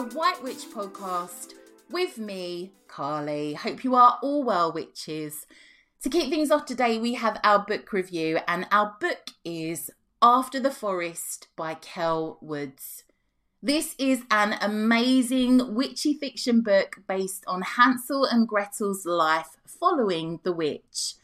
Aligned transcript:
The 0.00 0.16
White 0.16 0.42
Witch 0.42 0.64
podcast 0.74 1.52
with 1.90 2.16
me, 2.16 2.72
Carly. 2.88 3.52
Hope 3.52 3.84
you 3.84 3.94
are 3.94 4.18
all 4.22 4.42
well, 4.42 4.72
witches. 4.72 5.46
To 6.02 6.08
kick 6.08 6.30
things 6.30 6.50
off 6.50 6.64
today, 6.64 6.98
we 6.98 7.12
have 7.14 7.38
our 7.44 7.58
book 7.58 7.92
review, 7.92 8.38
and 8.48 8.66
our 8.72 8.96
book 8.98 9.32
is 9.44 9.90
After 10.22 10.58
the 10.58 10.70
Forest 10.70 11.48
by 11.54 11.74
Kell 11.74 12.38
Woods. 12.40 13.04
This 13.62 13.94
is 13.98 14.22
an 14.30 14.54
amazing 14.62 15.74
witchy 15.74 16.14
fiction 16.14 16.62
book 16.62 17.00
based 17.06 17.44
on 17.46 17.60
Hansel 17.60 18.24
and 18.24 18.48
Gretel's 18.48 19.04
life 19.04 19.58
following 19.66 20.40
the 20.44 20.54
witch. 20.54 21.16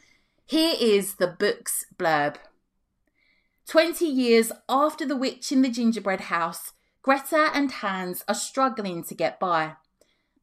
Here 0.45 0.75
is 0.79 1.15
the 1.15 1.25
book's 1.25 1.83
blurb. 1.97 2.35
20 3.67 4.05
years 4.05 4.51
after 4.69 5.03
the 5.03 5.17
witch 5.17 5.51
in 5.51 5.63
the 5.63 5.69
gingerbread 5.69 6.21
house, 6.21 6.73
Greta 7.07 7.51
and 7.53 7.71
Hans 7.71 8.25
are 8.27 8.35
struggling 8.35 9.01
to 9.05 9.15
get 9.15 9.39
by. 9.39 9.75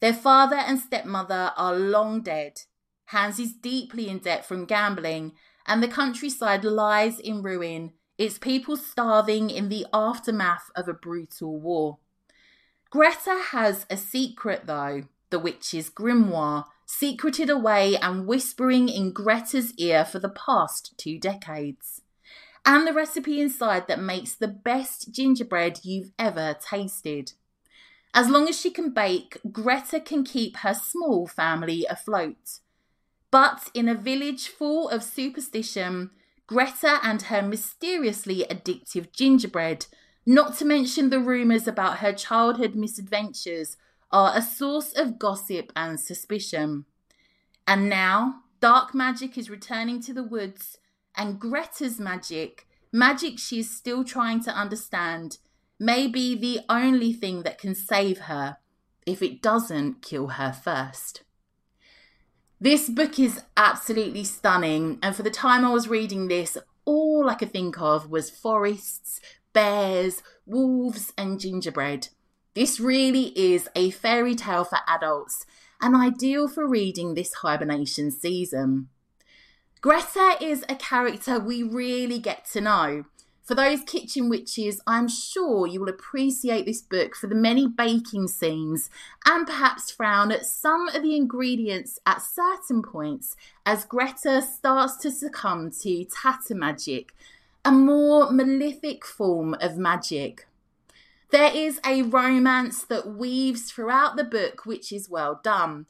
Their 0.00 0.14
father 0.14 0.56
and 0.56 0.78
stepmother 0.78 1.52
are 1.58 1.76
long 1.76 2.22
dead. 2.22 2.62
Hans 3.08 3.38
is 3.38 3.52
deeply 3.52 4.08
in 4.08 4.20
debt 4.20 4.46
from 4.46 4.64
gambling, 4.64 5.32
and 5.66 5.82
the 5.82 5.88
countryside 5.88 6.64
lies 6.64 7.20
in 7.20 7.42
ruin, 7.42 7.92
its 8.16 8.38
people 8.38 8.78
starving 8.78 9.50
in 9.50 9.68
the 9.68 9.84
aftermath 9.92 10.70
of 10.74 10.88
a 10.88 10.94
brutal 10.94 11.60
war. 11.60 11.98
Greta 12.88 13.38
has 13.50 13.84
a 13.90 13.98
secret, 13.98 14.62
though 14.64 15.02
the 15.28 15.38
witch's 15.38 15.90
grimoire, 15.90 16.64
secreted 16.86 17.50
away 17.50 17.98
and 17.98 18.26
whispering 18.26 18.88
in 18.88 19.12
Greta's 19.12 19.74
ear 19.74 20.02
for 20.02 20.18
the 20.18 20.30
past 20.30 20.94
two 20.96 21.18
decades 21.18 22.00
and 22.64 22.86
the 22.86 22.92
recipe 22.92 23.40
inside 23.40 23.88
that 23.88 24.00
makes 24.00 24.34
the 24.34 24.48
best 24.48 25.12
gingerbread 25.12 25.80
you've 25.82 26.12
ever 26.18 26.56
tasted. 26.60 27.32
As 28.14 28.28
long 28.28 28.48
as 28.48 28.58
she 28.58 28.70
can 28.70 28.90
bake, 28.90 29.38
Greta 29.50 30.00
can 30.00 30.24
keep 30.24 30.58
her 30.58 30.74
small 30.74 31.26
family 31.26 31.84
afloat. 31.90 32.60
But 33.30 33.70
in 33.74 33.88
a 33.88 33.94
village 33.94 34.48
full 34.48 34.88
of 34.88 35.02
superstition, 35.02 36.10
Greta 36.46 37.00
and 37.02 37.22
her 37.22 37.42
mysteriously 37.42 38.46
addictive 38.48 39.12
gingerbread, 39.12 39.86
not 40.24 40.56
to 40.58 40.64
mention 40.64 41.10
the 41.10 41.18
rumours 41.18 41.66
about 41.66 41.98
her 41.98 42.12
childhood 42.12 42.74
misadventures, 42.74 43.76
are 44.12 44.32
a 44.34 44.40
source 44.40 44.92
of 44.92 45.18
gossip 45.18 45.72
and 45.74 45.98
suspicion. 45.98 46.84
And 47.66 47.88
now, 47.88 48.42
dark 48.60 48.94
magic 48.94 49.36
is 49.36 49.50
returning 49.50 50.00
to 50.02 50.14
the 50.14 50.22
woods 50.22 50.78
and 51.16 51.38
Greta's 51.38 51.98
magic, 51.98 52.66
magic 52.92 53.38
she 53.38 53.60
is 53.60 53.70
still 53.70 54.04
trying 54.04 54.42
to 54.44 54.50
understand, 54.50 55.38
may 55.78 56.06
be 56.06 56.34
the 56.36 56.60
only 56.68 57.12
thing 57.12 57.42
that 57.42 57.58
can 57.58 57.74
save 57.74 58.20
her 58.20 58.58
if 59.06 59.22
it 59.22 59.42
doesn't 59.42 60.02
kill 60.02 60.28
her 60.28 60.52
first. 60.52 61.22
This 62.60 62.88
book 62.88 63.18
is 63.18 63.42
absolutely 63.56 64.24
stunning, 64.24 64.98
and 65.02 65.14
for 65.14 65.22
the 65.22 65.30
time 65.30 65.64
I 65.64 65.72
was 65.72 65.88
reading 65.88 66.28
this, 66.28 66.56
all 66.84 67.28
I 67.28 67.34
could 67.34 67.52
think 67.52 67.80
of 67.80 68.10
was 68.10 68.30
forests, 68.30 69.20
bears, 69.52 70.22
wolves, 70.46 71.12
and 71.18 71.40
gingerbread. 71.40 72.08
This 72.54 72.78
really 72.78 73.38
is 73.38 73.68
a 73.74 73.90
fairy 73.90 74.34
tale 74.34 74.64
for 74.64 74.78
adults 74.86 75.44
and 75.80 75.96
ideal 75.96 76.48
for 76.48 76.66
reading 76.66 77.14
this 77.14 77.34
hibernation 77.34 78.10
season. 78.10 78.88
Greta 79.84 80.38
is 80.40 80.64
a 80.66 80.76
character 80.76 81.38
we 81.38 81.62
really 81.62 82.18
get 82.18 82.46
to 82.52 82.62
know. 82.62 83.04
For 83.42 83.54
those 83.54 83.82
kitchen 83.82 84.30
witches, 84.30 84.80
I'm 84.86 85.08
sure 85.08 85.66
you 85.66 85.78
will 85.78 85.90
appreciate 85.90 86.64
this 86.64 86.80
book 86.80 87.14
for 87.14 87.26
the 87.26 87.34
many 87.34 87.68
baking 87.68 88.28
scenes 88.28 88.88
and 89.26 89.46
perhaps 89.46 89.90
frown 89.90 90.32
at 90.32 90.46
some 90.46 90.88
of 90.88 91.02
the 91.02 91.14
ingredients 91.14 91.98
at 92.06 92.22
certain 92.22 92.82
points 92.82 93.36
as 93.66 93.84
Greta 93.84 94.40
starts 94.40 94.96
to 95.02 95.10
succumb 95.10 95.70
to 95.82 96.06
tatter 96.06 96.54
magic, 96.54 97.12
a 97.62 97.70
more 97.70 98.32
malefic 98.32 99.04
form 99.04 99.54
of 99.60 99.76
magic. 99.76 100.46
There 101.30 101.54
is 101.54 101.78
a 101.84 102.00
romance 102.00 102.84
that 102.84 103.16
weaves 103.16 103.70
throughout 103.70 104.16
the 104.16 104.24
book, 104.24 104.64
which 104.64 104.92
is 104.92 105.10
well 105.10 105.40
done. 105.44 105.84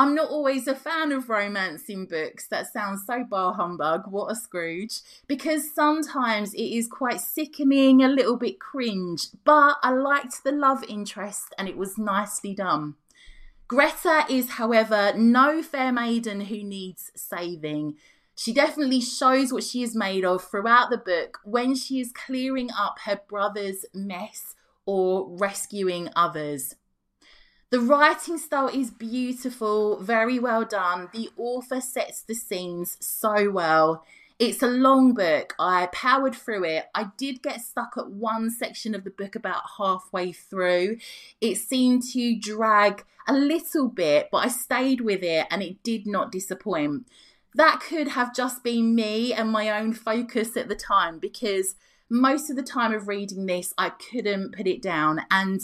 I'm 0.00 0.14
not 0.14 0.30
always 0.30 0.66
a 0.66 0.74
fan 0.74 1.12
of 1.12 1.28
romance 1.28 1.90
in 1.90 2.06
books. 2.06 2.46
That 2.46 2.72
sounds 2.72 3.04
so 3.06 3.22
bar 3.22 3.52
humbug. 3.52 4.04
What 4.10 4.32
a 4.32 4.34
Scrooge. 4.34 5.00
Because 5.26 5.74
sometimes 5.74 6.54
it 6.54 6.62
is 6.62 6.88
quite 6.88 7.20
sickening, 7.20 8.02
a 8.02 8.08
little 8.08 8.38
bit 8.38 8.58
cringe, 8.58 9.26
but 9.44 9.76
I 9.82 9.90
liked 9.90 10.42
the 10.42 10.52
love 10.52 10.82
interest 10.88 11.54
and 11.58 11.68
it 11.68 11.76
was 11.76 11.98
nicely 11.98 12.54
done. 12.54 12.94
Greta 13.68 14.24
is, 14.30 14.52
however, 14.52 15.12
no 15.18 15.62
fair 15.62 15.92
maiden 15.92 16.40
who 16.40 16.64
needs 16.64 17.12
saving. 17.14 17.96
She 18.34 18.54
definitely 18.54 19.02
shows 19.02 19.52
what 19.52 19.64
she 19.64 19.82
is 19.82 19.94
made 19.94 20.24
of 20.24 20.42
throughout 20.42 20.88
the 20.88 20.96
book 20.96 21.40
when 21.44 21.74
she 21.74 22.00
is 22.00 22.10
clearing 22.10 22.70
up 22.70 23.00
her 23.04 23.20
brother's 23.28 23.84
mess 23.92 24.54
or 24.86 25.28
rescuing 25.28 26.08
others. 26.16 26.76
The 27.70 27.80
writing 27.80 28.36
style 28.36 28.66
is 28.66 28.90
beautiful, 28.90 30.00
very 30.00 30.40
well 30.40 30.64
done. 30.64 31.08
The 31.12 31.30
author 31.36 31.80
sets 31.80 32.20
the 32.20 32.34
scenes 32.34 32.96
so 32.98 33.48
well. 33.48 34.04
It's 34.40 34.60
a 34.60 34.66
long 34.66 35.14
book. 35.14 35.54
I 35.56 35.86
powered 35.92 36.34
through 36.34 36.64
it. 36.64 36.86
I 36.96 37.10
did 37.16 37.42
get 37.42 37.60
stuck 37.60 37.92
at 37.96 38.10
one 38.10 38.50
section 38.50 38.92
of 38.92 39.04
the 39.04 39.10
book 39.10 39.36
about 39.36 39.62
halfway 39.78 40.32
through. 40.32 40.96
It 41.40 41.58
seemed 41.58 42.02
to 42.12 42.36
drag 42.36 43.04
a 43.28 43.34
little 43.34 43.86
bit, 43.86 44.30
but 44.32 44.38
I 44.38 44.48
stayed 44.48 45.00
with 45.00 45.22
it 45.22 45.46
and 45.48 45.62
it 45.62 45.80
did 45.84 46.08
not 46.08 46.32
disappoint. 46.32 47.06
That 47.54 47.78
could 47.78 48.08
have 48.08 48.34
just 48.34 48.64
been 48.64 48.96
me 48.96 49.32
and 49.32 49.48
my 49.48 49.70
own 49.70 49.92
focus 49.92 50.56
at 50.56 50.68
the 50.68 50.74
time 50.74 51.20
because 51.20 51.76
most 52.08 52.50
of 52.50 52.56
the 52.56 52.64
time 52.64 52.92
of 52.92 53.06
reading 53.06 53.46
this, 53.46 53.72
I 53.78 53.90
couldn't 53.90 54.56
put 54.56 54.66
it 54.66 54.82
down. 54.82 55.20
And 55.30 55.60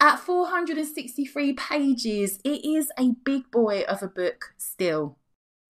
at 0.00 0.20
463 0.20 1.52
pages, 1.54 2.38
it 2.44 2.64
is 2.64 2.90
a 2.98 3.12
big 3.24 3.50
boy 3.50 3.82
of 3.82 4.02
a 4.02 4.08
book 4.08 4.54
still. 4.56 5.18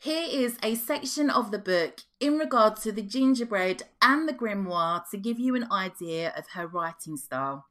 Here 0.01 0.29
is 0.31 0.59
a 0.63 0.75
section 0.75 1.29
of 1.31 1.51
the 1.51 1.59
book 1.59 2.01
in 2.21 2.39
regard 2.39 2.77
to 2.83 2.93
the 2.93 3.03
gingerbread 3.03 3.83
and 4.03 4.29
the 4.29 4.35
grimoire 4.35 5.09
to 5.11 5.17
give 5.17 5.41
you 5.41 5.57
an 5.57 5.67
idea 5.73 6.33
of 6.37 6.51
her 6.55 6.67
writing 6.67 7.17
style. 7.17 7.67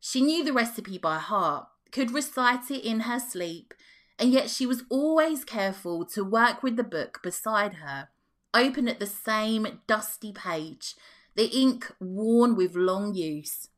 She 0.00 0.20
knew 0.20 0.44
the 0.44 0.52
recipe 0.52 0.98
by 0.98 1.18
heart, 1.18 1.68
could 1.92 2.10
recite 2.10 2.70
it 2.70 2.84
in 2.84 3.00
her 3.00 3.20
sleep, 3.20 3.72
and 4.18 4.32
yet 4.32 4.50
she 4.50 4.66
was 4.66 4.82
always 4.90 5.44
careful 5.44 6.04
to 6.06 6.24
work 6.24 6.62
with 6.62 6.76
the 6.76 6.84
book 6.84 7.20
beside 7.22 7.74
her, 7.74 8.08
open 8.52 8.88
at 8.88 8.98
the 8.98 9.06
same 9.06 9.80
dusty 9.86 10.32
page, 10.32 10.96
the 11.36 11.46
ink 11.46 11.92
worn 12.00 12.56
with 12.56 12.74
long 12.74 13.14
use. 13.14 13.68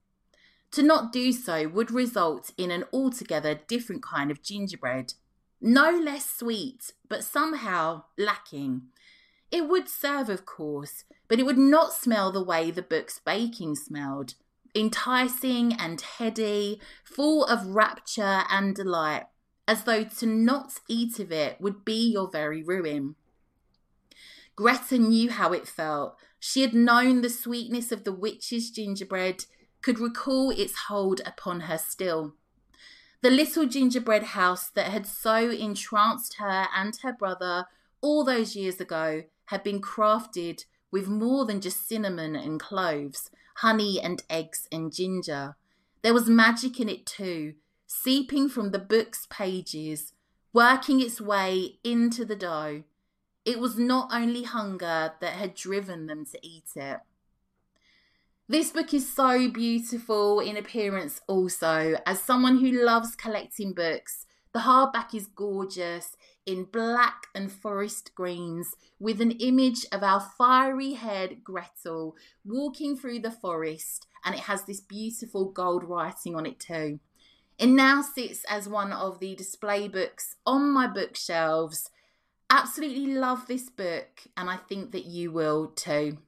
To 0.75 0.83
not 0.83 1.13
do 1.13 1.31
so 1.31 1.69
would 1.69 1.93
result 1.93 2.51
in 2.57 2.73
an 2.73 2.83
altogether 2.93 3.55
different 3.69 4.03
kind 4.03 4.33
of 4.33 4.43
gingerbread. 4.43 5.15
No 5.61 5.91
less 5.91 6.29
sweet, 6.29 6.93
but 7.09 7.23
somehow 7.23 8.03
lacking. 8.19 8.83
It 9.53 9.69
would 9.69 9.89
serve, 9.89 10.29
of 10.29 10.45
course, 10.45 11.05
but 11.29 11.39
it 11.39 11.47
would 11.47 11.59
not 11.59 11.93
smell 11.93 12.33
the 12.33 12.43
way 12.43 12.73
the 12.73 12.83
book's 12.83 13.21
baking 13.21 13.77
smelled. 13.77 14.35
enticing 14.75 15.73
and 15.75 16.01
heady, 16.01 16.81
full 17.05 17.45
of 17.45 17.67
rapture 17.69 18.43
and 18.51 18.75
delight, 18.75 19.25
as 19.67 19.85
though 19.85 20.05
to 20.05 20.27
not 20.27 20.81
eat 20.89 21.19
of 21.19 21.31
it 21.31 21.61
would 21.61 21.85
be 21.85 22.13
your 22.13 22.29
very 22.31 22.63
ruin. 22.63 23.15
Greta 24.57 24.99
knew 24.99 25.31
how 25.31 25.53
it 25.53 25.67
felt. 25.67 26.17
She 26.39 26.61
had 26.61 26.75
known 26.75 27.23
the 27.23 27.31
sweetness 27.31 27.91
of 27.91 28.05
the 28.05 28.13
witch's 28.13 28.71
gingerbread, 28.71 29.47
could 29.85 30.01
recall 30.01 30.51
its 30.51 30.75
hold 30.89 31.21
upon 31.27 31.61
her 31.61 31.77
still. 31.77 32.33
The 33.21 33.31
little 33.31 33.67
gingerbread 33.67 34.23
house 34.23 34.71
that 34.71 34.91
had 34.91 35.07
so 35.07 35.51
entranced 35.51 36.37
her 36.39 36.69
and 36.75 36.97
her 37.03 37.13
brother 37.13 37.67
all 38.01 38.25
those 38.25 38.57
years 38.57 38.81
ago 38.81 39.25
had 39.47 39.63
been 39.63 39.83
crafted 39.83 40.65
with 40.91 41.07
more 41.07 41.45
than 41.45 41.61
just 41.61 41.87
cinnamon 41.87 42.35
and 42.35 42.59
cloves, 42.59 43.31
honey 43.57 44.01
and 44.03 44.23
eggs 44.31 44.67
and 44.73 44.91
ginger. 44.91 45.55
There 46.01 46.15
was 46.15 46.31
magic 46.31 46.81
in 46.81 46.89
it 46.89 47.05
too, 47.05 47.53
seeping 47.87 48.49
from 48.49 48.71
the 48.71 48.79
book's 48.79 49.27
pages, 49.29 50.15
working 50.55 51.03
its 51.03 51.21
way 51.21 51.79
into 51.85 52.25
the 52.25 52.37
dough. 52.37 52.85
It 53.45 53.61
was 53.61 53.79
not 53.79 54.09
only 54.11 54.45
hunger 54.45 55.13
that 55.21 55.35
had 55.35 55.55
driven 55.55 56.07
them 56.07 56.25
to 56.25 56.39
eat 56.43 56.71
it. 56.75 57.01
This 58.47 58.73
book 58.73 58.93
is 58.93 59.11
so 59.11 59.49
beautiful 59.49 60.39
in 60.39 60.59
appearance, 60.59 61.23
also. 61.27 61.97
As 62.05 62.21
someone 62.21 62.59
who 62.59 62.85
loves 62.85 63.17
collecting 63.17 63.73
books, 63.73 64.27
the 64.53 64.61
hardback 64.61 65.15
is 65.15 65.29
gorgeous 65.29 66.15
in 66.45 66.65
black 66.65 67.29
and 67.35 67.51
forest 67.51 68.15
greens 68.15 68.75
with 69.01 69.23
an 69.23 69.31
image 69.31 69.87
of 69.91 70.03
our 70.03 70.21
fiery 70.21 70.93
haired 70.93 71.43
Gretel 71.43 72.17
walking 72.45 72.99
through 72.99 73.21
the 73.21 73.31
forest, 73.31 74.07
and 74.27 74.35
it 74.35 74.43
has 74.43 74.65
this 74.65 74.81
beautiful 74.81 75.47
gold 75.51 75.83
writing 75.83 76.37
on 76.37 76.45
it 76.45 76.61
too. 76.61 77.01
It 77.59 77.69
now 77.69 78.03
sits 78.03 78.45
as 78.47 78.69
one 78.69 78.93
of 78.93 79.21
the 79.21 79.35
display 79.35 79.89
books 79.89 80.37
on 80.45 80.71
my 80.71 80.87
bookshelves. 80.87 81.89
Absolutely 82.51 83.15
love 83.15 83.47
this 83.47 83.71
book, 83.71 84.25
and 84.37 84.51
I 84.51 84.59
think 84.59 84.93
that 84.93 85.07
you 85.07 85.33
will 85.33 85.69
too. 85.69 86.19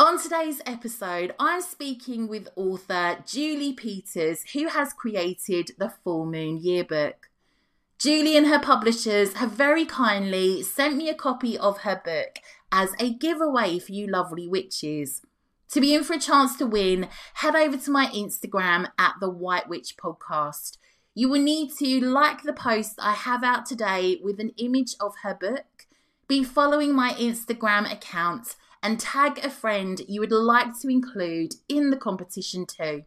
On 0.00 0.18
today's 0.18 0.62
episode, 0.64 1.34
I'm 1.38 1.60
speaking 1.60 2.26
with 2.26 2.48
author 2.56 3.18
Julie 3.26 3.74
Peters, 3.74 4.42
who 4.54 4.68
has 4.68 4.94
created 4.94 5.72
the 5.76 5.90
Full 5.90 6.24
Moon 6.24 6.56
Yearbook. 6.56 7.28
Julie 7.98 8.34
and 8.34 8.46
her 8.46 8.58
publishers 8.58 9.34
have 9.34 9.52
very 9.52 9.84
kindly 9.84 10.62
sent 10.62 10.96
me 10.96 11.10
a 11.10 11.14
copy 11.14 11.58
of 11.58 11.80
her 11.80 12.00
book 12.02 12.38
as 12.72 12.94
a 12.98 13.12
giveaway 13.12 13.78
for 13.78 13.92
you 13.92 14.06
lovely 14.06 14.48
witches. 14.48 15.20
To 15.72 15.82
be 15.82 15.94
in 15.94 16.02
for 16.02 16.14
a 16.14 16.18
chance 16.18 16.56
to 16.56 16.66
win, 16.66 17.10
head 17.34 17.54
over 17.54 17.76
to 17.76 17.90
my 17.90 18.06
Instagram 18.06 18.90
at 18.98 19.16
the 19.20 19.28
White 19.28 19.68
Witch 19.68 19.98
Podcast. 19.98 20.78
You 21.14 21.28
will 21.28 21.42
need 21.42 21.72
to 21.78 22.00
like 22.00 22.42
the 22.42 22.54
post 22.54 22.94
I 23.02 23.12
have 23.12 23.44
out 23.44 23.66
today 23.66 24.18
with 24.22 24.40
an 24.40 24.52
image 24.56 24.94
of 24.98 25.16
her 25.24 25.34
book, 25.34 25.84
be 26.26 26.42
following 26.42 26.94
my 26.94 27.12
Instagram 27.18 27.92
account, 27.92 28.56
and 28.82 28.98
tag 28.98 29.38
a 29.42 29.50
friend 29.50 30.00
you 30.08 30.20
would 30.20 30.32
like 30.32 30.78
to 30.80 30.88
include 30.88 31.54
in 31.68 31.90
the 31.90 31.96
competition 31.96 32.66
too. 32.66 33.04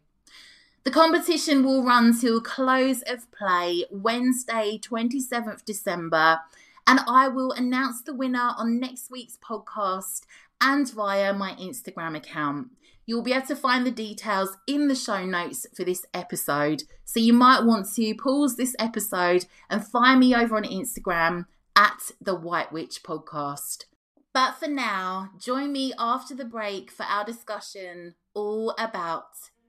The 0.84 0.92
competition 0.92 1.64
will 1.64 1.84
run 1.84 2.20
till 2.20 2.42
close 2.42 3.02
of 3.04 3.32
play 3.32 3.86
Wednesday, 3.90 4.78
27th 4.82 5.64
December, 5.64 6.40
and 6.86 7.00
I 7.08 7.30
will 7.30 7.54
announce 7.54 8.02
the 8.02 8.14
winner 8.14 8.52
on 8.58 8.80
next 8.80 9.10
week's 9.10 9.38
podcast 9.38 10.24
and 10.60 10.92
via 10.92 11.34
my 11.34 11.54
Instagram 11.54 12.18
account. 12.18 12.70
You'll 13.06 13.24
be 13.24 13.34
able 13.34 13.48
to 13.48 13.56
find 13.56 13.86
the 13.86 13.92
details 13.92 14.58
in 14.68 14.88
the 14.88 14.96
show 14.96 15.26
notes 15.26 15.66
for 15.74 15.84
this 15.84 16.06
episode. 16.14 16.84
So 17.06 17.20
you 17.20 17.34
might 17.34 17.64
want 17.64 17.88
to 17.96 18.16
pause 18.16 18.56
this 18.56 18.76
episode 18.80 19.46
and 19.70 19.86
find 19.86 20.20
me 20.20 20.36
over 20.36 20.56
on 20.56 20.64
Instagram 20.64 21.46
at 21.76 22.12
the 22.22 22.36
White 22.36 22.72
Witch 22.72 23.04
Podcast. 23.04 23.86
But 24.34 24.54
for 24.54 24.68
now, 24.68 25.30
join 25.38 25.72
me 25.72 25.94
after 26.00 26.34
the 26.34 26.44
break 26.44 26.90
for 26.90 27.04
our 27.04 27.24
discussion 27.24 28.16
all 28.34 28.74
about 28.80 29.28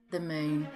the 0.09 0.19
moon. 0.19 0.67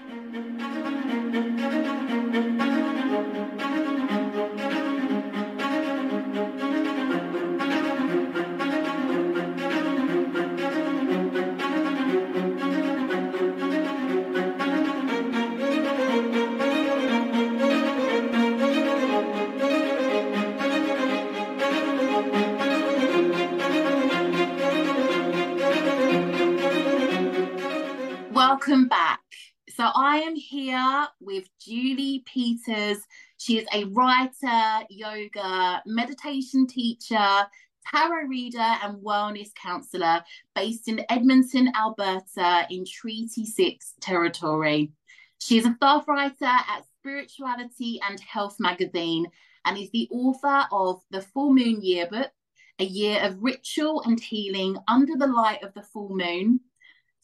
So 29.79 29.85
I 29.95 30.17
am 30.17 30.35
here 30.35 31.07
with 31.21 31.47
Julie 31.57 32.21
Peters. 32.25 32.97
She 33.37 33.59
is 33.59 33.65
a 33.73 33.85
writer, 33.85 34.85
yoga, 34.89 35.81
meditation 35.85 36.67
teacher, 36.67 37.47
tarot 37.89 38.27
reader, 38.27 38.59
and 38.59 38.97
wellness 38.97 39.55
counselor 39.55 40.21
based 40.53 40.89
in 40.89 41.05
Edmonton, 41.07 41.71
Alberta, 41.77 42.67
in 42.69 42.83
Treaty 42.85 43.45
6 43.45 43.93
territory. 44.01 44.91
She 45.37 45.57
is 45.57 45.65
a 45.65 45.73
staff 45.75 46.09
writer 46.09 46.43
at 46.43 46.83
Spirituality 46.99 48.01
and 48.09 48.19
Health 48.19 48.57
magazine 48.59 49.27
and 49.63 49.77
is 49.77 49.91
the 49.91 50.09
author 50.11 50.65
of 50.73 51.01
The 51.09 51.21
Full 51.21 51.53
Moon 51.53 51.79
Yearbook, 51.81 52.31
a 52.79 52.83
year 52.83 53.21
of 53.21 53.41
ritual 53.41 54.01
and 54.01 54.19
healing 54.19 54.77
under 54.89 55.15
the 55.15 55.27
light 55.27 55.63
of 55.63 55.73
the 55.73 55.83
full 55.83 56.09
moon 56.09 56.59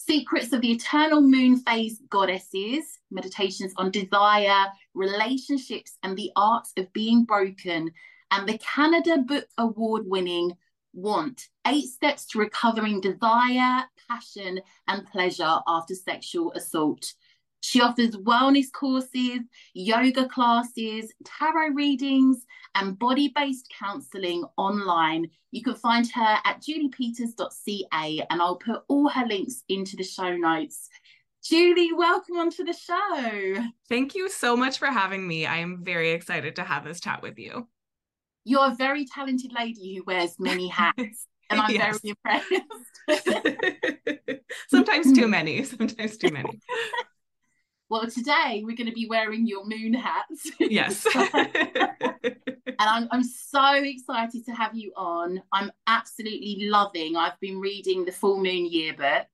Secrets 0.07 0.53
of 0.53 0.61
the 0.61 0.71
Eternal 0.71 1.19
Moon 1.19 1.57
Phase 1.57 1.99
Goddesses, 2.09 2.99
meditations 3.09 3.73
on 3.77 3.89
desire, 3.89 4.67
relationships, 4.93 5.97
and 6.03 6.15
the 6.15 6.31
art 6.35 6.67
of 6.77 6.93
being 6.93 7.23
broken, 7.23 7.91
and 8.29 8.47
the 8.47 8.59
Canada 8.59 9.17
Book 9.17 9.47
Award 9.57 10.03
winning 10.05 10.55
Want 10.93 11.47
Eight 11.65 11.85
Steps 11.85 12.27
to 12.27 12.39
Recovering 12.39 13.01
Desire, 13.01 13.85
Passion, 14.07 14.61
and 14.87 15.07
Pleasure 15.07 15.57
After 15.67 15.95
Sexual 15.95 16.51
Assault. 16.51 17.13
She 17.61 17.81
offers 17.81 18.15
wellness 18.15 18.71
courses, 18.71 19.39
yoga 19.73 20.27
classes, 20.27 21.11
tarot 21.24 21.69
readings, 21.69 22.45
and 22.75 22.97
body 23.00 23.31
based 23.35 23.74
counseling 23.77 24.43
online. 24.57 25.29
You 25.51 25.63
can 25.63 25.75
find 25.75 26.09
her 26.12 26.38
at 26.43 26.62
juliepeters.ca, 26.62 28.27
and 28.29 28.41
I'll 28.41 28.57
put 28.57 28.83
all 28.88 29.09
her 29.09 29.25
links 29.25 29.63
into 29.67 29.95
the 29.95 30.03
show 30.03 30.35
notes. 30.35 30.89
Julie, 31.43 31.93
welcome 31.93 32.38
onto 32.38 32.63
the 32.63 32.74
show. 32.74 33.63
Thank 33.88 34.15
you 34.15 34.29
so 34.29 34.57
much 34.57 34.79
for 34.79 34.88
having 34.88 35.27
me. 35.27 35.45
I 35.45 35.57
am 35.57 35.83
very 35.83 36.12
excited 36.12 36.55
to 36.55 36.63
have 36.63 36.83
this 36.83 37.00
chat 37.00 37.21
with 37.21 37.38
you. 37.38 37.67
You're 38.45 38.71
a 38.71 38.75
very 38.75 39.05
talented 39.05 39.53
lady 39.53 39.95
who 39.95 40.03
wears 40.05 40.35
many 40.39 40.67
hats, 40.69 41.27
and 41.50 41.62
I'm 41.62 41.77
very 41.77 42.00
impressed. 42.03 42.51
sometimes 44.69 45.13
too 45.13 45.27
many, 45.27 45.63
sometimes 45.63 46.17
too 46.17 46.31
many. 46.31 46.59
Well, 47.95 48.11
today 48.11 48.61
we're 48.65 48.75
going 48.75 48.89
to 48.89 48.93
be 48.93 49.07
wearing 49.07 49.47
your 49.47 49.65
moon 49.65 49.93
hats. 49.93 50.51
Yes. 50.59 51.07
and 51.15 52.75
I'm, 52.77 53.07
I'm 53.09 53.23
so 53.23 53.73
excited 53.75 54.45
to 54.47 54.51
have 54.51 54.75
you 54.75 54.91
on. 54.97 55.41
I'm 55.53 55.71
absolutely 55.87 56.67
loving. 56.67 57.15
I've 57.15 57.39
been 57.39 57.57
reading 57.57 58.03
the 58.03 58.11
Full 58.11 58.35
Moon 58.35 58.69
Yearbook. 58.69 59.27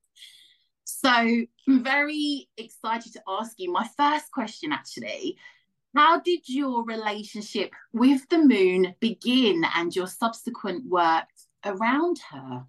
So 0.84 1.10
I'm 1.10 1.48
very 1.84 2.50
excited 2.56 3.14
to 3.14 3.24
ask 3.28 3.54
you 3.58 3.72
my 3.72 3.88
first 3.98 4.32
question 4.32 4.72
actually. 4.72 5.40
How 5.96 6.20
did 6.20 6.42
your 6.48 6.86
relationship 6.86 7.72
with 7.94 8.30
the 8.30 8.38
moon 8.38 8.94
begin 9.00 9.66
and 9.76 9.96
your 9.96 10.06
subsequent 10.06 10.88
work 10.88 11.26
around 11.66 12.20
her? 12.30 12.68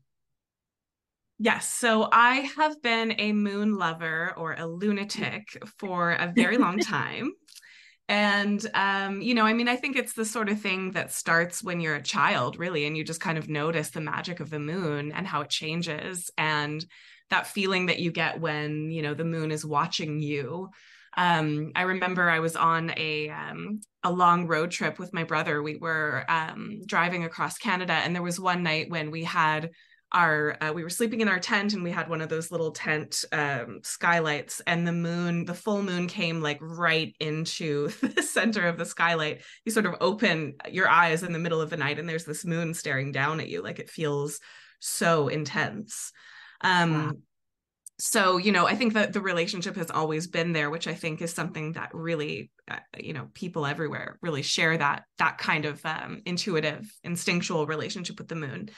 Yes. 1.43 1.69
So 1.69 2.09
I 2.13 2.49
have 2.57 2.81
been 2.83 3.17
a 3.19 3.33
moon 3.33 3.75
lover 3.75 4.33
or 4.37 4.55
a 4.55 4.65
lunatic 4.65 5.61
for 5.77 6.13
a 6.13 6.33
very 6.33 6.57
long 6.57 6.79
time. 6.79 7.33
And, 8.09 8.65
um, 8.75 9.21
you 9.21 9.35
know, 9.35 9.45
I 9.45 9.53
mean, 9.53 9.67
I 9.67 9.75
think 9.75 9.97
it's 9.97 10.13
the 10.13 10.25
sort 10.25 10.49
of 10.49 10.61
thing 10.61 10.93
that 10.93 11.11
starts 11.11 11.61
when 11.61 11.81
you're 11.81 11.97
a 11.97 12.03
child, 12.03 12.61
really, 12.61 12.87
and 12.87 12.97
you 12.97 13.03
just 13.03 13.21
kind 13.21 13.39
of 13.39 13.49
notice 13.49 13.91
the 13.91 14.01
magic 14.01 14.39
of 14.39 14.51
the 14.51 14.61
moon 14.61 15.11
and 15.11 15.27
how 15.27 15.41
it 15.41 15.51
changes 15.51 16.31
and 16.39 16.87
that 17.31 17.49
feeling 17.49 17.87
that 17.87 17.99
you 17.99 18.13
get 18.13 18.41
when, 18.41 18.93
you 18.93 19.03
know, 19.03 19.15
the 19.15 19.25
moon 19.25 19.51
is 19.51 19.67
watching 19.67 20.21
you. 20.21 20.69
Um, 21.17 21.73
I 21.75 21.83
remember 21.83 22.31
I 22.31 22.39
was 22.39 22.55
on 22.55 22.93
a 22.97 23.31
um, 23.31 23.81
a 24.05 24.13
long 24.13 24.47
road 24.47 24.71
trip 24.71 25.01
with 25.01 25.13
my 25.13 25.25
brother. 25.25 25.61
We 25.61 25.77
were 25.77 26.25
um, 26.29 26.83
driving 26.87 27.25
across 27.25 27.59
Canada, 27.59 27.95
and 27.95 28.15
there 28.15 28.23
was 28.23 28.39
one 28.39 28.63
night 28.63 28.91
when 28.91 29.11
we 29.11 29.25
had 29.25 29.71
our 30.13 30.57
uh, 30.61 30.73
we 30.73 30.83
were 30.83 30.91
sleeping 30.91 31.21
in 31.21 31.29
our 31.29 31.39
tent 31.39 31.73
and 31.73 31.83
we 31.83 31.91
had 31.91 32.09
one 32.09 32.21
of 32.21 32.29
those 32.29 32.51
little 32.51 32.71
tent 32.71 33.25
um, 33.33 33.81
skylights 33.83 34.61
and 34.67 34.87
the 34.87 34.93
moon 34.93 35.45
the 35.45 35.55
full 35.55 35.83
moon 35.83 36.07
came 36.07 36.41
like 36.41 36.59
right 36.61 37.15
into 37.19 37.89
the 38.03 38.23
center 38.23 38.67
of 38.67 38.79
the 38.79 38.85
skylight. 38.85 39.43
You 39.65 39.73
sort 39.73 39.87
of 39.87 39.97
open 40.01 40.55
your 40.71 40.89
eyes 40.89 41.23
in 41.23 41.33
the 41.33 41.39
middle 41.39 41.61
of 41.61 41.71
the 41.71 41.77
night 41.77 41.99
and 41.99 42.09
there's 42.09 42.25
this 42.25 42.45
moon 42.45 42.75
staring 42.75 43.13
down 43.13 43.41
at 43.41 43.49
you 43.49 43.63
like 43.63 43.79
it 43.79 43.91
feels 43.91 44.39
so 44.81 45.29
intense. 45.29 46.13
Um 46.61 46.93
wow. 46.93 47.13
so 47.99 48.37
you 48.37 48.53
know 48.53 48.67
i 48.67 48.77
think 48.77 48.95
that 48.95 49.13
the 49.13 49.21
relationship 49.21 49.77
has 49.77 49.91
always 49.91 50.27
been 50.27 50.53
there 50.53 50.71
which 50.71 50.87
i 50.87 50.95
think 50.95 51.21
is 51.21 51.33
something 51.33 51.73
that 51.73 51.91
really 51.93 52.51
uh, 52.71 52.77
you 52.99 53.13
know 53.13 53.29
people 53.35 53.67
everywhere 53.67 54.19
really 54.23 54.43
share 54.43 54.77
that 54.77 55.05
that 55.19 55.39
kind 55.39 55.65
of 55.65 55.85
um, 55.85 56.23
intuitive 56.25 56.89
instinctual 57.03 57.67
relationship 57.67 58.19
with 58.19 58.29
the 58.29 58.37
moon 58.37 58.71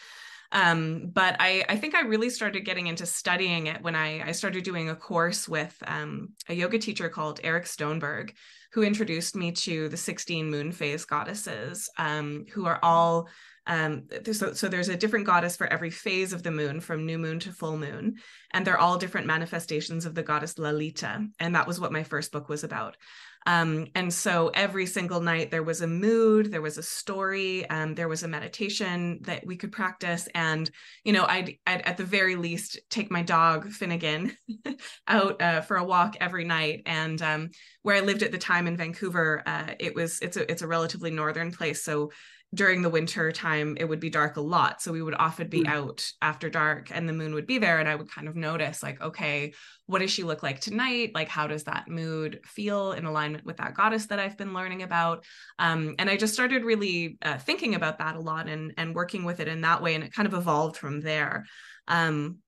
um, 0.53 1.11
but 1.13 1.37
I, 1.41 1.65
I 1.69 1.77
think 1.77 1.95
I 1.95 2.03
really 2.03 2.31
started 2.31 2.65
getting 2.65 2.87
into 2.87 3.07
studying 3.07 3.67
it 3.67 3.83
when 3.83 3.95
I, 3.95 4.29
I 4.29 4.33
started 4.33 4.65
doing 4.65 4.89
a 4.89 4.97
course 4.97 5.49
with 5.49 5.77
um, 5.87 6.31
a 6.49 6.55
yoga 6.55 6.79
teacher 6.79 7.09
called 7.09 7.41
Eric 7.43 7.65
Stoneberg, 7.65 8.31
who 8.73 8.83
introduced 8.83 9.37
me 9.37 9.53
to 9.53 9.89
the 9.89 9.97
16 9.97 10.51
moon 10.51 10.73
phase 10.73 11.05
goddesses, 11.05 11.89
um, 11.99 12.45
who 12.53 12.67
are 12.67 12.79
all 12.83 13.29
um, 13.67 14.09
so, 14.31 14.53
so 14.53 14.69
there's 14.69 14.91
a 14.91 14.97
different 14.97 15.25
goddess 15.25 15.57
for 15.57 15.67
every 15.67 15.89
phase 15.89 16.35
of 16.35 16.43
the 16.43 16.51
moon 16.51 16.81
from 16.81 17.07
new 17.07 17.17
moon 17.17 17.39
to 17.41 17.53
full 17.53 17.79
moon 17.79 18.17
and 18.53 18.67
they're 18.67 18.79
all 18.79 18.99
different 18.99 19.27
manifestations 19.27 20.05
of 20.05 20.15
the 20.15 20.23
goddess 20.23 20.59
lalita 20.59 21.27
and 21.41 21.55
that 21.55 21.67
was 21.67 21.81
what 21.81 21.93
my 21.93 22.03
first 22.03 22.31
book 22.31 22.51
was 22.51 22.63
about 22.63 22.99
um, 23.47 23.87
and 23.95 24.13
so 24.13 24.51
every 24.55 24.87
single 24.87 25.21
night 25.21 25.51
there 25.51 25.63
was 25.63 25.83
a 25.83 25.87
mood, 25.87 26.51
there 26.51 26.63
was 26.63 26.79
a 26.79 26.83
story, 26.83 27.69
um, 27.69 27.95
there 27.95 28.09
was 28.09 28.23
a 28.23 28.29
meditation 28.29 29.19
that 29.23 29.47
we 29.47 29.57
could 29.57 29.71
practice. 29.71 30.29
And, 30.35 30.71
you 31.05 31.13
know, 31.13 31.27
I'd, 31.27 31.59
I'd 31.67 31.83
at 31.83 31.97
the 31.97 32.05
very 32.05 32.37
least 32.37 32.79
take 32.89 33.11
my 33.11 33.23
dog 33.23 33.69
Finnegan 33.69 34.37
out 35.09 35.43
uh, 35.43 35.61
for 35.61 35.77
a 35.77 35.85
walk 35.85 36.17
every 36.21 36.45
night. 36.45 36.83
And 36.87 37.21
um, 37.21 37.51
where 37.83 37.97
I 37.97 38.01
lived 38.01 38.23
at 38.23 38.33
the 38.33 38.39
time 38.39 38.67
in 38.67 38.77
Vancouver, 38.77 39.43
uh, 39.45 39.75
it 39.79 39.95
was, 39.95 40.21
it's 40.21 40.39
a, 40.39 40.51
it's 40.51 40.63
a 40.63 40.69
relatively 40.69 41.11
northern 41.11 41.53
place. 41.53 41.85
So 41.85 42.13
during 42.55 42.83
the 42.83 42.89
winter 42.89 43.33
time 43.33 43.77
it 43.79 43.85
would 43.85 44.01
be 44.01 44.11
dark 44.11 44.37
a 44.37 44.41
lot. 44.41 44.81
So 44.81 44.93
we 44.93 45.03
would 45.03 45.15
often 45.15 45.49
be 45.49 45.63
mm. 45.63 45.69
out 45.69 46.07
after 46.23 46.49
dark 46.49 46.91
and 46.91 47.09
the 47.09 47.13
moon 47.13 47.35
would 47.35 47.47
be 47.47 47.59
there 47.59 47.81
and 47.81 47.89
i 47.89 47.95
would 47.95 48.11
kind 48.11 48.29
of 48.29 48.37
notice 48.37 48.83
like 48.83 49.01
okay 49.01 49.53
what 49.87 49.99
does 49.99 50.11
she 50.11 50.23
look 50.23 50.43
like 50.43 50.61
tonight? 50.61 51.11
Like 51.15 51.29
how 51.29 51.47
does 51.47 51.65
that 51.65 51.89
mood 51.89 52.41
feel 52.47 52.93
in 52.93 53.05
alignment 53.05 53.45
with 53.45 53.59
that 53.59 53.75
goddess 53.75 54.07
that 54.07 54.19
i've 54.19 54.39
been 54.39 54.55
learning 54.55 54.83
about? 54.83 55.25
Um, 55.59 55.95
and 55.99 56.09
i 56.09 56.17
just 56.17 56.35
started 56.35 56.65
really 56.65 57.19
uh, 57.23 57.39
thinking 57.39 57.75
about 57.75 57.99
that 57.99 58.17
a 58.17 58.21
lot 58.21 58.49
and 58.49 58.73
and 58.77 58.95
working 58.95 59.25
with 59.25 59.41
it 59.41 59.49
in 59.49 59.61
that 59.63 59.83
way 59.83 59.95
and 59.95 60.05
it 60.05 60.13
kind 60.13 60.27
of 60.27 60.35
evolved 60.35 60.77
from 60.77 61.01
there. 61.01 61.45
Um, 61.89 62.39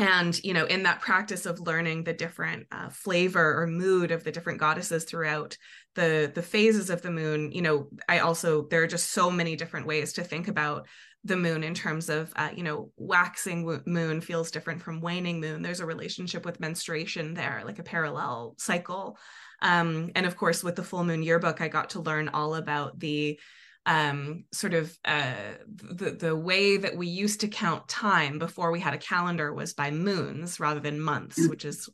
and 0.00 0.42
you 0.42 0.54
know 0.54 0.64
in 0.64 0.82
that 0.82 1.00
practice 1.00 1.46
of 1.46 1.60
learning 1.60 2.02
the 2.02 2.12
different 2.12 2.66
uh, 2.72 2.88
flavor 2.88 3.62
or 3.62 3.66
mood 3.66 4.10
of 4.10 4.24
the 4.24 4.32
different 4.32 4.58
goddesses 4.58 5.04
throughout 5.04 5.56
the 5.94 6.32
the 6.34 6.42
phases 6.42 6.90
of 6.90 7.02
the 7.02 7.10
moon 7.10 7.52
you 7.52 7.62
know 7.62 7.86
i 8.08 8.18
also 8.18 8.66
there 8.68 8.82
are 8.82 8.88
just 8.88 9.10
so 9.10 9.30
many 9.30 9.54
different 9.54 9.86
ways 9.86 10.14
to 10.14 10.24
think 10.24 10.48
about 10.48 10.86
the 11.24 11.36
moon 11.36 11.62
in 11.62 11.74
terms 11.74 12.08
of 12.08 12.32
uh, 12.36 12.48
you 12.54 12.62
know 12.62 12.90
waxing 12.96 13.82
moon 13.86 14.20
feels 14.20 14.50
different 14.50 14.80
from 14.80 15.02
waning 15.02 15.38
moon. 15.38 15.60
There's 15.60 15.80
a 15.80 15.86
relationship 15.86 16.46
with 16.46 16.60
menstruation 16.60 17.34
there 17.34 17.62
like 17.66 17.78
a 17.78 17.82
parallel 17.82 18.54
cycle. 18.58 19.18
Um, 19.60 20.10
and 20.14 20.24
of 20.24 20.38
course 20.38 20.64
with 20.64 20.76
the 20.76 20.82
full 20.82 21.04
moon 21.04 21.22
yearbook 21.22 21.60
i 21.60 21.68
got 21.68 21.90
to 21.90 22.00
learn 22.00 22.30
all 22.30 22.54
about 22.54 22.98
the 22.98 23.38
um, 23.86 24.44
sort 24.52 24.74
of 24.74 24.96
uh, 25.04 25.34
the 25.66 26.10
the 26.12 26.36
way 26.36 26.76
that 26.76 26.96
we 26.96 27.06
used 27.06 27.40
to 27.40 27.48
count 27.48 27.88
time 27.88 28.38
before 28.38 28.70
we 28.70 28.80
had 28.80 28.94
a 28.94 28.98
calendar 28.98 29.52
was 29.52 29.72
by 29.72 29.90
moons 29.90 30.60
rather 30.60 30.80
than 30.80 31.00
months, 31.00 31.38
mm. 31.38 31.48
which 31.48 31.64
is 31.64 31.88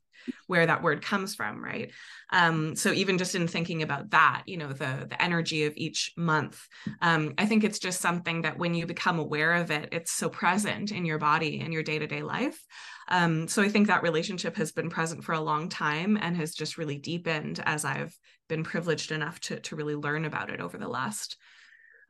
where 0.47 0.67
that 0.67 0.83
word 0.83 1.03
comes 1.03 1.35
from, 1.35 1.63
right? 1.63 1.93
Um, 2.33 2.75
so 2.75 2.93
even 2.93 3.19
just 3.19 3.35
in 3.35 3.47
thinking 3.47 3.83
about 3.83 4.11
that, 4.11 4.43
you 4.47 4.57
know, 4.57 4.69
the 4.69 5.07
the 5.09 5.23
energy 5.23 5.65
of 5.65 5.75
each 5.77 6.13
month, 6.17 6.61
um, 7.01 7.35
I 7.39 7.47
think 7.47 7.63
it's 7.63 7.79
just 7.79 8.01
something 8.01 8.43
that 8.43 8.59
when 8.59 8.75
you 8.75 8.87
become 8.87 9.19
aware 9.19 9.55
of 9.55 9.71
it, 9.71 9.91
it's 9.93 10.13
so 10.13 10.29
present 10.29 10.91
in 10.91 11.05
your 11.05 11.19
body 11.19 11.61
and 11.61 11.73
your 11.73 11.83
day 11.83 11.99
to 11.99 12.07
day 12.07 12.23
life. 12.23 12.61
Um, 13.09 13.47
so 13.47 13.63
I 13.63 13.69
think 13.69 13.87
that 13.87 14.03
relationship 14.03 14.57
has 14.57 14.73
been 14.73 14.91
present 14.91 15.23
for 15.23 15.33
a 15.33 15.41
long 15.41 15.69
time 15.69 16.19
and 16.21 16.37
has 16.37 16.55
just 16.55 16.77
really 16.77 16.99
deepened 16.99 17.63
as 17.65 17.85
I've 17.85 18.17
been 18.49 18.65
privileged 18.65 19.13
enough 19.13 19.41
to 19.41 19.61
to 19.61 19.77
really 19.77 19.95
learn 19.95 20.25
about 20.25 20.51
it 20.51 20.61
over 20.61 20.79
the 20.79 20.89
last 20.89 21.37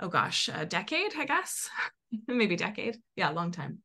oh 0.00 0.08
gosh, 0.08 0.48
a 0.52 0.66
decade, 0.66 1.12
I 1.16 1.24
guess, 1.24 1.68
maybe 2.28 2.54
a 2.54 2.58
decade. 2.58 2.98
Yeah, 3.16 3.30
long 3.30 3.50
time. 3.50 3.82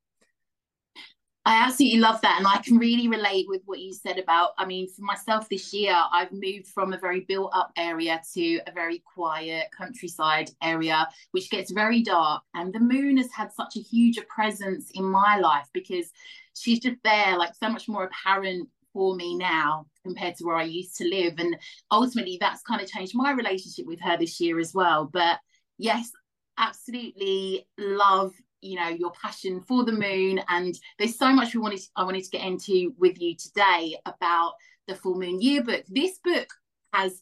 I 1.44 1.64
absolutely 1.64 2.00
love 2.00 2.22
that. 2.22 2.38
And 2.38 2.46
I 2.46 2.60
can 2.62 2.78
really 2.78 3.08
relate 3.08 3.48
with 3.50 3.64
what 3.66 3.80
you 3.80 3.94
said 3.94 4.20
about, 4.20 4.52
I 4.60 4.66
mean, 4.66 4.88
for 4.88 5.02
myself 5.02 5.50
this 5.50 5.74
year, 5.74 5.96
I've 6.12 6.32
moved 6.32 6.68
from 6.68 6.94
a 6.94 7.00
very 7.00 7.22
built 7.22 7.52
up 7.56 7.72
area 7.78 8.22
to 8.36 8.60
a 8.68 8.72
very 8.72 9.02
quiet 9.16 9.70
countryside 9.76 10.52
area, 10.62 11.08
which 11.32 11.50
gets 11.50 11.72
very 11.72 12.04
dark. 12.04 12.44
And 12.54 12.72
the 12.72 12.80
moon 12.80 13.18
has 13.18 13.32
had 13.32 13.52
such 13.52 13.76
a 13.76 13.80
huge 13.80 14.20
presence 14.28 14.92
in 14.94 15.04
my 15.04 15.38
life 15.38 15.68
because 15.74 16.12
she's 16.56 16.80
just 16.80 16.98
there, 17.04 17.36
like 17.38 17.56
so 17.56 17.70
much 17.70 17.90
more 17.90 18.04
apparent 18.04 18.70
for 18.94 19.16
me 19.16 19.36
now 19.36 19.88
compared 20.04 20.36
to 20.36 20.44
where 20.44 20.58
I 20.58 20.64
used 20.64 20.96
to 20.98 21.08
live. 21.08 21.40
And 21.40 21.58
ultimately, 21.90 22.38
that's 22.40 22.62
kind 22.62 22.82
of 22.82 22.88
changed 22.88 23.14
my 23.16 23.32
relationship 23.32 23.88
with 23.88 24.00
her 24.02 24.16
this 24.16 24.40
year 24.40 24.60
as 24.60 24.76
well. 24.76 25.10
But 25.12 25.40
yes, 25.82 26.12
absolutely 26.58 27.68
love 27.78 28.34
you 28.62 28.76
know 28.76 28.90
your 28.90 29.12
passion 29.20 29.60
for 29.62 29.84
the 29.84 29.92
moon 29.92 30.40
and 30.48 30.76
there's 31.00 31.18
so 31.18 31.34
much 31.34 31.56
we 31.56 31.60
wanted 31.60 31.80
to, 31.80 31.88
I 31.96 32.04
wanted 32.04 32.24
to 32.24 32.30
get 32.30 32.46
into 32.46 32.94
with 33.00 33.20
you 33.20 33.36
today 33.36 33.96
about 34.06 34.54
the 34.88 34.96
full 34.96 35.16
moon 35.16 35.42
yearbook. 35.42 35.84
This 35.88 36.20
book 36.24 36.48
has 36.94 37.20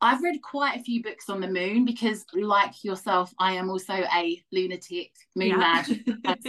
I've 0.00 0.22
read 0.22 0.40
quite 0.42 0.78
a 0.78 0.82
few 0.82 1.02
books 1.02 1.28
on 1.28 1.40
the 1.40 1.48
moon 1.48 1.84
because 1.84 2.24
like 2.34 2.84
yourself 2.84 3.32
I 3.38 3.54
am 3.54 3.70
also 3.70 3.94
a 3.94 4.40
lunatic 4.52 5.10
moon 5.34 5.48
yeah. 5.48 5.82
mad 6.24 6.36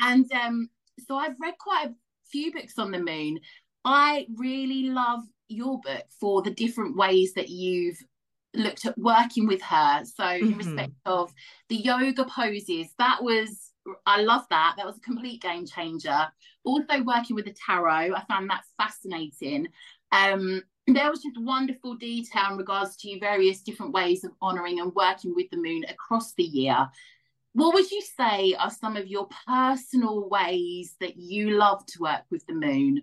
and 0.00 0.30
um 0.32 0.68
so 1.06 1.16
I've 1.16 1.40
read 1.40 1.54
quite 1.58 1.88
a 1.88 1.94
few 2.30 2.52
books 2.52 2.78
on 2.78 2.92
the 2.92 2.98
moon. 2.98 3.40
I 3.84 4.26
really 4.36 4.90
love 4.90 5.20
your 5.48 5.80
book 5.80 6.04
for 6.20 6.42
the 6.42 6.50
different 6.50 6.96
ways 6.96 7.32
that 7.34 7.48
you've 7.48 7.98
looked 8.58 8.84
at 8.84 8.98
working 8.98 9.46
with 9.46 9.62
her. 9.62 10.04
So 10.04 10.24
mm-hmm. 10.24 10.52
in 10.52 10.58
respect 10.58 10.92
of 11.06 11.32
the 11.68 11.76
yoga 11.76 12.24
poses, 12.24 12.88
that 12.98 13.22
was 13.22 13.72
I 14.06 14.20
love 14.20 14.44
that. 14.50 14.74
That 14.76 14.86
was 14.86 14.98
a 14.98 15.00
complete 15.00 15.40
game 15.40 15.66
changer. 15.66 16.28
Also 16.64 17.02
working 17.02 17.36
with 17.36 17.46
the 17.46 17.54
tarot, 17.66 18.14
I 18.14 18.24
found 18.28 18.50
that 18.50 18.64
fascinating. 18.76 19.68
Um, 20.12 20.62
there 20.86 21.10
was 21.10 21.22
just 21.22 21.38
wonderful 21.38 21.96
detail 21.96 22.52
in 22.52 22.56
regards 22.56 22.96
to 22.98 23.20
various 23.20 23.60
different 23.60 23.92
ways 23.92 24.24
of 24.24 24.32
honouring 24.40 24.80
and 24.80 24.94
working 24.94 25.34
with 25.34 25.50
the 25.50 25.56
moon 25.56 25.84
across 25.88 26.34
the 26.34 26.44
year. 26.44 26.88
What 27.52 27.74
would 27.74 27.90
you 27.90 28.02
say 28.02 28.54
are 28.58 28.70
some 28.70 28.96
of 28.96 29.06
your 29.06 29.28
personal 29.46 30.28
ways 30.28 30.94
that 31.00 31.16
you 31.16 31.50
love 31.50 31.84
to 31.86 32.00
work 32.00 32.22
with 32.30 32.46
the 32.46 32.54
moon? 32.54 33.02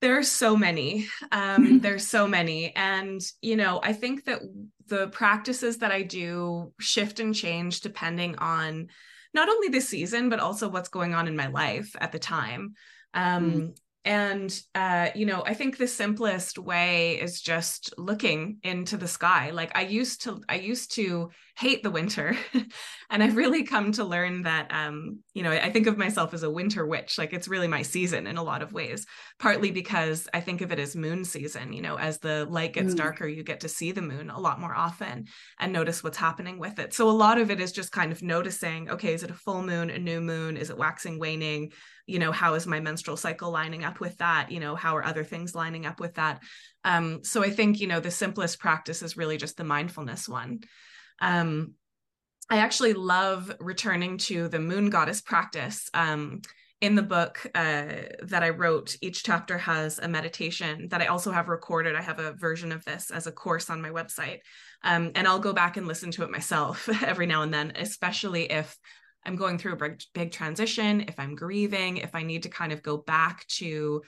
There 0.00 0.16
are 0.18 0.22
so 0.22 0.56
many. 0.56 1.06
Um, 1.30 1.80
there's 1.80 2.06
so 2.06 2.26
many. 2.26 2.74
And 2.74 3.20
you 3.40 3.56
know 3.56 3.80
i 3.82 3.92
think 3.92 4.24
that 4.24 4.40
the 4.86 5.08
practices 5.08 5.78
that 5.78 5.92
i 5.92 6.02
do 6.02 6.72
shift 6.80 7.20
and 7.20 7.34
change 7.34 7.80
depending 7.80 8.36
on 8.38 8.88
not 9.32 9.48
only 9.48 9.68
the 9.68 9.80
season 9.80 10.28
but 10.28 10.40
also 10.40 10.68
what's 10.68 10.88
going 10.88 11.14
on 11.14 11.28
in 11.28 11.36
my 11.36 11.46
life 11.46 11.94
at 12.00 12.12
the 12.12 12.18
time. 12.18 12.74
Um, 13.14 13.52
mm 13.52 13.74
and 14.04 14.62
uh, 14.74 15.10
you 15.14 15.26
know 15.26 15.42
i 15.44 15.52
think 15.52 15.76
the 15.76 15.86
simplest 15.86 16.58
way 16.58 17.20
is 17.20 17.42
just 17.42 17.92
looking 17.98 18.56
into 18.62 18.96
the 18.96 19.06
sky. 19.06 19.50
Like 19.50 19.76
i 19.76 19.82
used 19.82 20.22
to 20.22 20.40
i 20.48 20.54
used 20.54 20.94
to 20.94 21.30
hate 21.60 21.82
the 21.82 21.90
winter. 21.90 22.36
And 23.12 23.24
i've 23.24 23.36
really 23.36 23.64
come 23.64 23.90
to 23.92 24.04
learn 24.04 24.42
that 24.42 24.68
um, 24.70 25.18
you 25.34 25.42
know 25.42 25.50
i 25.50 25.68
think 25.68 25.88
of 25.88 25.98
myself 25.98 26.32
as 26.32 26.44
a 26.44 26.50
winter 26.50 26.86
witch 26.86 27.18
like 27.18 27.32
it's 27.32 27.48
really 27.48 27.66
my 27.66 27.82
season 27.82 28.28
in 28.28 28.36
a 28.36 28.42
lot 28.42 28.62
of 28.62 28.72
ways 28.72 29.04
partly 29.40 29.72
because 29.72 30.28
i 30.32 30.40
think 30.40 30.60
of 30.60 30.70
it 30.70 30.78
as 30.78 30.94
moon 30.94 31.24
season 31.24 31.72
you 31.72 31.82
know 31.82 31.98
as 31.98 32.18
the 32.18 32.46
light 32.48 32.72
gets 32.72 32.94
mm. 32.94 32.98
darker 32.98 33.26
you 33.26 33.42
get 33.42 33.60
to 33.60 33.68
see 33.68 33.90
the 33.90 34.00
moon 34.00 34.30
a 34.30 34.38
lot 34.38 34.60
more 34.60 34.74
often 34.74 35.26
and 35.58 35.72
notice 35.72 36.04
what's 36.04 36.16
happening 36.16 36.58
with 36.58 36.78
it. 36.78 36.94
So 36.94 37.08
a 37.08 37.12
lot 37.12 37.38
of 37.38 37.50
it 37.50 37.60
is 37.60 37.72
just 37.72 37.92
kind 37.92 38.12
of 38.12 38.22
noticing 38.22 38.90
okay 38.90 39.12
is 39.12 39.22
it 39.22 39.30
a 39.30 39.34
full 39.34 39.62
moon 39.62 39.90
a 39.90 39.98
new 39.98 40.20
moon? 40.20 40.56
Is 40.56 40.70
it 40.70 40.78
waxing 40.78 41.18
waning? 41.18 41.72
You 42.06 42.18
know 42.18 42.32
how 42.32 42.54
is 42.54 42.66
my 42.66 42.80
menstrual 42.80 43.16
cycle 43.16 43.50
lining 43.50 43.84
up 43.84 44.00
with 44.00 44.16
that? 44.18 44.50
You 44.50 44.60
know 44.60 44.76
how 44.76 44.96
are 44.96 45.04
other 45.04 45.24
things 45.24 45.54
lining 45.54 45.86
up 45.86 46.00
with 46.00 46.14
that? 46.14 46.42
Um, 46.84 47.24
so 47.24 47.42
i 47.42 47.50
think 47.50 47.80
you 47.80 47.86
know 47.86 48.00
the 48.00 48.10
simplest 48.10 48.58
practice 48.58 49.02
is 49.02 49.16
really 49.16 49.36
just 49.36 49.56
the 49.56 49.64
mindfulness 49.64 50.28
one 50.28 50.60
um, 51.20 51.74
i 52.48 52.58
actually 52.58 52.94
love 52.94 53.52
returning 53.60 54.18
to 54.18 54.48
the 54.48 54.60
moon 54.60 54.90
goddess 54.90 55.20
practice 55.20 55.88
um, 55.94 56.40
in 56.80 56.94
the 56.94 57.02
book 57.02 57.46
uh, 57.54 57.92
that 58.22 58.42
I 58.42 58.50
wrote, 58.50 58.96
each 59.02 59.22
chapter 59.22 59.58
has 59.58 59.98
a 59.98 60.08
meditation 60.08 60.88
that 60.88 61.02
I 61.02 61.06
also 61.06 61.30
have 61.30 61.48
recorded. 61.48 61.94
I 61.94 62.00
have 62.00 62.18
a 62.18 62.32
version 62.32 62.72
of 62.72 62.84
this 62.86 63.10
as 63.10 63.26
a 63.26 63.32
course 63.32 63.68
on 63.68 63.82
my 63.82 63.90
website. 63.90 64.38
Um, 64.82 65.12
and 65.14 65.28
I'll 65.28 65.38
go 65.38 65.52
back 65.52 65.76
and 65.76 65.86
listen 65.86 66.10
to 66.12 66.22
it 66.22 66.30
myself 66.30 66.88
every 67.04 67.26
now 67.26 67.42
and 67.42 67.52
then, 67.52 67.72
especially 67.76 68.50
if 68.50 68.78
I'm 69.26 69.36
going 69.36 69.58
through 69.58 69.74
a 69.74 69.76
big, 69.76 70.02
big 70.14 70.32
transition, 70.32 71.02
if 71.02 71.18
I'm 71.18 71.34
grieving, 71.34 71.98
if 71.98 72.14
I 72.14 72.22
need 72.22 72.44
to 72.44 72.48
kind 72.48 72.72
of 72.72 72.82
go 72.82 72.96
back 72.96 73.46
to 73.58 74.00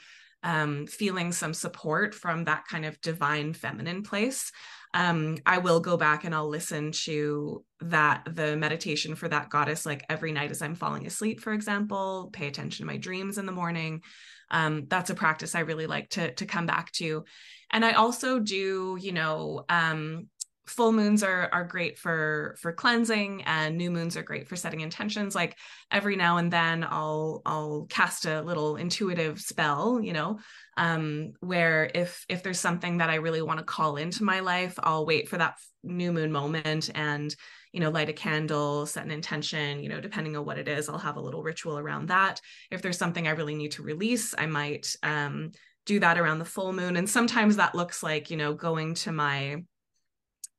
um, 0.43 0.87
feeling 0.87 1.31
some 1.31 1.53
support 1.53 2.15
from 2.15 2.45
that 2.45 2.67
kind 2.67 2.87
of 2.87 3.01
divine 3.03 3.53
feminine 3.53 4.03
place, 4.03 4.51
um, 4.95 5.39
I 5.47 5.59
will 5.59 5.81
go 5.81 5.97
back 5.97 6.25
and 6.25 6.35
I'll 6.35 6.49
listen 6.49 6.93
to 7.05 7.65
that, 7.81 8.29
the 8.31 8.57
meditation 8.57 9.15
for 9.15 9.29
that 9.29 9.49
goddess, 9.49 9.87
like 9.87 10.05
every 10.09 10.33
night 10.33 10.51
as 10.51 10.61
I'm 10.61 10.75
falling 10.75 11.07
asleep, 11.07 11.41
for 11.41 11.53
example, 11.53 12.31
pay 12.33 12.47
attention 12.47 12.85
to 12.85 12.93
my 12.93 12.99
dreams 12.99 13.39
in 13.39 13.47
the 13.47 13.53
morning. 13.53 14.03
Um, 14.51 14.85
that's 14.89 15.11
a 15.11 15.15
practice 15.15 15.55
I 15.55 15.61
really 15.61 15.87
like 15.87 16.11
to, 16.11 16.35
to 16.35 16.45
come 16.45 16.67
back 16.67 16.93
to. 16.93 17.25
And 17.71 17.85
I 17.85 17.93
also 17.93 18.39
do, 18.39 18.99
you 19.01 19.13
know, 19.13 19.65
um, 19.71 20.29
full 20.73 20.93
moons 20.93 21.23
are 21.23 21.49
are 21.53 21.65
great 21.65 21.99
for 21.99 22.57
for 22.61 22.73
cleansing 22.73 23.43
and 23.45 23.77
new 23.77 23.91
moons 23.91 24.17
are 24.17 24.23
great 24.23 24.49
for 24.49 24.57
setting 24.57 24.81
intentions. 24.81 25.35
Like 25.35 25.57
every 25.93 26.17
now 26.17 26.39
and 26.39 26.51
then 26.51 26.85
i'll 26.89 27.43
i'll 27.45 27.87
cast 27.91 28.25
a 28.25 28.41
little 28.43 28.77
intuitive 28.77 29.41
spell 29.41 30.01
you 30.03 30.13
know 30.13 30.39
um 30.77 31.33
where 31.41 31.91
if 31.95 32.25
if 32.29 32.43
there's 32.43 32.59
something 32.59 32.99
that 32.99 33.11
i 33.11 33.17
really 33.17 33.43
want 33.43 33.59
to 33.59 33.65
call 33.65 33.97
into 33.97 34.25
my 34.25 34.41
life 34.41 34.79
i'll 34.83 35.07
wait 35.07 35.29
for 35.29 35.37
that 35.37 35.55
new 35.85 36.13
moon 36.13 36.33
moment 36.33 36.91
and 36.95 37.37
you 37.73 37.81
know 37.81 37.91
light 37.91 38.09
a 38.09 38.13
candle 38.13 38.87
set 38.87 39.05
an 39.05 39.11
intention 39.11 39.83
you 39.83 39.89
know 39.89 40.01
depending 40.01 40.37
on 40.37 40.45
what 40.45 40.59
it 40.59 40.69
is 40.69 40.89
i'll 40.89 40.99
have 40.99 41.17
a 41.17 41.21
little 41.21 41.43
ritual 41.43 41.79
around 41.79 42.09
that. 42.09 42.41
If 42.71 42.83
there's 42.83 42.99
something 42.99 43.27
i 43.27 43.33
really 43.33 43.55
need 43.55 43.73
to 43.73 43.83
release 43.83 44.35
i 44.37 44.47
might 44.47 44.95
um 45.03 45.53
do 45.85 45.99
that 46.01 46.19
around 46.19 46.39
the 46.39 46.45
full 46.45 46.73
moon. 46.73 46.97
And 46.97 47.11
sometimes 47.11 47.57
that 47.57 47.75
looks 47.75 48.03
like 48.03 48.31
you 48.31 48.37
know 48.37 48.55
going 48.55 48.95
to 48.95 49.13
my 49.13 49.65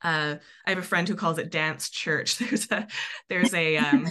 uh, 0.04 0.36
I 0.66 0.70
have 0.70 0.78
a 0.78 0.84
friend 0.84 1.08
who 1.08 1.16
calls 1.16 1.38
it 1.38 1.52
dance 1.52 1.90
church. 1.90 2.38
There's 2.44 2.70
a 2.72 2.88
there's 3.30 3.54
a 3.54 3.78
um, 3.78 4.06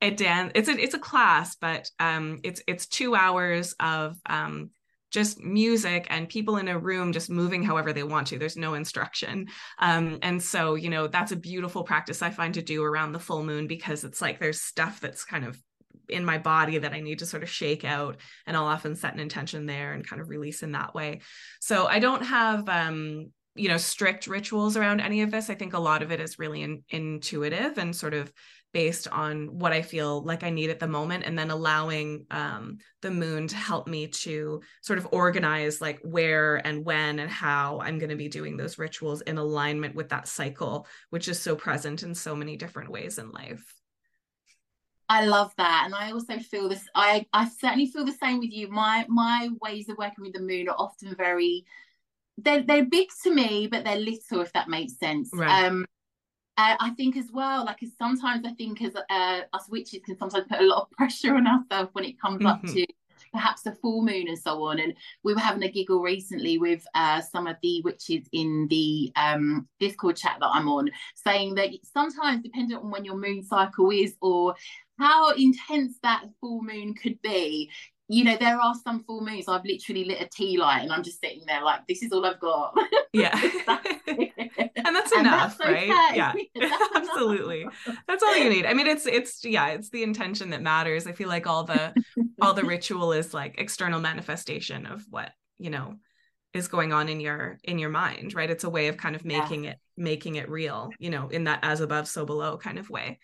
a 0.00 0.10
dance. 0.10 0.52
It's 0.54 0.68
a 0.68 0.72
it's 0.72 0.94
a 0.94 0.98
class, 0.98 1.56
but 1.56 1.90
um, 1.98 2.40
it's 2.42 2.62
it's 2.66 2.86
two 2.86 3.14
hours 3.14 3.74
of 3.80 4.16
um, 4.26 4.70
just 5.10 5.40
music 5.40 6.06
and 6.10 6.28
people 6.28 6.56
in 6.56 6.68
a 6.68 6.78
room 6.78 7.12
just 7.12 7.30
moving 7.30 7.62
however 7.62 7.92
they 7.92 8.02
want 8.02 8.28
to. 8.28 8.38
There's 8.38 8.56
no 8.56 8.74
instruction, 8.74 9.48
um, 9.78 10.18
and 10.22 10.42
so 10.42 10.74
you 10.74 10.90
know 10.90 11.06
that's 11.06 11.32
a 11.32 11.36
beautiful 11.36 11.84
practice 11.84 12.22
I 12.22 12.30
find 12.30 12.54
to 12.54 12.62
do 12.62 12.82
around 12.82 13.12
the 13.12 13.20
full 13.20 13.44
moon 13.44 13.66
because 13.66 14.04
it's 14.04 14.20
like 14.20 14.40
there's 14.40 14.60
stuff 14.60 15.00
that's 15.00 15.24
kind 15.24 15.44
of 15.44 15.60
in 16.08 16.24
my 16.24 16.38
body 16.38 16.78
that 16.78 16.92
I 16.92 17.00
need 17.00 17.20
to 17.20 17.26
sort 17.26 17.44
of 17.44 17.48
shake 17.48 17.84
out 17.84 18.16
and 18.46 18.56
I'll 18.56 18.66
often 18.66 18.96
set 18.96 19.14
an 19.14 19.20
intention 19.20 19.66
there 19.66 19.92
and 19.92 20.06
kind 20.06 20.20
of 20.20 20.28
release 20.28 20.64
in 20.64 20.72
that 20.72 20.92
way. 20.92 21.20
So 21.60 21.86
I 21.86 22.00
don't 22.00 22.24
have 22.24 22.68
um 22.68 23.30
you 23.54 23.68
know 23.68 23.76
strict 23.76 24.26
rituals 24.26 24.76
around 24.76 25.00
any 25.00 25.22
of 25.22 25.30
this 25.30 25.50
i 25.50 25.54
think 25.54 25.74
a 25.74 25.78
lot 25.78 26.02
of 26.02 26.12
it 26.12 26.20
is 26.20 26.38
really 26.38 26.62
in, 26.62 26.82
intuitive 26.90 27.78
and 27.78 27.94
sort 27.94 28.14
of 28.14 28.32
based 28.72 29.08
on 29.08 29.58
what 29.58 29.72
i 29.72 29.82
feel 29.82 30.22
like 30.22 30.44
i 30.44 30.50
need 30.50 30.70
at 30.70 30.78
the 30.78 30.86
moment 30.86 31.24
and 31.24 31.38
then 31.38 31.50
allowing 31.50 32.24
um, 32.30 32.78
the 33.02 33.10
moon 33.10 33.48
to 33.48 33.56
help 33.56 33.88
me 33.88 34.06
to 34.06 34.60
sort 34.82 34.98
of 34.98 35.08
organize 35.10 35.80
like 35.80 35.98
where 36.02 36.64
and 36.66 36.84
when 36.84 37.18
and 37.18 37.30
how 37.30 37.80
i'm 37.80 37.98
going 37.98 38.10
to 38.10 38.16
be 38.16 38.28
doing 38.28 38.56
those 38.56 38.78
rituals 38.78 39.20
in 39.22 39.38
alignment 39.38 39.94
with 39.94 40.08
that 40.10 40.28
cycle 40.28 40.86
which 41.10 41.26
is 41.26 41.40
so 41.40 41.56
present 41.56 42.02
in 42.04 42.14
so 42.14 42.36
many 42.36 42.56
different 42.56 42.90
ways 42.90 43.18
in 43.18 43.30
life 43.30 43.74
I 45.12 45.24
love 45.24 45.52
that, 45.56 45.82
and 45.86 45.92
I 45.92 46.12
also 46.12 46.38
feel 46.38 46.68
this. 46.68 46.84
I 46.94 47.26
I 47.32 47.48
certainly 47.48 47.86
feel 47.86 48.04
the 48.04 48.12
same 48.12 48.38
with 48.38 48.52
you. 48.52 48.68
My 48.68 49.04
my 49.08 49.48
ways 49.60 49.88
of 49.88 49.98
working 49.98 50.22
with 50.22 50.34
the 50.34 50.40
moon 50.40 50.68
are 50.68 50.76
often 50.78 51.16
very 51.16 51.64
they're 52.42 52.62
they're 52.62 52.84
big 52.84 53.08
to 53.24 53.34
me, 53.34 53.68
but 53.70 53.84
they're 53.84 53.96
little, 53.96 54.40
if 54.40 54.52
that 54.52 54.68
makes 54.68 54.98
sense. 54.98 55.30
Right. 55.32 55.66
Um, 55.66 55.86
I 56.62 56.90
think 56.90 57.16
as 57.16 57.30
well, 57.32 57.64
like 57.64 57.78
sometimes 57.98 58.44
I 58.44 58.52
think 58.52 58.82
as 58.82 58.94
uh, 58.94 59.40
us 59.52 59.68
witches 59.70 60.00
can 60.04 60.18
sometimes 60.18 60.44
put 60.46 60.60
a 60.60 60.64
lot 60.64 60.82
of 60.82 60.90
pressure 60.96 61.34
on 61.34 61.46
ourselves 61.46 61.90
when 61.94 62.04
it 62.04 62.20
comes 62.20 62.38
mm-hmm. 62.38 62.46
up 62.46 62.62
to 62.62 62.86
perhaps 63.32 63.62
the 63.62 63.72
full 63.72 64.02
moon 64.02 64.28
and 64.28 64.38
so 64.38 64.62
on. 64.64 64.78
And 64.78 64.94
we 65.22 65.34
were 65.34 65.40
having 65.40 65.62
a 65.62 65.70
giggle 65.70 66.02
recently 66.02 66.58
with 66.58 66.86
uh, 66.94 67.20
some 67.20 67.46
of 67.46 67.56
the 67.62 67.80
witches 67.82 68.26
in 68.32 68.66
the 68.68 69.12
um, 69.16 69.68
Discord 69.78 70.16
chat 70.16 70.36
that 70.40 70.50
I'm 70.52 70.68
on, 70.68 70.90
saying 71.14 71.54
that 71.56 71.70
sometimes, 71.84 72.42
depending 72.42 72.76
on 72.76 72.90
when 72.90 73.04
your 73.04 73.16
moon 73.16 73.42
cycle 73.42 73.90
is 73.90 74.16
or 74.20 74.54
how 74.98 75.30
intense 75.30 75.98
that 76.02 76.24
full 76.40 76.62
moon 76.62 76.94
could 76.94 77.20
be, 77.22 77.70
you 78.10 78.24
know, 78.24 78.36
there 78.36 78.60
are 78.60 78.74
some 78.74 79.04
full 79.04 79.20
moons 79.20 79.46
I've 79.46 79.64
literally 79.64 80.04
lit 80.04 80.20
a 80.20 80.28
tea 80.28 80.58
light 80.58 80.82
and 80.82 80.92
I'm 80.92 81.04
just 81.04 81.20
sitting 81.20 81.44
there 81.46 81.62
like, 81.62 81.86
this 81.86 82.02
is 82.02 82.10
all 82.10 82.26
I've 82.26 82.40
got. 82.40 82.76
Yeah. 83.12 83.30
and 84.06 84.96
that's 84.96 85.12
and 85.12 85.20
enough, 85.20 85.56
that's 85.56 85.70
right? 85.70 86.16
Yeah. 86.16 86.32
Absolutely. 86.94 87.66
That's 88.08 88.22
all 88.22 88.36
you 88.36 88.50
need. 88.50 88.66
I 88.66 88.74
mean, 88.74 88.88
it's 88.88 89.06
it's 89.06 89.44
yeah, 89.44 89.68
it's 89.68 89.90
the 89.90 90.02
intention 90.02 90.50
that 90.50 90.60
matters. 90.60 91.06
I 91.06 91.12
feel 91.12 91.28
like 91.28 91.46
all 91.46 91.62
the 91.62 91.94
all 92.42 92.52
the 92.52 92.64
ritual 92.64 93.12
is 93.12 93.32
like 93.32 93.56
external 93.58 94.00
manifestation 94.00 94.86
of 94.86 95.04
what, 95.08 95.30
you 95.58 95.70
know, 95.70 95.94
is 96.52 96.66
going 96.66 96.92
on 96.92 97.08
in 97.08 97.20
your 97.20 97.58
in 97.62 97.78
your 97.78 97.90
mind, 97.90 98.34
right? 98.34 98.50
It's 98.50 98.64
a 98.64 98.70
way 98.70 98.88
of 98.88 98.96
kind 98.96 99.14
of 99.14 99.24
making 99.24 99.64
yeah. 99.64 99.70
it 99.70 99.78
making 99.96 100.34
it 100.34 100.50
real, 100.50 100.90
you 100.98 101.10
know, 101.10 101.28
in 101.28 101.44
that 101.44 101.60
as 101.62 101.80
above, 101.80 102.08
so 102.08 102.26
below 102.26 102.56
kind 102.56 102.78
of 102.80 102.90
way. 102.90 103.20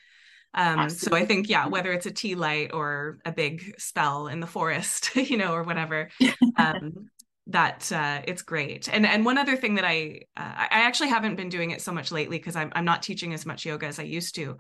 Um, 0.57 0.89
so 0.89 1.15
I 1.15 1.27
think, 1.27 1.49
yeah, 1.49 1.67
whether 1.67 1.93
it's 1.93 2.07
a 2.07 2.11
tea 2.11 2.35
light 2.35 2.73
or 2.73 3.19
a 3.25 3.33
big 3.33 3.75
spell 3.79 4.29
in 4.29 4.41
the 4.41 4.47
forest, 4.47 5.15
you 5.17 5.37
know, 5.37 5.53
or 5.53 5.63
whatever, 5.63 6.09
um, 6.57 7.11
that 7.49 7.93
uh, 7.93 8.23
it's 8.27 8.43
great. 8.43 8.89
And 8.93 9.07
and 9.07 9.25
one 9.25 9.39
other 9.39 9.57
thing 9.57 9.77
that 9.77 9.85
I 9.85 10.23
uh, 10.37 10.53
I 10.57 10.81
actually 10.81 11.11
haven't 11.11 11.37
been 11.37 11.49
doing 11.49 11.71
it 11.71 11.83
so 11.83 11.93
much 11.93 12.11
lately 12.11 12.39
because 12.39 12.57
I'm 12.57 12.73
I'm 12.75 12.85
not 12.85 13.03
teaching 13.03 13.35
as 13.35 13.47
much 13.47 13.65
yoga 13.65 13.87
as 13.87 13.99
I 13.99 14.05
used 14.05 14.35
to. 14.37 14.57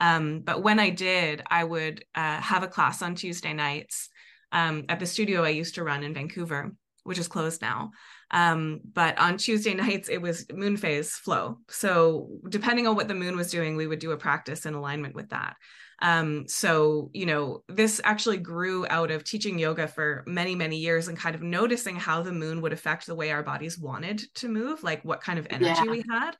Um, 0.00 0.40
but 0.40 0.62
when 0.62 0.78
I 0.78 0.90
did, 0.90 1.42
I 1.48 1.64
would 1.64 2.04
uh, 2.14 2.40
have 2.40 2.62
a 2.62 2.68
class 2.68 3.00
on 3.00 3.14
Tuesday 3.14 3.54
nights 3.54 4.10
um, 4.52 4.84
at 4.88 5.00
the 5.00 5.06
studio 5.06 5.42
I 5.42 5.50
used 5.50 5.76
to 5.76 5.84
run 5.84 6.02
in 6.02 6.12
Vancouver, 6.12 6.72
which 7.04 7.18
is 7.18 7.28
closed 7.28 7.62
now. 7.62 7.92
Um, 8.30 8.80
but 8.92 9.18
on 9.18 9.36
Tuesday 9.36 9.74
nights, 9.86 10.08
it 10.08 10.20
was 10.20 10.46
moon 10.52 10.76
phase 10.76 11.12
flow. 11.12 11.58
So 11.68 12.28
depending 12.48 12.86
on 12.86 12.96
what 12.96 13.08
the 13.08 13.14
moon 13.14 13.36
was 13.36 13.50
doing, 13.50 13.76
we 13.76 13.86
would 13.86 13.98
do 13.98 14.12
a 14.12 14.16
practice 14.16 14.66
in 14.66 14.74
alignment 14.74 15.14
with 15.14 15.30
that. 15.30 15.56
Um, 16.02 16.46
so, 16.46 17.10
you 17.14 17.24
know, 17.24 17.62
this 17.68 18.00
actually 18.04 18.36
grew 18.36 18.86
out 18.90 19.10
of 19.10 19.24
teaching 19.24 19.58
yoga 19.58 19.88
for 19.88 20.24
many, 20.26 20.54
many 20.54 20.76
years 20.76 21.08
and 21.08 21.16
kind 21.16 21.34
of 21.34 21.42
noticing 21.42 21.96
how 21.96 22.20
the 22.20 22.32
moon 22.32 22.60
would 22.60 22.74
affect 22.74 23.06
the 23.06 23.14
way 23.14 23.30
our 23.30 23.42
bodies 23.42 23.78
wanted 23.78 24.22
to 24.34 24.48
move, 24.48 24.82
like 24.82 25.02
what 25.04 25.22
kind 25.22 25.38
of 25.38 25.46
energy 25.48 25.80
yeah. 25.84 25.90
we 25.90 26.04
had. 26.10 26.32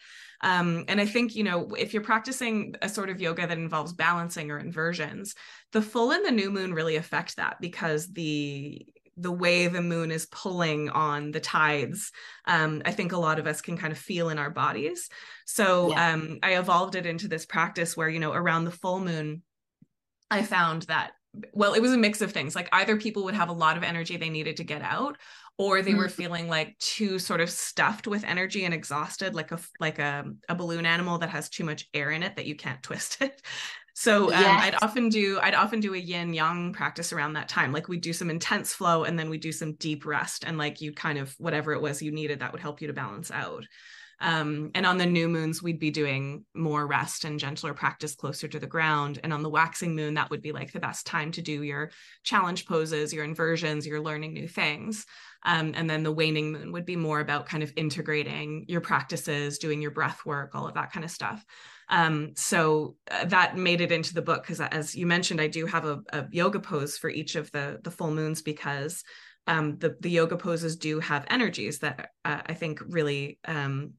Um, 0.42 0.84
and 0.88 1.00
I 1.00 1.06
think, 1.06 1.34
you 1.34 1.44
know, 1.44 1.68
if 1.78 1.94
you're 1.94 2.02
practicing 2.02 2.74
a 2.82 2.88
sort 2.88 3.08
of 3.08 3.20
yoga 3.20 3.46
that 3.46 3.56
involves 3.56 3.94
balancing 3.94 4.50
or 4.50 4.58
inversions, 4.58 5.34
the 5.72 5.82
full 5.82 6.12
and 6.12 6.24
the 6.26 6.32
new 6.32 6.50
moon 6.50 6.74
really 6.74 6.96
affect 6.96 7.36
that 7.36 7.56
because 7.58 8.12
the 8.12 8.86
the 9.16 9.32
way 9.32 9.66
the 9.66 9.82
moon 9.82 10.10
is 10.10 10.26
pulling 10.26 10.88
on 10.90 11.30
the 11.30 11.40
tides 11.40 12.12
um, 12.46 12.82
i 12.84 12.90
think 12.90 13.12
a 13.12 13.18
lot 13.18 13.38
of 13.38 13.46
us 13.46 13.60
can 13.60 13.76
kind 13.76 13.92
of 13.92 13.98
feel 13.98 14.28
in 14.28 14.38
our 14.38 14.50
bodies 14.50 15.08
so 15.46 15.90
yeah. 15.90 16.12
um, 16.12 16.38
i 16.42 16.58
evolved 16.58 16.94
it 16.94 17.06
into 17.06 17.28
this 17.28 17.46
practice 17.46 17.96
where 17.96 18.08
you 18.08 18.20
know 18.20 18.32
around 18.32 18.64
the 18.64 18.70
full 18.70 19.00
moon 19.00 19.42
i 20.30 20.42
found 20.42 20.82
that 20.82 21.12
well 21.52 21.74
it 21.74 21.82
was 21.82 21.92
a 21.92 21.98
mix 21.98 22.20
of 22.20 22.32
things 22.32 22.54
like 22.54 22.68
either 22.72 22.96
people 22.96 23.24
would 23.24 23.34
have 23.34 23.48
a 23.48 23.54
lot 23.54 23.76
of 23.76 23.82
energy 23.82 24.16
they 24.16 24.30
needed 24.30 24.56
to 24.56 24.64
get 24.64 24.82
out 24.82 25.16
or 25.58 25.80
they 25.80 25.90
mm-hmm. 25.90 26.00
were 26.00 26.08
feeling 26.08 26.48
like 26.48 26.76
too 26.78 27.18
sort 27.18 27.40
of 27.40 27.50
stuffed 27.50 28.06
with 28.06 28.24
energy 28.24 28.64
and 28.64 28.74
exhausted 28.74 29.34
like 29.34 29.52
a 29.52 29.58
like 29.80 29.98
a, 29.98 30.24
a 30.48 30.54
balloon 30.54 30.86
animal 30.86 31.18
that 31.18 31.30
has 31.30 31.48
too 31.48 31.64
much 31.64 31.88
air 31.94 32.10
in 32.10 32.22
it 32.22 32.36
that 32.36 32.46
you 32.46 32.54
can't 32.54 32.82
twist 32.82 33.22
it 33.22 33.42
so 33.98 34.26
um, 34.26 34.42
yes. 34.42 34.62
I'd 34.62 34.82
often 34.82 35.08
do 35.08 35.40
I'd 35.42 35.54
often 35.54 35.80
do 35.80 35.94
a 35.94 35.98
yin 35.98 36.34
yang 36.34 36.74
practice 36.74 37.14
around 37.14 37.32
that 37.32 37.48
time. 37.48 37.72
Like 37.72 37.88
we'd 37.88 38.02
do 38.02 38.12
some 38.12 38.28
intense 38.28 38.74
flow 38.74 39.04
and 39.04 39.18
then 39.18 39.30
we'd 39.30 39.40
do 39.40 39.52
some 39.52 39.72
deep 39.72 40.04
rest 40.04 40.44
and 40.46 40.58
like 40.58 40.82
you 40.82 40.92
kind 40.92 41.18
of 41.18 41.34
whatever 41.38 41.72
it 41.72 41.80
was 41.80 42.02
you 42.02 42.12
needed 42.12 42.40
that 42.40 42.52
would 42.52 42.60
help 42.60 42.82
you 42.82 42.88
to 42.88 42.92
balance 42.92 43.30
out. 43.30 43.64
Um, 44.20 44.70
and 44.74 44.86
on 44.86 44.96
the 44.96 45.06
new 45.06 45.28
moons, 45.28 45.62
we'd 45.62 45.78
be 45.78 45.90
doing 45.90 46.44
more 46.54 46.86
rest 46.86 47.24
and 47.24 47.38
gentler 47.38 47.74
practice 47.74 48.14
closer 48.14 48.48
to 48.48 48.58
the 48.58 48.66
ground. 48.66 49.20
And 49.22 49.32
on 49.32 49.42
the 49.42 49.50
waxing 49.50 49.94
moon, 49.94 50.14
that 50.14 50.30
would 50.30 50.42
be 50.42 50.52
like 50.52 50.72
the 50.72 50.80
best 50.80 51.06
time 51.06 51.32
to 51.32 51.42
do 51.42 51.62
your 51.62 51.90
challenge 52.22 52.66
poses, 52.66 53.12
your 53.12 53.24
inversions, 53.24 53.86
your 53.86 54.00
learning 54.00 54.32
new 54.32 54.48
things. 54.48 55.04
Um, 55.44 55.72
and 55.76 55.88
then 55.88 56.02
the 56.02 56.12
waning 56.12 56.52
moon 56.52 56.72
would 56.72 56.86
be 56.86 56.96
more 56.96 57.20
about 57.20 57.46
kind 57.46 57.62
of 57.62 57.72
integrating 57.76 58.64
your 58.68 58.80
practices, 58.80 59.58
doing 59.58 59.82
your 59.82 59.90
breath 59.90 60.24
work, 60.24 60.54
all 60.54 60.66
of 60.66 60.74
that 60.74 60.92
kind 60.92 61.04
of 61.04 61.10
stuff. 61.10 61.44
Um, 61.88 62.32
so 62.34 62.96
uh, 63.10 63.26
that 63.26 63.56
made 63.56 63.80
it 63.80 63.92
into 63.92 64.14
the 64.14 64.22
book 64.22 64.42
because, 64.42 64.60
as 64.60 64.96
you 64.96 65.06
mentioned, 65.06 65.40
I 65.40 65.46
do 65.46 65.66
have 65.66 65.84
a, 65.84 66.02
a, 66.12 66.26
yoga 66.32 66.58
pose 66.58 66.98
for 66.98 67.08
each 67.08 67.36
of 67.36 67.52
the 67.52 67.78
the 67.84 67.92
full 67.92 68.10
moons 68.10 68.42
because 68.42 69.04
um, 69.46 69.78
the 69.78 69.96
the 70.00 70.10
yoga 70.10 70.36
poses 70.36 70.76
do 70.76 70.98
have 70.98 71.26
energies 71.30 71.78
that 71.80 72.10
uh, 72.24 72.40
I 72.44 72.54
think 72.54 72.80
really 72.88 73.38
um, 73.44 73.92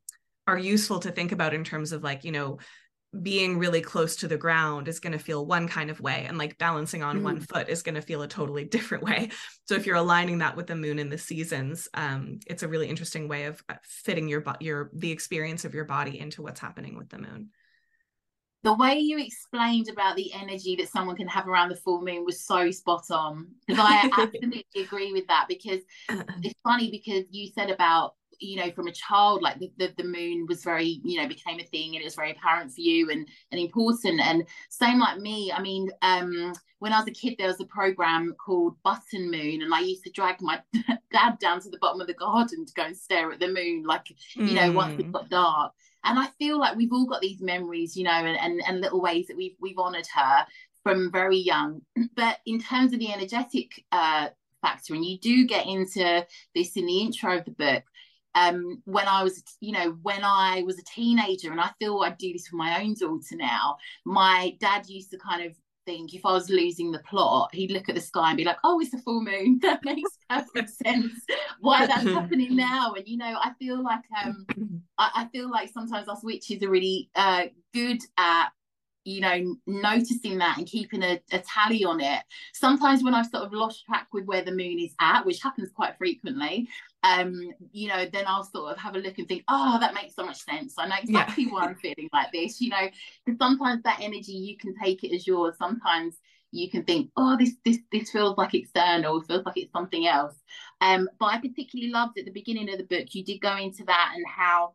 are 0.48 0.58
useful 0.58 1.00
to 1.00 1.12
think 1.12 1.32
about 1.32 1.54
in 1.54 1.64
terms 1.64 1.92
of 1.92 2.04
like 2.04 2.24
you 2.24 2.32
know 2.32 2.58
being 3.22 3.58
really 3.58 3.82
close 3.82 4.18
to 4.18 4.28
the 4.28 4.38
ground 4.38 4.88
is 4.88 5.00
going 5.00 5.14
to 5.14 5.20
feel 5.20 5.46
one 5.46 5.68
kind 5.68 5.90
of 5.90 6.02
way 6.02 6.26
and 6.28 6.38
like 6.38 6.58
balancing 6.58 7.04
on 7.04 7.20
mm. 7.20 7.24
one 7.24 7.40
foot 7.40 7.70
is 7.70 7.82
going 7.82 7.96
to 7.96 8.02
feel 8.02 8.22
a 8.22 8.28
totally 8.28 8.64
different 8.66 9.04
way 9.04 9.30
so 9.66 9.76
if 9.76 9.86
you're 9.86 9.96
aligning 9.96 10.40
that 10.40 10.56
with 10.56 10.68
the 10.68 10.76
moon 10.76 11.00
and 11.00 11.12
the 11.12 11.18
seasons 11.18 11.88
um, 11.94 12.40
it's 12.48 12.64
a 12.64 12.68
really 12.68 12.88
interesting 12.88 13.28
way 13.28 13.46
of 13.46 13.64
uh, 13.70 13.76
fitting 13.84 14.28
your 14.28 14.44
your 14.60 14.90
the 14.94 15.12
experience 15.12 15.66
of 15.66 15.74
your 15.74 15.86
body 15.86 16.20
into 16.20 16.42
what's 16.42 16.60
happening 16.60 16.98
with 16.98 17.10
the 17.10 17.18
moon 17.18 17.50
the 18.64 18.74
way 18.74 19.00
you 19.00 19.18
explained 19.20 19.88
about 19.88 20.18
the 20.18 20.34
energy 20.34 20.76
that 20.76 20.90
someone 20.90 21.16
can 21.16 21.28
have 21.28 21.48
around 21.48 21.70
the 21.70 21.76
full 21.78 22.02
moon 22.02 22.26
was 22.26 22.44
so 22.44 22.70
spot 22.72 23.06
on 23.12 23.48
because 23.66 23.86
I 23.88 24.10
absolutely 24.18 24.66
agree 24.76 25.14
with 25.14 25.28
that 25.28 25.46
because 25.48 25.80
it's 26.44 26.60
funny 26.64 26.92
because 26.92 27.24
you 27.32 27.50
said 27.54 27.70
about 27.70 28.16
you 28.40 28.58
know 28.58 28.72
from 28.72 28.88
a 28.88 28.92
child 28.92 29.42
like 29.42 29.58
the, 29.60 29.72
the, 29.78 29.94
the 29.98 30.04
moon 30.04 30.46
was 30.48 30.64
very 30.64 31.02
you 31.04 31.20
know 31.20 31.28
became 31.28 31.60
a 31.60 31.64
thing 31.64 31.96
and 31.96 32.02
it 32.02 32.06
was 32.06 32.16
very 32.16 32.32
apparent 32.32 32.72
for 32.72 32.82
you 32.82 33.10
and 33.10 33.28
and 33.52 33.60
important 33.60 34.20
and 34.20 34.46
same 34.70 35.00
like 35.00 35.20
me 35.20 35.52
i 35.52 35.62
mean 35.62 35.90
um 36.02 36.54
when 36.80 36.94
i 36.94 37.00
was 37.00 37.08
a 37.08 37.12
kid 37.12 37.36
there 37.38 37.48
was 37.48 37.60
a 37.60 37.66
program 37.66 38.36
called 38.44 38.76
button 38.84 39.32
moon 39.32 39.62
and 39.62 39.74
i 39.74 39.80
used 39.80 40.04
to 40.04 40.12
drag 40.12 40.42
my 40.42 40.62
dad 41.12 41.38
down 41.40 41.60
to 41.60 41.70
the 41.70 41.80
bottom 41.80 42.02
of 42.02 42.08
the 42.08 42.14
garden 42.14 42.66
to 42.66 42.74
go 42.74 42.84
and 42.84 42.98
stare 42.98 43.32
at 43.32 43.40
the 43.40 43.48
moon 43.48 43.84
like 43.86 44.14
you 44.36 44.54
know 44.54 44.70
mm. 44.72 44.76
once 44.76 45.00
it 45.00 45.08
mm. 45.08 45.12
got 45.12 45.30
dark 45.30 45.72
and 46.04 46.20
i 46.20 46.28
feel 46.40 46.60
like 46.60 46.76
we've 46.76 46.94
all 46.94 47.08
got 47.08 47.22
these 47.22 47.42
memories 47.42 47.96
you 47.96 48.04
know 48.04 48.12
and, 48.12 48.38
and 48.40 48.62
and 48.68 48.82
little 48.82 49.02
ways 49.02 49.28
that 49.28 49.38
we've 49.38 49.56
we've 49.60 49.80
honored 49.80 50.08
her 50.14 50.46
from 50.84 51.12
very 51.12 51.38
young 51.38 51.82
but 52.16 52.38
in 52.46 52.62
terms 52.62 52.94
of 52.94 53.00
the 53.00 53.12
energetic 53.12 53.84
uh 53.92 54.28
factor 54.62 54.96
and 54.96 55.06
you 55.06 55.20
do 55.20 55.46
get 55.46 55.68
into 55.68 56.26
this 56.56 56.76
in 56.78 56.86
the 56.86 57.00
intro 57.00 57.38
of 57.38 57.46
the 57.46 57.52
book 57.52 57.84
um, 58.38 58.82
when 58.86 59.08
I 59.08 59.24
was, 59.24 59.44
you 59.62 59.72
know, 59.72 59.98
when 60.04 60.24
I 60.24 60.64
was 60.64 60.78
a 60.78 60.84
teenager, 60.84 61.52
and 61.52 61.60
I 61.60 61.72
feel 61.80 62.02
I 62.02 62.12
do 62.12 62.34
this 62.34 62.48
for 62.48 62.56
my 62.56 62.82
own 62.82 62.94
daughter 62.94 63.36
now. 63.36 63.78
My 64.06 64.56
dad 64.60 64.88
used 64.88 65.12
to 65.12 65.18
kind 65.18 65.44
of 65.46 65.56
think 65.86 66.14
if 66.14 66.26
I 66.26 66.34
was 66.34 66.50
losing 66.50 66.92
the 66.92 67.00
plot, 67.00 67.50
he'd 67.54 67.72
look 67.72 67.90
at 67.90 67.96
the 67.96 68.02
sky 68.02 68.30
and 68.30 68.38
be 68.38 68.44
like, 68.44 68.58
"Oh, 68.64 68.80
it's 68.80 68.92
the 68.92 69.00
full 69.00 69.22
moon. 69.24 69.60
That 69.62 69.84
makes 69.84 70.18
perfect 70.30 70.70
sense. 70.86 71.14
Why 71.60 71.88
that's 71.88 72.04
happening 72.14 72.56
now?" 72.56 72.94
And 72.94 73.08
you 73.08 73.18
know, 73.18 73.38
I 73.42 73.52
feel 73.60 73.84
like 73.84 74.04
um, 74.24 74.46
I, 74.98 75.10
I 75.16 75.28
feel 75.32 75.50
like 75.50 75.70
sometimes 75.70 76.08
us 76.08 76.24
witches 76.24 76.62
are 76.62 76.70
really 76.70 77.10
uh, 77.16 77.46
good 77.74 78.02
at 78.18 78.50
you 79.08 79.22
know, 79.22 79.56
noticing 79.68 80.38
that 80.38 80.58
and 80.58 80.68
keeping 80.68 81.02
a, 81.02 81.18
a, 81.32 81.40
tally 81.40 81.86
on 81.86 82.02
it. 82.02 82.22
Sometimes 82.54 83.06
when 83.06 83.14
I've 83.14 83.28
sort 83.28 83.46
of 83.46 83.54
lost 83.54 83.86
track 83.86 84.08
with 84.12 84.26
where 84.26 84.44
the 84.44 84.52
moon 84.52 84.80
is 84.80 84.94
at, 85.00 85.26
which 85.26 85.42
happens 85.42 85.72
quite 85.74 85.98
frequently, 85.98 86.68
um, 87.04 87.34
you 87.72 87.88
know, 87.88 88.06
then 88.12 88.26
I'll 88.28 88.44
sort 88.44 88.74
of 88.74 88.78
have 88.78 88.96
a 88.96 89.00
look 89.00 89.18
and 89.18 89.26
think, 89.26 89.46
oh, 89.48 89.78
that 89.80 89.94
makes 89.94 90.14
so 90.14 90.26
much 90.26 90.42
sense. 90.42 90.74
I 90.78 90.88
know 90.90 90.96
exactly 91.02 91.46
yeah. 91.46 91.52
why 91.52 91.62
I'm 91.68 91.76
feeling 91.76 92.10
like 92.12 92.34
this, 92.34 92.60
you 92.60 92.70
know, 92.70 92.90
because 93.26 93.40
sometimes 93.40 93.82
that 93.84 94.02
energy 94.02 94.34
you 94.34 94.58
can 94.58 94.76
take 94.76 95.06
it 95.06 95.16
as 95.16 95.26
yours. 95.26 95.56
Sometimes 95.58 96.18
you 96.52 96.70
can 96.70 96.84
think, 96.84 97.10
oh, 97.16 97.38
this 97.40 97.56
this 97.64 97.80
this 97.94 98.12
feels 98.12 98.38
like 98.38 98.56
external, 98.56 99.22
It 99.22 99.28
feels 99.28 99.46
like 99.46 99.56
it's 99.56 99.72
something 99.72 100.06
else. 100.06 100.36
Um, 100.82 101.08
but 101.18 101.28
I 101.28 101.38
particularly 101.38 101.94
loved 101.94 102.20
at 102.20 102.26
the 102.26 102.32
beginning 102.32 102.70
of 102.70 102.78
the 102.78 102.84
book, 102.84 103.16
you 103.16 103.24
did 103.24 103.40
go 103.40 103.56
into 103.56 103.86
that 103.86 104.12
and 104.16 104.26
how 104.28 104.74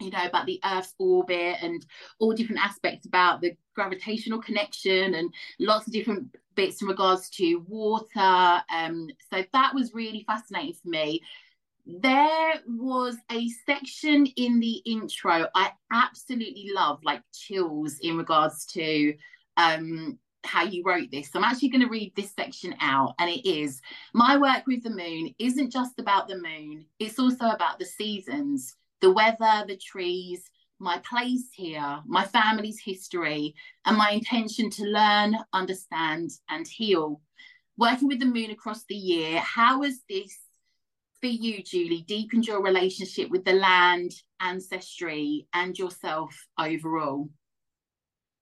you 0.00 0.10
know 0.10 0.24
about 0.24 0.46
the 0.46 0.60
earth's 0.64 0.94
orbit 0.98 1.56
and 1.62 1.84
all 2.18 2.32
different 2.32 2.60
aspects 2.60 3.06
about 3.06 3.40
the 3.40 3.56
gravitational 3.74 4.40
connection 4.40 5.14
and 5.14 5.32
lots 5.58 5.86
of 5.86 5.92
different 5.92 6.34
bits 6.54 6.82
in 6.82 6.88
regards 6.88 7.30
to 7.30 7.56
water 7.68 8.62
um 8.72 9.08
so 9.32 9.44
that 9.52 9.74
was 9.74 9.94
really 9.94 10.24
fascinating 10.26 10.74
for 10.74 10.88
me 10.88 11.20
there 11.86 12.54
was 12.66 13.16
a 13.30 13.48
section 13.66 14.26
in 14.36 14.58
the 14.58 14.82
intro 14.86 15.46
i 15.54 15.70
absolutely 15.92 16.70
love 16.74 16.98
like 17.04 17.22
chills 17.32 17.98
in 18.00 18.16
regards 18.16 18.66
to 18.66 19.14
um 19.56 20.18
how 20.46 20.62
you 20.62 20.82
wrote 20.84 21.10
this. 21.10 21.30
So 21.30 21.38
I'm 21.38 21.44
actually 21.44 21.70
going 21.70 21.80
to 21.80 21.88
read 21.88 22.12
this 22.14 22.34
section 22.34 22.74
out, 22.80 23.14
and 23.18 23.30
it 23.30 23.48
is 23.48 23.80
My 24.12 24.36
work 24.36 24.66
with 24.66 24.82
the 24.82 24.90
moon 24.90 25.34
isn't 25.38 25.72
just 25.72 25.98
about 25.98 26.28
the 26.28 26.36
moon, 26.36 26.84
it's 26.98 27.18
also 27.18 27.46
about 27.46 27.78
the 27.78 27.86
seasons, 27.86 28.76
the 29.04 29.10
weather, 29.10 29.66
the 29.68 29.76
trees, 29.76 30.50
my 30.78 30.96
place 30.98 31.50
here, 31.52 32.00
my 32.06 32.24
family's 32.24 32.80
history, 32.82 33.54
and 33.84 33.98
my 33.98 34.12
intention 34.12 34.70
to 34.70 34.84
learn, 34.84 35.36
understand, 35.52 36.30
and 36.48 36.66
heal. 36.66 37.20
Working 37.76 38.08
with 38.08 38.20
the 38.20 38.24
moon 38.24 38.50
across 38.50 38.84
the 38.88 38.94
year, 38.94 39.40
how 39.40 39.82
has 39.82 40.00
this 40.08 40.38
for 41.20 41.26
you, 41.26 41.62
Julie, 41.62 42.02
deepened 42.08 42.46
your 42.46 42.62
relationship 42.62 43.28
with 43.28 43.44
the 43.44 43.52
land, 43.52 44.12
ancestry, 44.40 45.48
and 45.52 45.78
yourself 45.78 46.34
overall? 46.58 47.28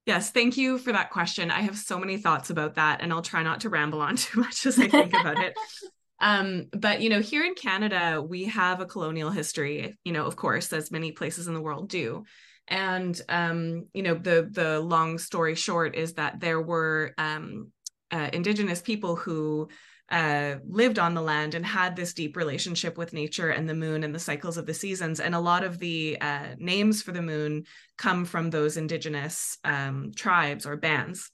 Yes, 0.06 0.30
thank 0.30 0.56
you 0.56 0.78
for 0.78 0.92
that 0.92 1.10
question. 1.10 1.50
I 1.50 1.62
have 1.62 1.76
so 1.76 1.98
many 1.98 2.18
thoughts 2.18 2.50
about 2.50 2.76
that, 2.76 3.00
and 3.02 3.12
I'll 3.12 3.20
try 3.22 3.42
not 3.42 3.62
to 3.62 3.68
ramble 3.68 4.00
on 4.00 4.14
too 4.14 4.40
much 4.40 4.64
as 4.64 4.78
I 4.78 4.86
think 4.86 5.12
about 5.12 5.42
it. 5.42 5.54
Um, 6.22 6.68
but 6.72 7.00
you 7.02 7.10
know, 7.10 7.20
here 7.20 7.44
in 7.44 7.54
Canada, 7.54 8.24
we 8.26 8.44
have 8.44 8.80
a 8.80 8.86
colonial 8.86 9.30
history, 9.30 9.98
you 10.04 10.12
know, 10.12 10.24
of 10.24 10.36
course, 10.36 10.72
as 10.72 10.92
many 10.92 11.10
places 11.12 11.48
in 11.48 11.54
the 11.54 11.60
world 11.60 11.88
do. 11.88 12.24
And 12.68 13.20
um, 13.28 13.88
you 13.92 14.04
know, 14.04 14.14
the 14.14 14.48
the 14.50 14.80
long 14.80 15.18
story 15.18 15.56
short 15.56 15.96
is 15.96 16.14
that 16.14 16.38
there 16.38 16.62
were 16.62 17.12
um, 17.18 17.72
uh, 18.12 18.30
indigenous 18.32 18.80
people 18.80 19.16
who 19.16 19.68
uh, 20.10 20.56
lived 20.64 21.00
on 21.00 21.14
the 21.14 21.22
land 21.22 21.56
and 21.56 21.66
had 21.66 21.96
this 21.96 22.14
deep 22.14 22.36
relationship 22.36 22.96
with 22.96 23.12
nature 23.12 23.50
and 23.50 23.68
the 23.68 23.74
moon 23.74 24.04
and 24.04 24.14
the 24.14 24.18
cycles 24.20 24.58
of 24.58 24.66
the 24.66 24.74
seasons. 24.74 25.18
And 25.18 25.34
a 25.34 25.40
lot 25.40 25.64
of 25.64 25.78
the 25.78 26.18
uh, 26.20 26.54
names 26.58 27.02
for 27.02 27.10
the 27.10 27.22
moon 27.22 27.64
come 27.98 28.24
from 28.26 28.50
those 28.50 28.76
indigenous 28.76 29.58
um, 29.64 30.12
tribes 30.14 30.66
or 30.66 30.76
bands. 30.76 31.30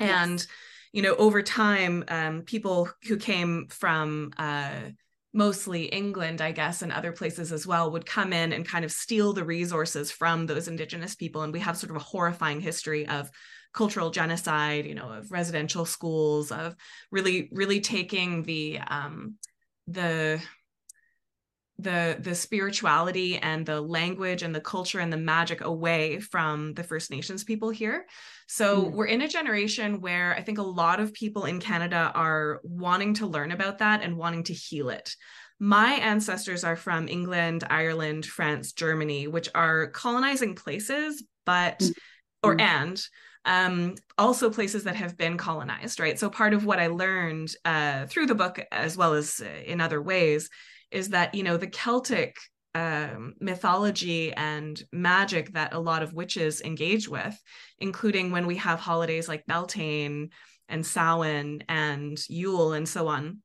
Yes. 0.00 0.10
And 0.10 0.46
you 0.92 1.02
know, 1.02 1.14
over 1.16 1.42
time, 1.42 2.04
um, 2.08 2.42
people 2.42 2.88
who 3.06 3.16
came 3.16 3.66
from 3.68 4.32
uh, 4.38 4.90
mostly 5.32 5.84
England, 5.84 6.40
I 6.40 6.52
guess, 6.52 6.82
and 6.82 6.90
other 6.90 7.12
places 7.12 7.52
as 7.52 7.66
well, 7.66 7.90
would 7.92 8.06
come 8.06 8.32
in 8.32 8.52
and 8.52 8.66
kind 8.66 8.84
of 8.84 8.90
steal 8.90 9.32
the 9.32 9.44
resources 9.44 10.10
from 10.10 10.46
those 10.46 10.66
indigenous 10.66 11.14
people. 11.14 11.42
And 11.42 11.52
we 11.52 11.60
have 11.60 11.76
sort 11.76 11.90
of 11.90 11.96
a 11.96 12.04
horrifying 12.04 12.60
history 12.60 13.06
of 13.06 13.30
cultural 13.72 14.10
genocide, 14.10 14.86
you 14.86 14.96
know, 14.96 15.12
of 15.12 15.30
residential 15.30 15.84
schools, 15.84 16.50
of 16.50 16.74
really, 17.12 17.48
really 17.52 17.80
taking 17.80 18.42
the 18.42 18.80
um, 18.80 19.36
the 19.86 20.40
the 21.82 22.16
the 22.20 22.34
spirituality 22.34 23.38
and 23.38 23.64
the 23.64 23.80
language 23.80 24.42
and 24.42 24.54
the 24.54 24.60
culture 24.60 25.00
and 25.00 25.12
the 25.12 25.16
magic 25.16 25.60
away 25.62 26.20
from 26.20 26.74
the 26.74 26.82
First 26.84 27.10
Nations 27.10 27.44
people 27.44 27.70
here. 27.70 28.06
So 28.46 28.84
mm. 28.84 28.92
we're 28.92 29.06
in 29.06 29.22
a 29.22 29.28
generation 29.28 30.00
where 30.00 30.34
I 30.34 30.42
think 30.42 30.58
a 30.58 30.62
lot 30.62 31.00
of 31.00 31.12
people 31.14 31.44
in 31.44 31.60
Canada 31.60 32.12
are 32.14 32.60
wanting 32.62 33.14
to 33.14 33.26
learn 33.26 33.52
about 33.52 33.78
that 33.78 34.02
and 34.02 34.16
wanting 34.16 34.44
to 34.44 34.52
heal 34.52 34.90
it. 34.90 35.14
My 35.58 35.92
ancestors 35.94 36.64
are 36.64 36.76
from 36.76 37.08
England, 37.08 37.64
Ireland, 37.68 38.24
France, 38.24 38.72
Germany, 38.72 39.28
which 39.28 39.48
are 39.54 39.88
colonizing 39.88 40.54
places, 40.54 41.22
but 41.44 41.78
mm. 41.80 41.92
or 42.42 42.56
mm. 42.56 42.60
and 42.60 43.02
um, 43.44 43.94
also 44.18 44.50
places 44.50 44.84
that 44.84 44.96
have 44.96 45.16
been 45.16 45.36
colonized, 45.36 46.00
right? 46.00 46.18
So 46.18 46.28
part 46.28 46.52
of 46.52 46.64
what 46.64 46.78
I 46.78 46.88
learned 46.88 47.54
uh, 47.64 48.06
through 48.06 48.26
the 48.26 48.34
book, 48.34 48.60
as 48.70 48.96
well 48.96 49.14
as 49.14 49.40
uh, 49.40 49.48
in 49.64 49.80
other 49.80 50.00
ways, 50.00 50.50
is 50.90 51.10
that 51.10 51.34
you 51.34 51.42
know 51.42 51.56
the 51.56 51.66
celtic 51.66 52.36
um, 52.74 53.34
mythology 53.40 54.32
and 54.32 54.80
magic 54.92 55.52
that 55.54 55.74
a 55.74 55.78
lot 55.78 56.02
of 56.02 56.12
witches 56.12 56.60
engage 56.60 57.08
with 57.08 57.36
including 57.78 58.30
when 58.30 58.46
we 58.46 58.56
have 58.56 58.78
holidays 58.78 59.28
like 59.28 59.44
beltane 59.46 60.30
and 60.68 60.86
samhain 60.86 61.64
and 61.68 62.22
yule 62.28 62.72
and 62.72 62.88
so 62.88 63.08
on 63.08 63.42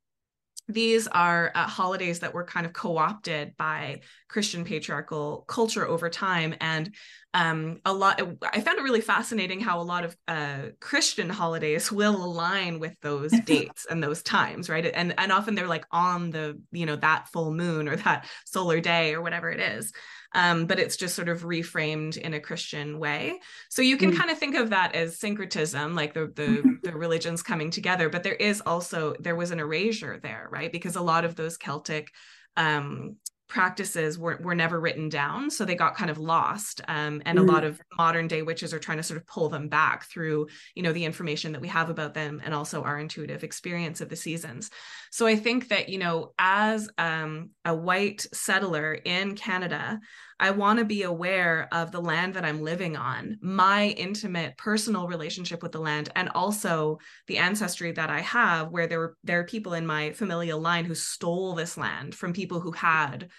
these 0.68 1.08
are 1.08 1.52
uh, 1.56 1.68
holidays 1.68 2.20
that 2.20 2.34
were 2.34 2.44
kind 2.44 2.66
of 2.66 2.74
co-opted 2.74 3.56
by 3.58 4.02
christian 4.28 4.64
patriarchal 4.66 5.46
culture 5.48 5.88
over 5.88 6.10
time 6.10 6.56
and 6.60 6.94
um, 7.34 7.82
a 7.86 7.94
lot 7.94 8.22
i 8.44 8.62
found 8.62 8.80
it 8.80 8.84
really 8.84 9.02
fascinating 9.02 9.60
how 9.60 9.80
a 9.80 9.84
lot 9.84 10.06
of 10.06 10.16
uh, 10.28 10.64
christian 10.80 11.30
holidays 11.30 11.92
will 11.92 12.24
align 12.24 12.80
with 12.80 12.96
those 13.02 13.32
dates 13.46 13.86
and 13.90 14.02
those 14.02 14.22
times 14.24 14.70
right? 14.70 14.86
And 14.94 15.14
and 15.18 15.32
often 15.32 15.56
they're 15.56 15.68
like 15.68 15.86
on 15.92 16.32
the 16.32 16.60
you 16.72 16.86
know 16.86 16.96
that 16.98 17.30
full 17.30 17.54
moon 17.54 17.88
or 17.88 17.96
that 17.98 18.28
solar 18.46 18.80
day 18.80 19.14
or 19.14 19.22
whatever 19.22 19.50
it 19.50 19.60
is 19.60 19.94
um, 20.36 20.66
but 20.66 20.80
it's 20.80 20.98
just 20.98 21.16
sort 21.16 21.30
of 21.30 21.44
reframed 21.44 22.18
in 22.18 22.34
a 22.34 22.40
Christian 22.40 23.00
way. 23.00 23.40
So 23.70 23.82
you 23.82 23.98
can 23.98 24.12
mm. 24.12 24.18
kind 24.18 24.30
of 24.30 24.38
think 24.38 24.56
of 24.56 24.70
that 24.70 24.94
as 24.94 25.18
syncretism, 25.18 25.96
like 25.96 26.14
the 26.14 26.28
the, 26.36 26.78
the 26.84 26.96
religions 26.96 27.42
coming 27.42 27.72
together. 27.72 28.10
But 28.10 28.24
there 28.24 28.36
is 28.36 28.62
also 28.62 29.16
there 29.20 29.36
was 29.36 29.52
an 29.52 29.60
erasure 29.60 30.20
there, 30.22 30.48
right? 30.52 30.72
Because 30.72 30.98
a 30.98 31.02
lot 31.02 31.24
of 31.24 31.36
those 31.36 31.58
Celtic 31.58 32.12
um, 32.58 33.16
practices 33.48 34.18
were, 34.18 34.40
were 34.42 34.56
never 34.56 34.80
written 34.80 35.08
down 35.08 35.52
so 35.52 35.64
they 35.64 35.76
got 35.76 35.96
kind 35.96 36.10
of 36.10 36.18
lost 36.18 36.82
um, 36.88 37.22
and 37.26 37.38
mm. 37.38 37.42
a 37.42 37.52
lot 37.52 37.64
of 37.64 37.80
modern 37.96 38.28
day 38.28 38.42
witches 38.42 38.74
are 38.74 38.80
trying 38.80 38.98
to 38.98 39.04
sort 39.04 39.20
of 39.20 39.28
pull 39.28 39.50
them 39.50 39.68
back 39.68 40.10
through 40.10 40.48
you 40.74 40.82
know 40.82 40.92
the 40.92 41.06
information 41.06 41.52
that 41.52 41.62
we 41.62 41.68
have 41.68 41.90
about 41.90 42.16
them 42.16 42.42
and 42.44 42.56
also 42.56 42.82
our 42.82 42.98
intuitive 42.98 43.44
experience 43.44 44.02
of 44.02 44.10
the 44.10 44.16
seasons 44.16 44.72
so 45.12 45.28
i 45.28 45.36
think 45.36 45.68
that 45.68 45.90
you 45.90 46.00
know 46.00 46.34
as 46.40 46.90
um, 46.98 47.52
a 47.66 47.76
white 47.76 48.26
settler 48.34 48.94
in 48.94 49.36
canada 49.36 50.00
i 50.40 50.52
want 50.52 50.80
to 50.80 50.86
be 50.86 51.04
aware 51.04 51.68
of 51.72 51.92
the 51.92 52.02
land 52.02 52.34
that 52.34 52.46
i'm 52.46 52.62
living 52.62 52.96
on 52.96 53.38
my 53.42 53.88
intimate 53.90 54.58
personal 54.58 55.08
relationship 55.08 55.62
with 55.64 55.72
the 55.72 55.80
land 55.80 56.10
and 56.16 56.30
also 56.30 56.98
the 57.28 57.38
ancestry 57.38 57.92
that 57.92 58.10
i 58.10 58.22
have 58.22 58.70
where 58.70 58.88
there 58.88 59.00
were 59.00 59.18
there 59.24 59.40
are 59.40 59.46
people 59.46 59.74
in 59.74 59.86
my 59.86 60.12
familial 60.12 60.60
line 60.60 60.86
who 60.86 60.96
stole 60.96 61.56
this 61.56 61.78
land 61.78 62.14
from 62.14 62.34
people 62.34 62.60
who 62.60 62.72
had 62.72 63.30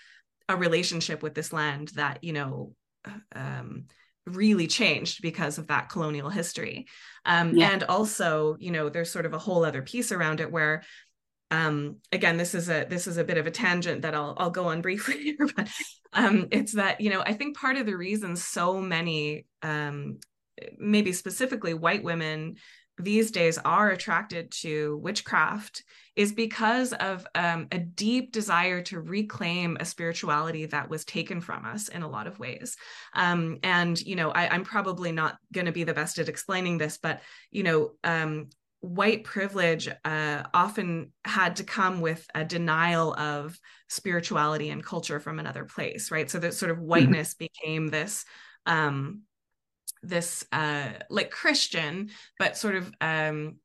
a 0.48 0.56
relationship 0.56 1.22
with 1.22 1.34
this 1.34 1.52
land 1.52 1.88
that 1.94 2.22
you 2.22 2.32
know 2.32 2.72
um, 3.34 3.86
really 4.26 4.66
changed 4.66 5.22
because 5.22 5.58
of 5.58 5.68
that 5.68 5.88
colonial 5.88 6.28
history. 6.28 6.86
Um, 7.24 7.56
yeah. 7.56 7.70
And 7.70 7.84
also, 7.84 8.56
you 8.58 8.72
know, 8.72 8.88
there's 8.88 9.10
sort 9.10 9.26
of 9.26 9.32
a 9.32 9.38
whole 9.38 9.64
other 9.64 9.82
piece 9.82 10.12
around 10.12 10.40
it 10.40 10.50
where 10.50 10.82
um 11.50 11.96
again 12.10 12.36
this 12.36 12.54
is 12.54 12.68
a 12.68 12.86
this 12.88 13.06
is 13.06 13.16
a 13.16 13.24
bit 13.24 13.38
of 13.38 13.46
a 13.46 13.50
tangent 13.50 14.02
that 14.02 14.14
I'll 14.14 14.34
I'll 14.36 14.50
go 14.50 14.66
on 14.66 14.82
briefly 14.82 15.22
here 15.22 15.48
but 15.54 15.68
um 16.12 16.48
it's 16.50 16.72
that 16.72 17.00
you 17.00 17.10
know 17.10 17.22
I 17.24 17.34
think 17.34 17.56
part 17.56 17.76
of 17.76 17.86
the 17.86 17.96
reason 17.96 18.36
so 18.36 18.80
many 18.80 19.46
um 19.62 20.18
maybe 20.78 21.12
specifically 21.12 21.74
white 21.74 22.02
women 22.02 22.56
these 22.98 23.30
days 23.30 23.58
are 23.58 23.90
attracted 23.90 24.50
to 24.50 24.96
witchcraft 25.02 25.84
is 26.14 26.32
because 26.32 26.94
of 26.94 27.26
um, 27.34 27.68
a 27.70 27.78
deep 27.78 28.32
desire 28.32 28.80
to 28.80 29.00
reclaim 29.00 29.76
a 29.78 29.84
spirituality 29.84 30.64
that 30.64 30.88
was 30.88 31.04
taken 31.04 31.42
from 31.42 31.66
us 31.66 31.88
in 31.88 32.02
a 32.02 32.08
lot 32.08 32.26
of 32.26 32.38
ways. 32.38 32.76
Um, 33.12 33.58
and, 33.62 34.00
you 34.00 34.16
know, 34.16 34.30
I, 34.30 34.54
am 34.54 34.64
probably 34.64 35.12
not 35.12 35.36
going 35.52 35.66
to 35.66 35.72
be 35.72 35.84
the 35.84 35.92
best 35.92 36.18
at 36.18 36.30
explaining 36.30 36.78
this, 36.78 36.96
but, 36.96 37.20
you 37.50 37.64
know, 37.64 37.90
um, 38.02 38.48
white 38.80 39.24
privilege 39.24 39.88
uh, 40.04 40.42
often 40.54 41.12
had 41.24 41.56
to 41.56 41.64
come 41.64 42.00
with 42.00 42.26
a 42.34 42.44
denial 42.44 43.14
of 43.14 43.58
spirituality 43.88 44.70
and 44.70 44.84
culture 44.84 45.20
from 45.20 45.38
another 45.38 45.64
place, 45.64 46.10
right? 46.10 46.30
So 46.30 46.38
that 46.38 46.54
sort 46.54 46.70
of 46.70 46.78
mm-hmm. 46.78 46.86
whiteness 46.86 47.34
mm-hmm. 47.34 47.44
became 47.44 47.88
this 47.88 48.24
um, 48.66 49.22
this 50.02 50.44
uh, 50.52 50.90
like 51.10 51.30
Christian, 51.30 52.10
but 52.38 52.56
sort 52.56 52.76
of 52.76 52.92
um, 53.00 53.56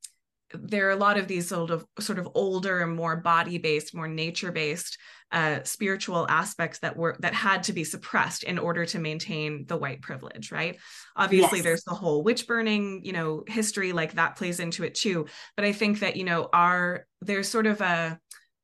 there 0.53 0.87
are 0.87 0.91
a 0.91 0.95
lot 0.95 1.17
of 1.17 1.27
these 1.27 1.47
sort 1.49 1.71
of 1.71 1.85
sort 1.99 2.19
of 2.19 2.27
older 2.35 2.81
and 2.81 2.95
more 2.95 3.17
body 3.17 3.57
based, 3.57 3.95
more 3.95 4.07
nature 4.07 4.51
based 4.51 4.97
uh, 5.31 5.63
spiritual 5.63 6.25
aspects 6.29 6.79
that 6.79 6.97
were 6.97 7.15
that 7.19 7.33
had 7.33 7.63
to 7.63 7.73
be 7.73 7.83
suppressed 7.83 8.43
in 8.43 8.59
order 8.59 8.85
to 8.85 8.99
maintain 8.99 9.65
the 9.67 9.77
white 9.77 10.01
privilege, 10.01 10.51
right? 10.51 10.77
Obviously, 11.15 11.59
yes. 11.59 11.63
there's 11.63 11.83
the 11.83 11.93
whole 11.93 12.23
witch 12.23 12.47
burning, 12.47 13.01
you 13.03 13.13
know, 13.13 13.43
history 13.47 13.93
like 13.93 14.13
that 14.13 14.35
plays 14.35 14.59
into 14.59 14.83
it 14.83 14.95
too. 14.95 15.25
But 15.55 15.65
I 15.65 15.71
think 15.71 15.99
that 15.99 16.17
you 16.17 16.25
know, 16.25 16.49
our 16.51 17.05
there's 17.21 17.47
sort 17.47 17.67
of 17.67 17.79
a 17.81 18.19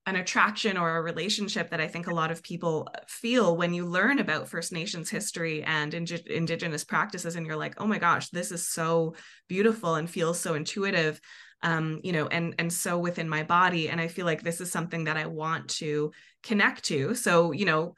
an 0.07 0.15
attraction 0.15 0.77
or 0.77 0.95
a 0.95 1.01
relationship 1.01 1.69
that 1.69 1.81
I 1.81 1.87
think 1.89 2.07
a 2.07 2.13
lot 2.13 2.31
of 2.31 2.41
people 2.41 2.87
feel 3.09 3.57
when 3.57 3.73
you 3.73 3.85
learn 3.85 4.19
about 4.19 4.47
First 4.47 4.71
Nations 4.71 5.09
history 5.09 5.63
and 5.63 5.93
Indi- 5.93 6.23
Indigenous 6.33 6.85
practices, 6.85 7.35
and 7.35 7.45
you're 7.45 7.57
like, 7.57 7.75
oh 7.77 7.85
my 7.85 7.99
gosh, 7.99 8.29
this 8.29 8.51
is 8.53 8.65
so 8.67 9.15
beautiful 9.49 9.95
and 9.95 10.09
feels 10.09 10.39
so 10.39 10.53
intuitive, 10.53 11.19
um, 11.63 11.99
you 12.03 12.11
know, 12.11 12.27
and 12.27 12.55
and 12.59 12.71
so 12.71 12.97
within 12.97 13.27
my 13.27 13.43
body. 13.43 13.89
And 13.89 13.99
I 13.99 14.07
feel 14.07 14.25
like 14.25 14.43
this 14.43 14.61
is 14.61 14.71
something 14.71 15.05
that 15.05 15.17
I 15.17 15.25
want 15.25 15.69
to 15.69 16.11
connect 16.43 16.85
to. 16.85 17.15
So, 17.15 17.51
you 17.51 17.65
know, 17.65 17.95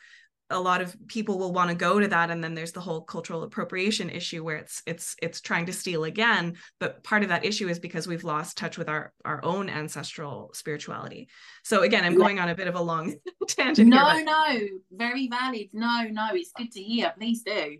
a 0.52 0.60
lot 0.60 0.82
of 0.82 0.95
people 1.08 1.38
will 1.38 1.54
want 1.54 1.69
to 1.69 1.76
go 1.76 2.00
to 2.00 2.08
that 2.08 2.32
and 2.32 2.43
then 2.43 2.56
there's 2.56 2.72
the 2.72 2.80
whole 2.80 3.02
cultural 3.02 3.43
appropriation 3.43 4.10
issue 4.10 4.43
where 4.43 4.58
it's 4.58 4.82
it's 4.88 5.15
it's 5.22 5.41
trying 5.41 5.67
to 5.67 5.74
steal 5.74 6.06
again 6.06 6.56
but 6.80 7.04
part 7.04 7.22
of 7.22 7.30
that 7.30 7.45
issue 7.45 7.67
is 7.67 7.78
because 7.78 8.08
we've 8.08 8.24
lost 8.24 8.58
touch 8.58 8.78
with 8.78 8.89
our 8.89 9.13
our 9.26 9.43
own 9.43 9.69
ancestral 9.69 10.52
spirituality. 10.54 11.30
So 11.63 11.84
again 11.84 12.04
i'm 12.04 12.17
going 12.17 12.39
on 12.39 12.50
a 12.50 12.56
bit 12.56 12.67
of 12.67 12.76
a 12.76 12.82
long 12.82 13.15
tangent 13.48 13.89
no 13.89 13.98
here, 13.98 14.26
but... 14.26 14.32
no 14.32 14.60
very 14.91 15.28
valid. 15.28 15.69
No 15.74 16.08
no 16.10 16.30
it's 16.34 16.52
good 16.58 16.72
to 16.72 16.82
hear. 16.82 17.13
Please 17.17 17.43
do. 17.43 17.78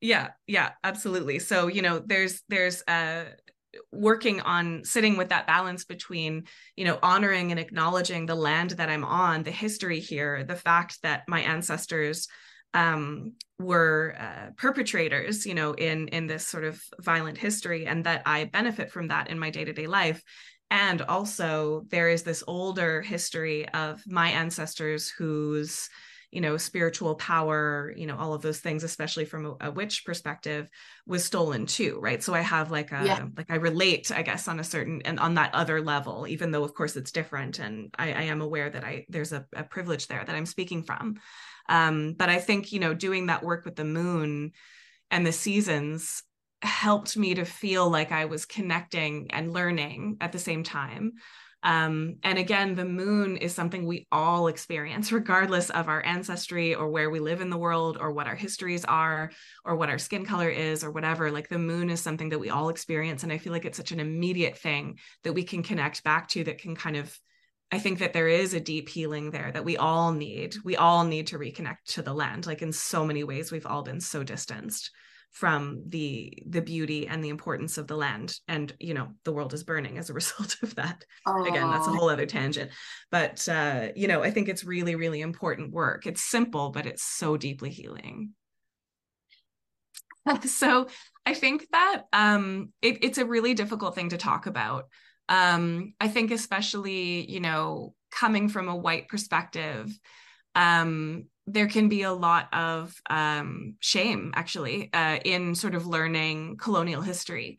Yeah 0.00 0.30
yeah 0.46 0.72
absolutely. 0.82 1.38
So 1.38 1.68
you 1.68 1.82
know 1.82 2.00
there's 2.04 2.42
there's 2.48 2.82
uh 2.88 3.26
working 3.92 4.40
on 4.40 4.84
sitting 4.84 5.16
with 5.16 5.28
that 5.30 5.46
balance 5.46 5.84
between 5.84 6.44
you 6.76 6.84
know 6.84 6.98
honoring 7.02 7.50
and 7.50 7.60
acknowledging 7.60 8.26
the 8.26 8.34
land 8.34 8.70
that 8.70 8.88
i'm 8.88 9.04
on 9.04 9.42
the 9.42 9.50
history 9.50 10.00
here 10.00 10.44
the 10.44 10.56
fact 10.56 10.98
that 11.02 11.24
my 11.28 11.40
ancestors 11.40 12.28
um, 12.74 13.32
were 13.58 14.14
uh, 14.18 14.50
perpetrators 14.56 15.46
you 15.46 15.54
know 15.54 15.72
in 15.72 16.08
in 16.08 16.26
this 16.26 16.46
sort 16.46 16.64
of 16.64 16.82
violent 17.00 17.38
history 17.38 17.86
and 17.86 18.04
that 18.04 18.22
i 18.26 18.44
benefit 18.44 18.90
from 18.90 19.08
that 19.08 19.30
in 19.30 19.38
my 19.38 19.50
day-to-day 19.50 19.86
life. 19.86 20.22
And 20.70 21.00
also 21.02 21.84
there 21.88 22.10
is 22.10 22.22
this 22.22 22.44
older 22.46 23.00
history 23.00 23.68
of 23.70 24.02
my 24.06 24.28
ancestors 24.28 25.08
whose 25.08 25.88
you 26.30 26.40
know 26.40 26.56
spiritual 26.56 27.14
power 27.14 27.92
you 27.96 28.06
know 28.06 28.16
all 28.16 28.34
of 28.34 28.42
those 28.42 28.60
things 28.60 28.84
especially 28.84 29.24
from 29.24 29.46
a, 29.46 29.68
a 29.68 29.70
witch 29.70 30.04
perspective 30.04 30.68
was 31.06 31.24
stolen 31.24 31.66
too 31.66 31.98
right? 32.00 32.22
So 32.22 32.34
i 32.34 32.40
have 32.40 32.70
like 32.70 32.92
a 32.92 33.02
yeah. 33.04 33.26
like 33.36 33.50
i 33.50 33.56
relate 33.56 34.10
i 34.10 34.22
guess 34.22 34.48
on 34.48 34.60
a 34.60 34.64
certain 34.64 35.00
and 35.04 35.18
on 35.18 35.34
that 35.34 35.54
other 35.54 35.80
level 35.80 36.26
even 36.28 36.50
though 36.50 36.64
of 36.64 36.74
course 36.74 36.96
it's 36.96 37.12
different 37.12 37.58
and 37.58 37.94
i, 37.98 38.12
I 38.12 38.22
am 38.22 38.40
aware 38.40 38.68
that 38.68 38.84
i 38.84 39.06
there's 39.08 39.32
a, 39.32 39.46
a 39.54 39.64
privilege 39.64 40.06
there 40.06 40.22
that 40.24 40.34
i'm 40.34 40.46
speaking 40.46 40.82
from. 40.82 41.16
Um 41.68 42.14
but 42.18 42.28
i 42.28 42.38
think 42.38 42.72
you 42.72 42.80
know 42.80 42.94
doing 42.94 43.26
that 43.26 43.42
work 43.42 43.64
with 43.64 43.76
the 43.76 43.84
moon 43.84 44.52
and 45.10 45.26
the 45.26 45.32
seasons 45.32 46.22
helped 46.60 47.16
me 47.16 47.34
to 47.34 47.44
feel 47.44 47.88
like 47.88 48.10
i 48.12 48.24
was 48.24 48.44
connecting 48.44 49.30
and 49.30 49.52
learning 49.52 50.16
at 50.20 50.32
the 50.32 50.38
same 50.38 50.62
time 50.62 51.12
um, 51.62 52.16
and 52.22 52.38
again, 52.38 52.76
the 52.76 52.84
moon 52.84 53.36
is 53.36 53.54
something 53.54 53.84
we 53.84 54.06
all 54.12 54.46
experience, 54.46 55.10
regardless 55.12 55.70
of 55.70 55.88
our 55.88 56.04
ancestry 56.04 56.74
or 56.74 56.88
where 56.88 57.10
we 57.10 57.20
live 57.20 57.40
in 57.40 57.50
the 57.50 57.58
world 57.58 57.98
or 58.00 58.12
what 58.12 58.26
our 58.26 58.36
histories 58.36 58.84
are 58.84 59.30
or 59.64 59.76
what 59.76 59.90
our 59.90 59.98
skin 59.98 60.24
color 60.24 60.48
is 60.48 60.84
or 60.84 60.90
whatever. 60.90 61.30
Like 61.30 61.48
the 61.48 61.58
moon 61.58 61.90
is 61.90 62.00
something 62.00 62.28
that 62.28 62.38
we 62.38 62.50
all 62.50 62.68
experience. 62.68 63.22
And 63.22 63.32
I 63.32 63.38
feel 63.38 63.52
like 63.52 63.64
it's 63.64 63.76
such 63.76 63.92
an 63.92 64.00
immediate 64.00 64.56
thing 64.56 64.98
that 65.24 65.32
we 65.32 65.42
can 65.42 65.62
connect 65.62 66.04
back 66.04 66.28
to 66.28 66.44
that 66.44 66.58
can 66.58 66.76
kind 66.76 66.96
of 66.96 67.18
I 67.70 67.78
think 67.78 67.98
that 67.98 68.14
there 68.14 68.28
is 68.28 68.54
a 68.54 68.60
deep 68.60 68.88
healing 68.88 69.30
there 69.30 69.52
that 69.52 69.64
we 69.64 69.76
all 69.76 70.10
need. 70.10 70.56
We 70.64 70.76
all 70.76 71.04
need 71.04 71.26
to 71.26 71.38
reconnect 71.38 71.84
to 71.88 72.02
the 72.02 72.14
land. 72.14 72.46
Like 72.46 72.62
in 72.62 72.72
so 72.72 73.04
many 73.04 73.24
ways, 73.24 73.52
we've 73.52 73.66
all 73.66 73.82
been 73.82 74.00
so 74.00 74.22
distanced 74.22 74.90
from 75.30 75.82
the 75.86 76.32
the 76.46 76.62
beauty 76.62 77.06
and 77.06 77.22
the 77.22 77.28
importance 77.28 77.78
of 77.78 77.86
the 77.86 77.96
land. 77.96 78.34
And 78.48 78.72
you 78.80 78.94
know 78.94 79.08
the 79.24 79.32
world 79.32 79.54
is 79.54 79.64
burning 79.64 79.98
as 79.98 80.10
a 80.10 80.14
result 80.22 80.56
of 80.62 80.74
that. 80.76 81.04
Aww. 81.26 81.48
again 81.48 81.70
that's 81.70 81.86
a 81.86 81.92
whole 81.92 82.08
other 82.08 82.26
tangent. 82.26 82.70
But 83.10 83.48
uh 83.48 83.88
you 83.94 84.08
know 84.08 84.22
i 84.22 84.30
think 84.30 84.48
it's 84.48 84.64
really 84.64 84.94
really 84.94 85.20
important 85.20 85.72
work. 85.72 86.06
It's 86.06 86.22
simple 86.22 86.70
but 86.70 86.86
it's 86.86 87.02
so 87.02 87.36
deeply 87.36 87.70
healing. 87.70 88.30
So 90.44 90.88
i 91.24 91.32
think 91.32 91.66
that 91.72 92.02
um 92.12 92.72
it, 92.82 93.02
it's 93.02 93.18
a 93.18 93.24
really 93.24 93.54
difficult 93.54 93.94
thing 93.94 94.10
to 94.10 94.18
talk 94.18 94.46
about. 94.46 94.88
Um 95.28 95.94
i 96.00 96.08
think 96.08 96.30
especially 96.30 97.30
you 97.30 97.40
know 97.40 97.94
coming 98.10 98.48
from 98.48 98.68
a 98.68 98.76
white 98.76 99.08
perspective 99.08 99.90
um 100.54 101.26
there 101.52 101.68
can 101.68 101.88
be 101.88 102.02
a 102.02 102.12
lot 102.12 102.48
of 102.52 102.94
um, 103.08 103.74
shame 103.80 104.32
actually 104.34 104.90
uh, 104.92 105.18
in 105.24 105.54
sort 105.54 105.74
of 105.74 105.86
learning 105.86 106.56
colonial 106.56 107.02
history. 107.02 107.58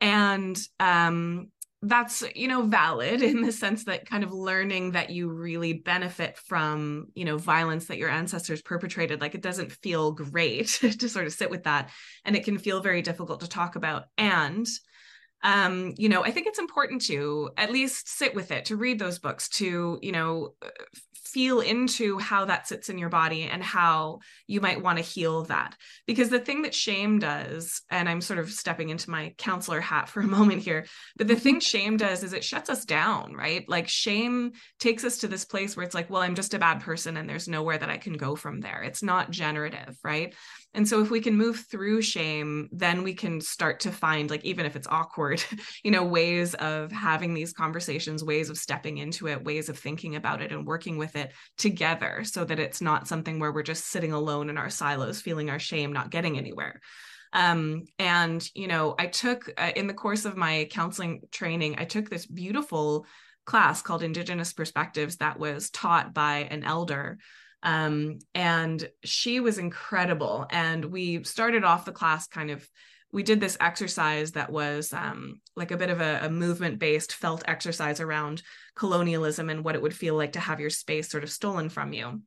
And 0.00 0.58
um, 0.80 1.48
that's 1.82 2.24
you 2.34 2.48
know 2.48 2.62
valid 2.62 3.22
in 3.22 3.42
the 3.42 3.52
sense 3.52 3.84
that 3.84 4.06
kind 4.06 4.24
of 4.24 4.32
learning 4.32 4.92
that 4.92 5.10
you 5.10 5.28
really 5.28 5.74
benefit 5.74 6.38
from 6.38 7.08
you 7.14 7.24
know 7.24 7.36
violence 7.36 7.86
that 7.86 7.98
your 7.98 8.08
ancestors 8.08 8.62
perpetrated 8.62 9.20
like 9.20 9.34
it 9.34 9.42
doesn't 9.42 9.70
feel 9.70 10.12
great 10.12 10.66
to 10.98 11.08
sort 11.08 11.26
of 11.26 11.32
sit 11.32 11.50
with 11.50 11.64
that. 11.64 11.90
And 12.24 12.36
it 12.36 12.44
can 12.44 12.58
feel 12.58 12.80
very 12.80 13.02
difficult 13.02 13.40
to 13.40 13.48
talk 13.48 13.76
about. 13.76 14.04
And 14.16 14.66
um, 15.42 15.92
you 15.98 16.08
know, 16.08 16.24
I 16.24 16.30
think 16.30 16.46
it's 16.46 16.58
important 16.58 17.02
to 17.02 17.50
at 17.58 17.70
least 17.70 18.08
sit 18.08 18.34
with 18.34 18.50
it, 18.50 18.64
to 18.66 18.76
read 18.76 18.98
those 18.98 19.18
books, 19.18 19.50
to, 19.50 19.98
you 20.00 20.10
know, 20.10 20.54
feel 21.24 21.60
into 21.60 22.18
how 22.18 22.44
that 22.44 22.66
sits 22.66 22.88
in 22.88 22.98
your 22.98 23.08
body 23.08 23.44
and 23.44 23.62
how 23.62 24.20
you 24.46 24.60
might 24.60 24.82
want 24.82 24.98
to 24.98 25.04
heal 25.04 25.44
that. 25.44 25.76
Because 26.06 26.28
the 26.28 26.38
thing 26.38 26.62
that 26.62 26.74
shame 26.74 27.18
does, 27.18 27.82
and 27.90 28.08
I'm 28.08 28.20
sort 28.20 28.38
of 28.38 28.50
stepping 28.50 28.90
into 28.90 29.10
my 29.10 29.34
counselor 29.38 29.80
hat 29.80 30.08
for 30.08 30.20
a 30.20 30.26
moment 30.26 30.62
here, 30.62 30.86
but 31.16 31.28
the 31.28 31.36
thing 31.36 31.60
shame 31.60 31.96
does 31.96 32.22
is 32.22 32.32
it 32.32 32.44
shuts 32.44 32.70
us 32.70 32.84
down, 32.84 33.34
right? 33.34 33.64
Like 33.68 33.88
shame 33.88 34.52
takes 34.78 35.04
us 35.04 35.18
to 35.18 35.28
this 35.28 35.44
place 35.44 35.76
where 35.76 35.84
it's 35.84 35.94
like, 35.94 36.10
well, 36.10 36.22
I'm 36.22 36.34
just 36.34 36.54
a 36.54 36.58
bad 36.58 36.80
person 36.80 37.16
and 37.16 37.28
there's 37.28 37.48
nowhere 37.48 37.78
that 37.78 37.90
I 37.90 37.98
can 37.98 38.14
go 38.14 38.36
from 38.36 38.60
there. 38.60 38.82
It's 38.82 39.02
not 39.02 39.30
generative, 39.30 39.96
right? 40.04 40.34
And 40.74 40.88
so 40.88 41.00
if 41.00 41.10
we 41.10 41.20
can 41.20 41.36
move 41.36 41.64
through 41.70 42.02
shame, 42.02 42.68
then 42.72 43.04
we 43.04 43.14
can 43.14 43.40
start 43.40 43.80
to 43.80 43.92
find, 43.92 44.28
like, 44.28 44.44
even 44.44 44.66
if 44.66 44.74
it's 44.74 44.88
awkward, 44.88 45.42
you 45.84 45.90
know, 45.90 46.04
ways 46.04 46.54
of 46.54 46.90
having 46.90 47.32
these 47.32 47.52
conversations, 47.52 48.24
ways 48.24 48.50
of 48.50 48.58
stepping 48.58 48.98
into 48.98 49.28
it, 49.28 49.44
ways 49.44 49.68
of 49.68 49.78
thinking 49.78 50.16
about 50.16 50.42
it 50.42 50.50
and 50.50 50.66
working 50.66 50.98
with 50.98 51.14
it 51.14 51.32
together 51.56 52.24
so 52.24 52.44
that 52.44 52.58
it's 52.58 52.80
not 52.80 53.06
something 53.06 53.38
where 53.38 53.52
we're 53.52 53.62
just 53.62 53.86
sitting 53.86 54.12
alone 54.12 54.50
in 54.50 54.58
our 54.58 54.70
silos, 54.70 55.20
feeling 55.20 55.48
our 55.48 55.60
shame, 55.60 55.92
not 55.92 56.10
getting 56.10 56.36
anywhere. 56.36 56.80
Um, 57.32 57.84
and, 57.98 58.46
you 58.54 58.68
know, 58.68 58.94
I 58.98 59.06
took 59.06 59.52
uh, 59.56 59.72
in 59.74 59.86
the 59.86 59.94
course 59.94 60.24
of 60.24 60.36
my 60.36 60.68
counseling 60.70 61.22
training, 61.32 61.76
I 61.78 61.84
took 61.84 62.10
this 62.10 62.26
beautiful 62.26 63.06
class 63.44 63.82
called 63.82 64.02
Indigenous 64.02 64.52
Perspectives 64.52 65.16
that 65.16 65.38
was 65.38 65.70
taught 65.70 66.14
by 66.14 66.48
an 66.50 66.64
elder 66.64 67.18
um, 67.64 68.18
and 68.34 68.88
she 69.02 69.40
was 69.40 69.58
incredible. 69.58 70.46
And 70.50 70.84
we 70.84 71.24
started 71.24 71.64
off 71.64 71.86
the 71.86 71.92
class 71.92 72.28
kind 72.28 72.50
of, 72.50 72.68
we 73.10 73.22
did 73.22 73.40
this 73.40 73.56
exercise 73.58 74.32
that 74.32 74.52
was 74.52 74.92
um, 74.92 75.40
like 75.56 75.70
a 75.70 75.76
bit 75.76 75.88
of 75.88 76.00
a, 76.00 76.20
a 76.24 76.30
movement 76.30 76.78
based 76.78 77.14
felt 77.14 77.42
exercise 77.46 78.00
around 78.00 78.42
colonialism 78.76 79.48
and 79.48 79.64
what 79.64 79.74
it 79.74 79.82
would 79.82 79.94
feel 79.94 80.14
like 80.14 80.32
to 80.32 80.40
have 80.40 80.60
your 80.60 80.70
space 80.70 81.10
sort 81.10 81.24
of 81.24 81.30
stolen 81.30 81.68
from 81.68 81.92
you. 81.92 82.20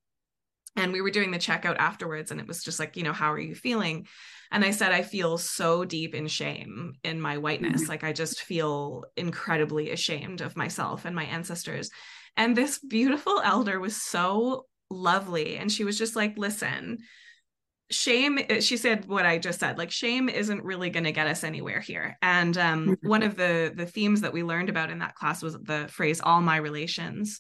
and 0.76 0.94
we 0.94 1.02
were 1.02 1.12
doing 1.12 1.32
the 1.32 1.38
checkout 1.40 1.78
afterwards 1.78 2.32
and 2.32 2.40
it 2.40 2.48
was 2.48 2.64
just 2.64 2.80
like 2.80 2.96
you 2.96 3.04
know 3.04 3.14
how 3.14 3.32
are 3.34 3.40
you 3.40 3.56
feeling 3.56 4.08
and 4.52 4.64
i 4.64 4.72
said 4.72 4.92
i 4.92 5.02
feel 5.02 5.38
so 5.38 5.84
deep 5.84 6.14
in 6.14 6.28
shame 6.28 6.94
in 7.04 7.20
my 7.20 7.38
whiteness 7.38 7.82
mm-hmm. 7.82 7.90
like 7.90 8.04
i 8.04 8.14
just 8.14 8.42
feel 8.42 9.04
incredibly 9.16 9.92
ashamed 9.92 10.42
of 10.42 10.56
myself 10.56 11.06
and 11.06 11.16
my 11.16 11.26
ancestors 11.26 11.90
and 12.36 12.56
this 12.56 12.78
beautiful 12.80 13.42
elder 13.44 13.80
was 13.80 14.02
so 14.02 14.66
lovely. 14.90 15.58
And 15.58 15.72
she 15.72 15.84
was 15.84 15.98
just 15.98 16.16
like 16.16 16.38
listen 16.38 17.00
shame 17.90 18.38
she 18.60 18.76
said 18.76 19.06
what 19.06 19.26
i 19.26 19.38
just 19.38 19.62
said 19.62 19.78
like 19.78 19.92
shame 19.92 20.28
isn't 20.28 20.64
really 20.64 20.90
going 20.90 21.06
to 21.06 21.12
get 21.12 21.28
us 21.28 21.44
anywhere 21.44 21.80
here. 21.80 22.18
And 22.22 22.58
um, 22.58 22.88
mm-hmm. 22.88 23.08
one 23.08 23.24
of 23.24 23.36
the 23.38 23.72
the 23.74 23.86
themes 23.86 24.22
that 24.22 24.34
we 24.34 24.44
learned 24.44 24.70
about 24.70 24.90
in 24.90 25.00
that 25.00 25.16
class 25.16 25.42
was 25.42 25.54
the 25.54 25.88
phrase 25.90 26.20
all 26.22 26.42
my 26.42 26.58
relations 26.58 27.40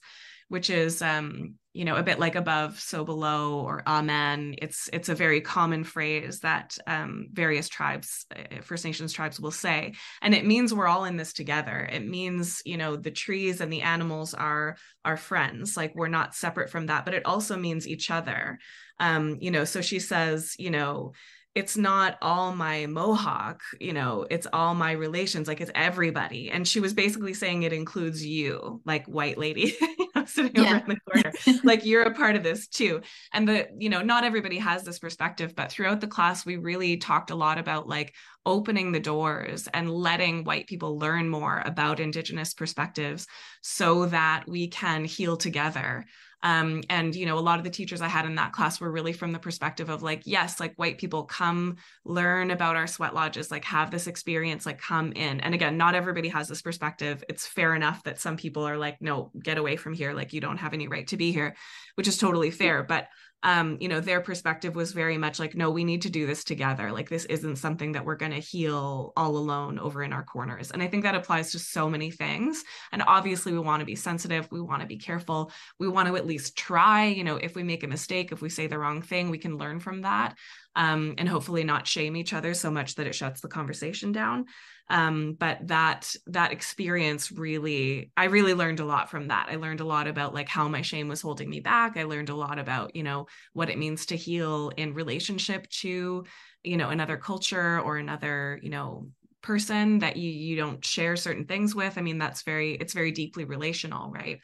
which 0.49 0.69
is 0.69 1.01
um, 1.01 1.55
you 1.73 1.86
know 1.86 1.95
a 1.95 2.03
bit 2.03 2.17
like 2.17 2.36
above 2.36 2.79
so 2.79 3.05
below 3.05 3.60
or 3.60 3.83
amen. 3.86 4.55
It's 4.60 4.89
it's 4.91 5.10
a 5.10 5.15
very 5.15 5.41
common 5.41 5.83
phrase 5.83 6.39
that 6.39 6.75
um, 6.88 7.27
various 7.31 7.69
tribes 7.69 8.25
uh, 8.36 8.62
first 8.62 8.83
nations 8.83 9.13
tribes 9.13 9.39
will 9.39 9.51
say. 9.51 9.93
And 10.21 10.33
it 10.33 10.45
means 10.45 10.73
we're 10.73 10.88
all 10.88 11.05
in 11.05 11.17
this 11.17 11.33
together. 11.33 11.88
It 11.91 12.05
means 12.07 12.63
you 12.65 12.77
know 12.77 12.95
the 12.95 13.12
trees 13.12 13.62
and 13.62 13.71
the 13.71 13.83
animals 13.83 14.33
are 14.33 14.77
our 15.05 15.17
friends. 15.17 15.77
Like 15.77 15.93
we're 15.93 16.07
not 16.07 16.33
separate 16.33 16.71
from 16.71 16.88
that 16.88 17.05
but 17.05 17.13
it 17.13 17.25
also 17.25 17.57
means 17.57 17.88
each 17.88 18.10
other. 18.10 18.57
Um, 18.99 19.38
you 19.39 19.51
know 19.51 19.63
so 19.63 19.81
she 19.81 19.99
says 19.99 20.55
you 20.57 20.71
know 20.71 21.13
it's 21.53 21.77
not 21.77 22.17
all 22.21 22.55
my 22.55 22.86
mohawk 22.86 23.62
you 23.79 23.93
know 23.93 24.25
it's 24.31 24.47
all 24.51 24.73
my 24.73 24.93
relations. 24.93 25.47
Like 25.47 25.62
it's 25.62 25.71
everybody. 25.75 26.49
And 26.49 26.67
she 26.67 26.79
was 26.79 26.95
basically 26.95 27.36
saying 27.36 27.62
it 27.63 27.73
includes 27.73 28.25
you 28.25 28.81
like 28.83 29.05
white 29.05 29.38
lady 29.38 29.75
sitting 30.33 30.63
yeah. 30.63 30.75
over 30.75 30.77
in 30.77 30.85
the 30.87 30.99
corner. 31.11 31.61
Like 31.63 31.85
you're 31.85 32.03
a 32.03 32.13
part 32.13 32.35
of 32.35 32.43
this 32.43 32.67
too. 32.67 33.01
And 33.33 33.47
the 33.47 33.67
you 33.77 33.89
know 33.89 34.01
not 34.01 34.23
everybody 34.23 34.57
has 34.57 34.83
this 34.83 34.99
perspective 34.99 35.55
but 35.55 35.71
throughout 35.71 36.01
the 36.01 36.07
class 36.07 36.45
we 36.45 36.57
really 36.57 36.97
talked 36.97 37.31
a 37.31 37.35
lot 37.35 37.57
about 37.57 37.87
like 37.87 38.13
opening 38.45 38.91
the 38.91 38.99
doors 38.99 39.67
and 39.73 39.91
letting 39.91 40.43
white 40.43 40.67
people 40.67 40.97
learn 40.97 41.27
more 41.27 41.61
about 41.65 41.99
indigenous 41.99 42.53
perspectives 42.53 43.27
so 43.61 44.05
that 44.05 44.47
we 44.47 44.67
can 44.69 45.03
heal 45.03 45.35
together 45.35 46.05
um, 46.43 46.84
and 46.89 47.15
you 47.15 47.26
know 47.26 47.38
a 47.38 47.41
lot 47.41 47.58
of 47.58 47.63
the 47.63 47.69
teachers 47.69 48.02
i 48.02 48.08
had 48.08 48.26
in 48.26 48.36
that 48.36 48.54
class 48.54 48.80
were 48.80 48.91
really 48.91 49.13
from 49.13 49.32
the 49.32 49.39
perspective 49.39 49.89
of 49.89 50.04
like 50.04 50.21
yes 50.26 50.60
like 50.60 50.76
white 50.76 50.97
people 50.97 51.23
come 51.23 51.76
learn 52.06 52.52
about 52.52 52.76
our 52.76 52.88
sweat 52.88 53.13
lodges 53.13 53.52
like 53.52 53.65
have 53.65 53.91
this 53.91 54.08
experience 54.08 54.65
like 54.65 54.80
come 54.80 55.12
in. 55.13 55.39
And 55.41 55.54
again 55.54 55.78
not 55.78 55.95
everybody 55.95 56.30
has 56.30 56.47
this 56.47 56.62
perspective. 56.62 57.23
It's 57.30 57.45
fair 57.45 57.76
enough 57.76 58.04
that 58.04 58.19
some 58.19 58.38
people 58.38 58.63
are 58.63 58.78
like 58.78 59.02
no 59.02 59.32
get 59.41 59.58
away 59.58 59.76
from 59.76 59.93
here. 59.93 60.13
Like 60.13 60.34
you 60.34 60.41
don't 60.41 60.58
have 60.58 60.73
any 60.73 60.88
right 60.88 61.08
to 61.08 61.17
be 61.17 61.32
here 61.32 61.56
which 61.95 62.08
is 62.08 62.17
totally 62.17 62.52
fair. 62.52 62.84
But 62.84 63.08
um, 63.43 63.78
you 63.80 63.88
know, 63.88 64.00
their 64.00 64.19
perspective 64.19 64.76
was 64.76 64.93
very 64.93 65.17
much 65.17 65.39
like, 65.39 65.56
no, 65.56 65.69
we 65.69 65.84
need 65.84 66.02
to 66.02 66.10
do 66.10 66.26
this 66.26 66.43
together. 66.43 66.91
Like, 66.91 67.08
this 67.08 67.26
isn't 67.26 67.58
something 67.58 67.91
that 67.91 68.04
we're 68.04 68.15
going 68.15 68.32
to 68.32 68.39
heal 68.39 69.13
all 69.15 69.38
alone 69.38 69.78
over 69.78 70.04
in 70.04 70.12
our 70.12 70.23
corners. 70.23 70.71
And 70.71 70.82
I 70.82 70.88
think 70.88 71.04
that 71.04 71.15
applies 71.15 71.52
to 71.52 71.60
so 71.60 71.89
many 71.89 72.10
things. 72.10 72.63
And 72.91 73.04
obviously, 73.06 73.52
we 73.54 73.60
want 73.60 73.82
to 73.82 73.86
be 73.86 73.95
sensitive, 73.95 74.47
we 74.52 74.62
want 74.62 74.82
to 74.82 74.88
be 74.88 74.97
careful, 74.97 75.52
we 75.80 75.88
want 75.88 76.08
to 76.08 76.15
at 76.15 76.26
least 76.26 76.58
try. 76.58 77.06
You 77.06 77.23
know, 77.23 77.36
if 77.38 77.56
we 77.56 77.63
make 77.63 77.84
a 77.84 77.88
mistake, 77.88 78.32
if 78.32 78.41
we 78.41 78.50
say 78.50 78.67
the 78.67 78.80
wrong 78.80 79.02
thing, 79.02 79.30
we 79.30 79.38
can 79.38 79.58
learn 79.58 79.80
from 79.80 80.02
that 80.02 80.36
um, 80.77 81.15
and 81.17 81.27
hopefully 81.27 81.63
not 81.63 81.87
shame 81.87 82.15
each 82.15 82.33
other 82.33 82.53
so 82.53 82.69
much 82.69 82.95
that 82.95 83.07
it 83.07 83.15
shuts 83.15 83.41
the 83.41 83.47
conversation 83.47 84.11
down. 84.11 84.45
Um, 84.89 85.35
but 85.37 85.67
that 85.67 86.15
that 86.27 86.53
experience 86.53 87.29
really 87.29 88.11
i 88.15 88.25
really 88.25 88.53
learned 88.53 88.79
a 88.79 88.85
lot 88.85 89.09
from 89.09 89.27
that. 89.27 89.47
I 89.49 89.55
learned 89.55 89.81
a 89.81 89.85
lot 89.85 90.07
about 90.07 90.33
like 90.33 90.47
how 90.47 90.69
my 90.69 90.81
shame 90.81 91.09
was 91.09 91.19
holding 91.21 91.49
me 91.49 91.59
back. 91.59 91.97
I 91.97 92.03
learned 92.03 92.29
a 92.29 92.35
lot 92.35 92.59
about 92.59 92.95
you 92.95 93.03
know 93.03 93.27
what 93.51 93.69
it 93.69 93.77
means 93.77 94.05
to 94.05 94.15
heal 94.15 94.71
in 94.77 94.93
relationship 94.93 95.67
to 95.81 96.23
you 96.63 96.77
know 96.77 96.89
another 96.89 97.17
culture 97.17 97.81
or 97.81 97.97
another 97.97 98.59
you 98.61 98.69
know 98.69 99.09
person 99.41 99.99
that 99.99 100.15
you 100.15 100.29
you 100.29 100.55
don't 100.55 100.85
share 100.85 101.15
certain 101.17 101.45
things 101.45 101.73
with. 101.75 101.97
I 101.97 102.01
mean 102.01 102.19
that's 102.19 102.43
very 102.43 102.75
it's 102.75 102.93
very 102.93 103.11
deeply 103.11 103.45
relational 103.45 104.11
right? 104.11 104.39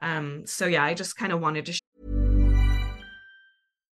Um 0.00 0.46
so 0.46 0.66
yeah 0.66 0.84
i 0.84 0.94
just 0.94 1.16
kind 1.16 1.32
of 1.32 1.40
wanted 1.40 1.66
to 1.66 1.77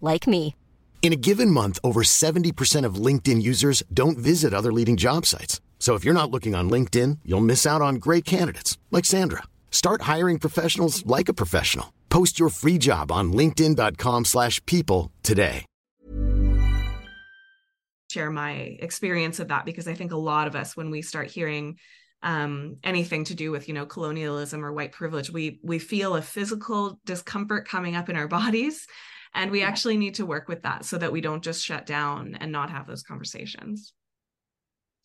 like 0.00 0.26
me. 0.26 0.56
In 1.02 1.12
a 1.12 1.22
given 1.28 1.52
month, 1.52 1.78
over 1.84 2.02
70% 2.02 2.84
of 2.84 2.96
LinkedIn 2.96 3.40
users 3.40 3.84
don't 3.94 4.18
visit 4.18 4.52
other 4.52 4.72
leading 4.72 4.96
job 4.96 5.24
sites. 5.24 5.60
So 5.78 5.94
if 5.94 6.04
you're 6.04 6.20
not 6.20 6.32
looking 6.32 6.56
on 6.56 6.68
LinkedIn, 6.68 7.18
you'll 7.24 7.40
miss 7.52 7.64
out 7.64 7.80
on 7.80 7.96
great 8.06 8.24
candidates 8.24 8.76
like 8.90 9.04
Sandra. 9.04 9.44
Start 9.70 10.02
hiring 10.02 10.40
professionals 10.40 11.06
like 11.06 11.28
a 11.28 11.34
professional. 11.34 11.92
Post 12.10 12.40
your 12.40 12.48
free 12.48 12.76
job 12.76 13.12
on 13.12 13.32
linkedin.com/people 13.32 15.12
today. 15.22 15.64
Share 18.10 18.30
my 18.30 18.52
experience 18.80 19.38
of 19.38 19.48
that 19.48 19.64
because 19.64 19.86
I 19.86 19.94
think 19.94 20.12
a 20.12 20.16
lot 20.16 20.48
of 20.48 20.56
us 20.56 20.76
when 20.76 20.90
we 20.90 21.02
start 21.02 21.30
hearing 21.30 21.78
um, 22.22 22.78
anything 22.82 23.24
to 23.24 23.34
do 23.34 23.50
with 23.50 23.68
you 23.68 23.74
know 23.74 23.86
colonialism 23.86 24.64
or 24.64 24.72
white 24.72 24.92
privilege 24.92 25.30
we 25.30 25.60
we 25.62 25.78
feel 25.78 26.16
a 26.16 26.22
physical 26.22 26.98
discomfort 27.04 27.68
coming 27.68 27.94
up 27.94 28.08
in 28.08 28.16
our 28.16 28.28
bodies 28.40 28.86
and 29.34 29.50
we 29.50 29.60
yeah. 29.60 29.68
actually 29.68 29.96
need 29.96 30.14
to 30.14 30.26
work 30.26 30.48
with 30.48 30.62
that 30.62 30.84
so 30.84 30.98
that 30.98 31.12
we 31.12 31.20
don't 31.20 31.42
just 31.42 31.64
shut 31.64 31.86
down 31.86 32.36
and 32.40 32.52
not 32.52 32.70
have 32.70 32.86
those 32.86 33.02
conversations. 33.02 33.92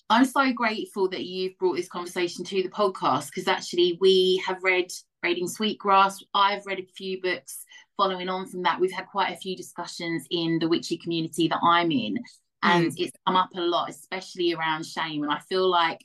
I'm 0.10 0.25
so 0.25 0.51
grateful 0.51 1.07
that 1.10 1.23
you've 1.23 1.57
brought 1.57 1.77
this 1.77 1.88
conversation 1.88 2.43
to 2.43 2.62
the 2.62 2.69
podcast 2.69 3.27
because 3.27 3.47
actually 3.47 3.97
we 4.01 4.43
have 4.45 4.62
read 4.62 4.91
Braiding 5.21 5.47
Sweetgrass. 5.47 6.21
I've 6.34 6.65
read 6.65 6.79
a 6.79 6.86
few 6.97 7.21
books 7.21 7.63
following 7.95 8.27
on 8.27 8.45
from 8.47 8.63
that. 8.63 8.79
We've 8.79 8.91
had 8.91 9.05
quite 9.05 9.31
a 9.31 9.38
few 9.38 9.55
discussions 9.55 10.25
in 10.29 10.60
the 10.60 10.67
witchy 10.67 10.97
community 10.97 11.47
that 11.47 11.60
I'm 11.63 11.91
in, 11.91 12.17
and 12.62 12.91
mm. 12.91 12.93
it's 12.97 13.15
come 13.25 13.38
up 13.38 13.51
a 13.55 13.62
lot, 13.62 13.89
especially 13.89 14.53
around 14.53 14.86
shame. 14.86 15.23
And 15.23 15.31
I 15.31 15.39
feel 15.47 15.69
like 15.69 16.03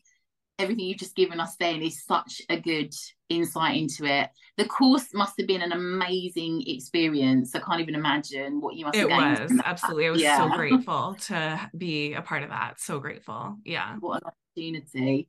everything 0.59 0.87
you've 0.87 0.99
just 0.99 1.17
given 1.17 1.41
us 1.41 1.57
then 1.57 1.83
is 1.83 2.05
such 2.05 2.41
a 2.49 2.59
good 2.59 2.93
insight 3.29 3.77
into 3.77 4.05
it. 4.05 4.31
The 4.57 4.65
course 4.65 5.13
must 5.13 5.35
have 5.39 5.47
been 5.47 5.63
an 5.63 5.73
amazing 5.73 6.63
experience. 6.67 7.55
I 7.55 7.61
can't 7.61 7.81
even 7.81 7.95
imagine 7.95 8.61
what 8.61 8.75
you 8.77 8.87
must 8.87 8.97
it 8.97 9.11
have 9.11 9.51
was 9.51 9.61
absolutely. 9.65 10.07
I 10.07 10.11
was 10.11 10.23
yeah. 10.23 10.39
so 10.39 10.57
grateful 10.57 11.17
to 11.27 11.71
be 11.77 12.15
a 12.15 12.23
part 12.23 12.43
of 12.43 12.51
that. 12.51 12.81
So 12.81 13.01
grateful. 13.01 13.57
Yeah. 13.65 13.97
What 14.01 14.23
an 14.23 14.31
opportunity. 14.57 15.29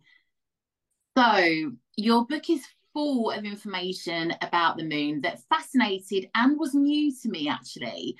So 1.17 1.71
your 1.97 2.25
book 2.25 2.49
is 2.49 2.63
full 2.93 3.31
of 3.31 3.43
information 3.43 4.33
about 4.41 4.77
the 4.77 4.83
moon 4.83 5.21
that 5.21 5.39
fascinated 5.49 6.29
and 6.35 6.57
was 6.57 6.73
new 6.73 7.11
to 7.21 7.29
me 7.29 7.49
actually. 7.49 8.15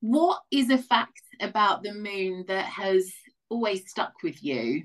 What 0.00 0.40
is 0.50 0.70
a 0.70 0.78
fact 0.78 1.22
about 1.40 1.82
the 1.82 1.92
moon 1.92 2.44
that 2.48 2.64
has 2.64 3.12
always 3.50 3.88
stuck 3.90 4.12
with 4.22 4.42
you? 4.42 4.84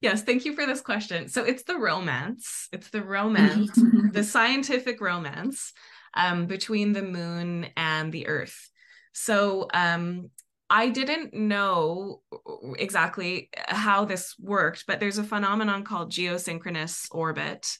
Yes, 0.00 0.22
thank 0.22 0.44
you 0.44 0.54
for 0.54 0.64
this 0.66 0.80
question. 0.80 1.28
So 1.28 1.44
it's 1.44 1.64
the 1.64 1.76
romance. 1.76 2.68
It's 2.72 2.88
the 2.90 3.02
romance, 3.02 3.78
the 4.12 4.24
scientific 4.24 5.00
romance 5.00 5.72
um, 6.14 6.46
between 6.46 6.92
the 6.92 7.02
moon 7.02 7.66
and 7.76 8.10
the 8.10 8.26
earth. 8.26 8.70
So 9.12 9.68
um, 9.74 10.30
I 10.70 10.88
didn't 10.88 11.34
know 11.34 12.22
exactly 12.78 13.50
how 13.66 14.04
this 14.04 14.36
worked, 14.38 14.84
but 14.86 15.00
there's 15.00 15.18
a 15.18 15.24
phenomenon 15.24 15.84
called 15.84 16.12
geosynchronous 16.12 17.08
orbit, 17.10 17.76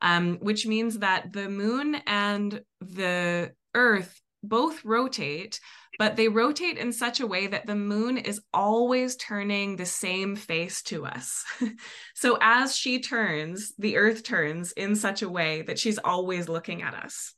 um, 0.00 0.38
which 0.40 0.66
means 0.66 0.98
that 0.98 1.32
the 1.32 1.48
moon 1.48 1.94
and 2.06 2.62
the 2.80 3.52
earth 3.74 4.20
both 4.42 4.84
rotate, 4.84 5.60
but 6.02 6.16
they 6.16 6.26
rotate 6.26 6.78
in 6.78 6.92
such 6.92 7.20
a 7.20 7.26
way 7.28 7.46
that 7.46 7.64
the 7.64 7.76
moon 7.76 8.18
is 8.18 8.40
always 8.52 9.14
turning 9.14 9.76
the 9.76 9.86
same 9.86 10.34
face 10.34 10.82
to 10.82 11.06
us. 11.06 11.44
so 12.16 12.36
as 12.40 12.74
she 12.74 12.98
turns, 12.98 13.72
the 13.78 13.96
earth 13.96 14.24
turns 14.24 14.72
in 14.72 14.96
such 14.96 15.22
a 15.22 15.28
way 15.28 15.62
that 15.62 15.78
she's 15.78 15.98
always 15.98 16.48
looking 16.48 16.82
at 16.82 16.92
us. 16.92 17.34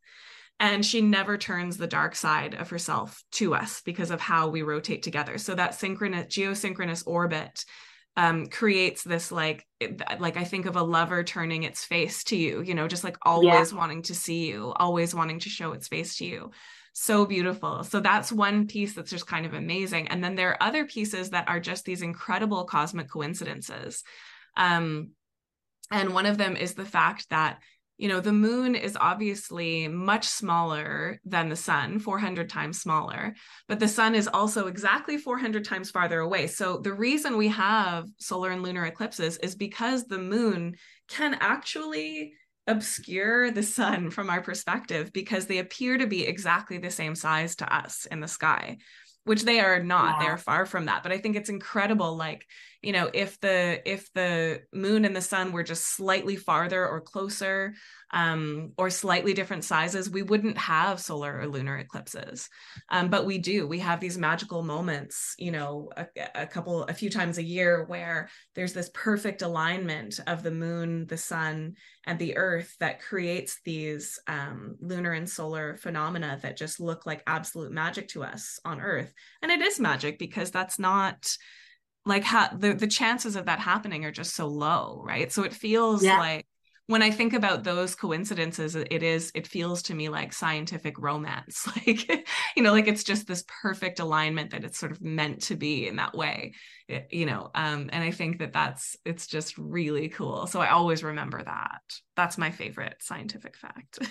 And 0.59 0.83
she 0.83 1.03
never 1.03 1.37
turns 1.37 1.77
the 1.77 1.87
dark 1.87 2.17
side 2.17 2.55
of 2.55 2.71
herself 2.71 3.23
to 3.33 3.55
us 3.55 3.83
because 3.85 4.11
of 4.11 4.23
how 4.23 4.49
we 4.49 4.63
rotate 4.63 5.03
together. 5.03 5.37
So 5.37 5.55
that 5.55 5.75
synchronous 5.75 6.35
geosynchronous 6.35 7.03
orbit 7.07 7.67
um, 8.17 8.47
creates 8.47 9.03
this 9.03 9.31
like 9.31 9.67
like 10.19 10.39
I 10.39 10.45
think 10.45 10.65
of 10.65 10.77
a 10.77 10.83
lover 10.83 11.23
turning 11.23 11.65
its 11.65 11.85
face 11.85 12.25
to 12.25 12.37
you, 12.37 12.63
you 12.63 12.75
know, 12.75 12.89
just 12.89 13.05
like 13.05 13.19
always 13.27 13.73
yeah. 13.73 13.79
wanting 13.79 14.01
to 14.05 14.15
see 14.15 14.47
you, 14.47 14.73
always 14.77 15.15
wanting 15.15 15.41
to 15.41 15.51
show 15.51 15.73
its 15.73 15.89
face 15.89 16.17
to 16.17 16.25
you. 16.25 16.51
So 16.95 17.27
beautiful. 17.27 17.83
So 17.83 18.01
that's 18.01 18.33
one 18.33 18.69
piece 18.69 18.95
that's 18.95 19.11
just 19.11 19.27
kind 19.27 19.45
of 19.45 19.53
amazing. 19.53 20.09
And 20.09 20.23
then 20.23 20.37
there 20.37 20.51
are 20.51 20.63
other 20.63 20.87
pieces 20.87 21.31
that 21.31 21.49
are 21.49 21.61
just 21.61 21.85
these 21.85 22.03
incredible 22.03 22.65
cosmic 22.65 23.11
coincidences. 23.11 24.05
Um, 24.57 25.11
and 25.91 26.15
one 26.15 26.25
of 26.25 26.39
them 26.39 26.57
is 26.57 26.75
the 26.75 26.85
fact 26.85 27.29
that 27.31 27.59
you 27.97 28.09
know 28.09 28.21
the 28.21 28.33
moon 28.33 28.75
is 28.75 28.97
obviously 29.01 29.87
much 29.87 30.25
smaller 30.27 31.21
than 31.25 31.49
the 31.49 31.57
sun 31.57 32.01
400 32.01 32.49
times 32.49 32.81
smaller 32.81 33.37
but 33.69 33.79
the 33.79 33.87
sun 33.87 34.17
is 34.17 34.27
also 34.27 34.67
exactly 34.67 35.17
400 35.17 35.65
times 35.65 35.93
farther 35.93 36.19
away 36.19 36.49
so 36.49 36.79
the 36.79 36.93
reason 36.93 37.37
we 37.37 37.49
have 37.49 38.09
solar 38.19 38.51
and 38.51 38.65
lunar 38.65 38.85
eclipses 38.85 39.37
is 39.37 39.55
because 39.55 40.07
the 40.07 40.19
moon 40.19 40.75
can 41.09 41.37
actually 41.41 42.33
obscure 42.67 43.51
the 43.51 43.63
sun 43.63 44.11
from 44.11 44.31
our 44.31 44.41
perspective 44.41 45.13
because 45.13 45.47
they 45.47 45.59
appear 45.59 45.99
to 45.99 46.07
be 46.07 46.27
exactly 46.27 46.79
the 46.79 46.91
same 46.91 47.15
size 47.15 47.57
to 47.57 47.75
us 47.75 48.07
in 48.11 48.21
the 48.21 48.29
sky 48.29 48.79
which 49.25 49.45
they 49.45 49.59
are 49.59 49.83
not 49.83 50.21
yeah. 50.21 50.27
they're 50.27 50.39
far 50.39 50.67
from 50.67 50.87
that 50.87 51.03
but 51.03 51.13
i 51.13 51.19
think 51.19 51.37
it's 51.37 51.49
incredible 51.49 52.17
like 52.17 52.47
you 52.85 52.93
know 52.93 53.11
if 53.15 53.41
the 53.41 53.81
if 53.91 54.13
the 54.13 54.63
moon 54.73 55.05
and 55.05 55.17
the 55.17 55.21
sun 55.21 55.53
were 55.53 55.63
just 55.63 55.97
slightly 55.97 56.37
farther 56.37 56.87
or 56.87 57.01
closer 57.01 57.75
um, 58.11 58.73
or 58.79 58.91
slightly 58.91 59.33
different 59.35 59.65
sizes 59.65 60.11
we 60.11 60.23
wouldn't 60.23 60.59
have 60.59 61.01
solar 61.01 61.41
or 61.41 61.49
lunar 61.49 61.79
eclipses. 61.79 62.49
Um, 62.89 63.09
but 63.09 63.27
we 63.27 63.39
do. 63.39 63.67
We 63.67 63.81
have 63.81 63.99
these 63.99 64.19
magical 64.19 64.63
moments 64.63 65.35
you 65.39 65.51
know 65.51 65.91
a, 65.97 66.07
a, 66.35 66.47
couple 66.47 66.85
a 66.85 66.95
few 66.95 67.11
times 67.11 67.39
a 67.39 67.43
year 67.43 67.85
where 67.85 68.29
there's 68.55 68.73
this 68.73 68.91
perfect 68.93 69.43
alignment 69.43 70.21
of 70.27 70.43
the 70.43 70.51
moon 70.51 71.07
the 71.07 71.17
sun 71.17 71.75
and 72.07 72.19
the 72.19 72.37
earth 72.37 72.77
that 72.81 73.01
creates 73.01 73.61
these 73.65 74.19
um, 74.27 74.77
lunar 74.81 75.13
and 75.13 75.29
solar 75.29 75.77
phenomena 75.77 76.39
that 76.43 76.57
just 76.57 76.81
look 76.81 77.07
like 77.07 77.23
absolute 77.27 77.73
magic 77.73 78.09
to 78.09 78.23
us 78.23 78.59
on 78.65 78.81
earth. 78.81 79.13
And 79.43 79.51
it 79.51 79.61
is 79.61 79.81
magic 79.81 80.19
because 80.19 80.51
that's 80.51 80.79
not 80.79 81.37
like 82.07 82.25
how 82.25 82.49
the, 82.49 82.75
the 82.75 82.87
chances 82.87 83.37
of 83.37 83.47
that 83.47 83.61
happening 83.61 84.05
are 84.05 84.11
just 84.11 84.35
so 84.35 84.47
low 84.47 85.03
right 85.05 85.33
so 85.33 85.43
it 85.43 85.55
feels 85.55 86.03
yeah. 86.03 86.19
like 86.19 86.47
when 86.87 87.03
i 87.03 87.11
think 87.11 87.33
about 87.33 87.65
those 87.65 87.95
coincidences 87.95 88.75
it 88.75 89.03
is 89.03 89.31
it 89.35 89.47
feels 89.47 89.83
to 89.83 89.95
me 89.95 90.09
like 90.09 90.33
scientific 90.33 90.99
romance. 90.99 91.69
Like 91.87 92.09
you 92.57 92.63
know 92.63 92.73
like 92.73 92.89
it's 92.89 93.05
just 93.05 93.27
this 93.27 93.45
perfect 93.63 94.01
alignment 94.01 94.51
that 94.51 94.65
it's 94.65 94.79
sort 94.79 94.93
of 94.93 95.03
meant 95.03 95.43
to 95.43 95.57
be 95.57 95.87
in 95.87 95.97
that 95.97 96.15
way 96.15 96.53
it, 96.89 97.09
you 97.11 97.27
know 97.27 97.51
um 97.55 97.91
and 97.93 98.05
i 98.05 98.11
think 98.11 98.39
that 98.39 98.53
that's 98.53 98.97
it's 99.05 99.27
just 99.27 99.59
really 99.59 100.09
cool. 100.09 100.47
So 100.47 100.61
i 100.61 100.69
always 100.69 101.03
remember 101.03 101.43
that. 101.43 101.83
That's 102.17 102.39
my 102.39 102.51
favorite 102.51 102.97
scientific 103.01 103.57
fact. 103.57 103.99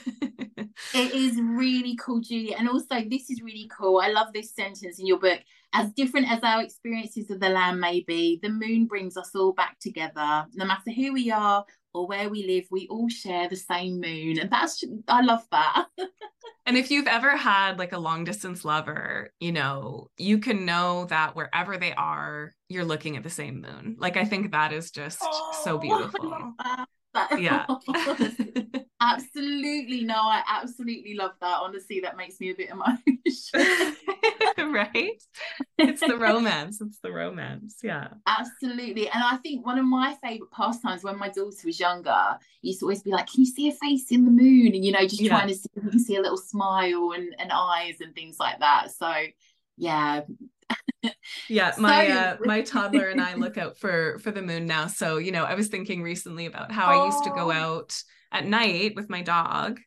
It 0.96 1.14
is 1.14 1.40
really 1.40 1.96
cool 1.96 2.20
julie. 2.20 2.56
And 2.56 2.68
also 2.68 3.02
this 3.08 3.30
is 3.30 3.42
really 3.42 3.70
cool. 3.78 4.00
I 4.00 4.10
love 4.10 4.34
this 4.34 4.56
sentence 4.56 5.00
in 5.00 5.06
your 5.06 5.20
book. 5.20 5.40
As 5.72 5.92
different 5.92 6.32
as 6.32 6.40
our 6.44 6.62
experiences 6.62 7.30
of 7.32 7.40
the 7.40 7.50
land 7.50 7.80
may 7.80 8.02
be, 8.02 8.40
the 8.42 8.50
moon 8.50 8.86
brings 8.86 9.18
us 9.18 9.32
all 9.36 9.54
back 9.54 9.80
together. 9.80 10.46
No 10.54 10.66
matter 10.66 10.92
who 10.92 11.14
we 11.14 11.32
are 11.32 11.66
or 11.94 12.08
where 12.08 12.30
we 12.30 12.46
live, 12.46 12.66
we 12.72 12.88
all 12.88 13.10
share 13.10 13.48
the 13.48 13.56
same 13.56 14.00
moon. 14.00 14.40
And 14.40 14.50
that's, 14.50 14.84
I 15.08 15.22
love 15.22 15.46
that. 15.52 15.86
and 16.66 16.78
if 16.78 16.92
you've 16.92 17.08
ever 17.08 17.36
had 17.36 17.78
like 17.80 17.94
a 17.94 17.98
long 17.98 18.24
distance 18.24 18.66
lover, 18.66 19.32
you 19.40 19.52
know, 19.52 20.08
you 20.18 20.40
can 20.40 20.66
know 20.66 21.06
that 21.06 21.36
wherever 21.36 21.78
they 21.78 21.94
are, 21.94 22.54
you're 22.70 22.86
looking 22.86 23.18
at 23.18 23.24
the 23.24 23.30
same 23.30 23.62
moon. 23.62 23.96
Like, 24.00 24.18
I 24.18 24.26
think 24.26 24.52
that 24.52 24.74
is 24.74 24.92
just 24.92 25.20
oh, 25.22 25.62
so 25.64 25.78
beautiful. 25.78 26.54
yeah. 27.38 27.66
absolutely. 29.02 30.04
No, 30.04 30.16
I 30.16 30.42
absolutely 30.48 31.16
love 31.16 31.32
that. 31.42 31.58
Honestly, 31.62 32.00
that 32.02 32.18
makes 32.18 32.40
me 32.40 32.52
a 32.52 32.56
bit 32.56 32.70
emotional. 32.70 33.94
right? 34.74 35.22
It's 35.78 36.02
the 36.02 36.18
romance. 36.18 36.82
It's 36.82 37.00
the 37.00 37.12
romance. 37.12 37.78
Yeah. 37.84 38.08
Absolutely. 38.26 39.10
And 39.10 39.24
I 39.24 39.38
think 39.38 39.66
one 39.66 39.78
of 39.78 39.86
my 39.86 40.16
favorite 40.24 40.52
pastimes 40.52 41.04
when 41.04 41.18
my 41.18 41.30
daughter 41.30 41.56
was 41.66 41.80
younger 41.80 42.38
used 42.62 42.80
to 42.80 42.86
always 42.86 43.04
be 43.04 43.12
like, 43.12 43.28
Can 43.28 43.44
you 43.44 43.52
see 43.52 43.70
a 43.70 43.74
face 43.74 44.12
in 44.12 44.26
the 44.26 44.32
moon? 44.32 44.74
And, 44.74 44.84
you 44.84 44.92
know, 44.92 45.02
just 45.02 45.22
yeah. 45.22 45.30
trying 45.30 45.50
to 45.50 45.56
see, 45.56 46.00
see 46.00 46.16
a 46.16 46.22
little 46.22 46.38
smile 46.38 47.12
and, 47.16 47.36
and 47.38 47.52
eyes 47.52 48.02
and 48.02 48.16
things 48.16 48.38
like 48.40 48.60
that. 48.60 48.92
So, 48.92 49.12
yeah, 49.78 50.22
yeah 51.50 51.74
my 51.78 52.08
uh, 52.08 52.38
my 52.42 52.62
toddler 52.62 53.10
and 53.10 53.22
i 53.22 53.36
look 53.36 53.58
out 53.58 53.78
for 53.78 54.20
for 54.20 54.32
the 54.32 54.42
moon 54.42 54.66
now 54.66 54.88
so 54.88 55.18
you 55.18 55.32
know 55.32 55.44
i 55.44 55.54
was 55.54 55.68
thinking 55.68 56.02
recently 56.02 56.46
about 56.46 56.72
how 56.72 56.88
oh. 56.88 57.02
i 57.02 57.06
used 57.06 57.24
to 57.24 57.30
go 57.32 57.52
out 57.52 57.96
at 58.32 58.46
night 58.46 58.96
with 58.96 59.10
my 59.10 59.22
dog 59.22 59.80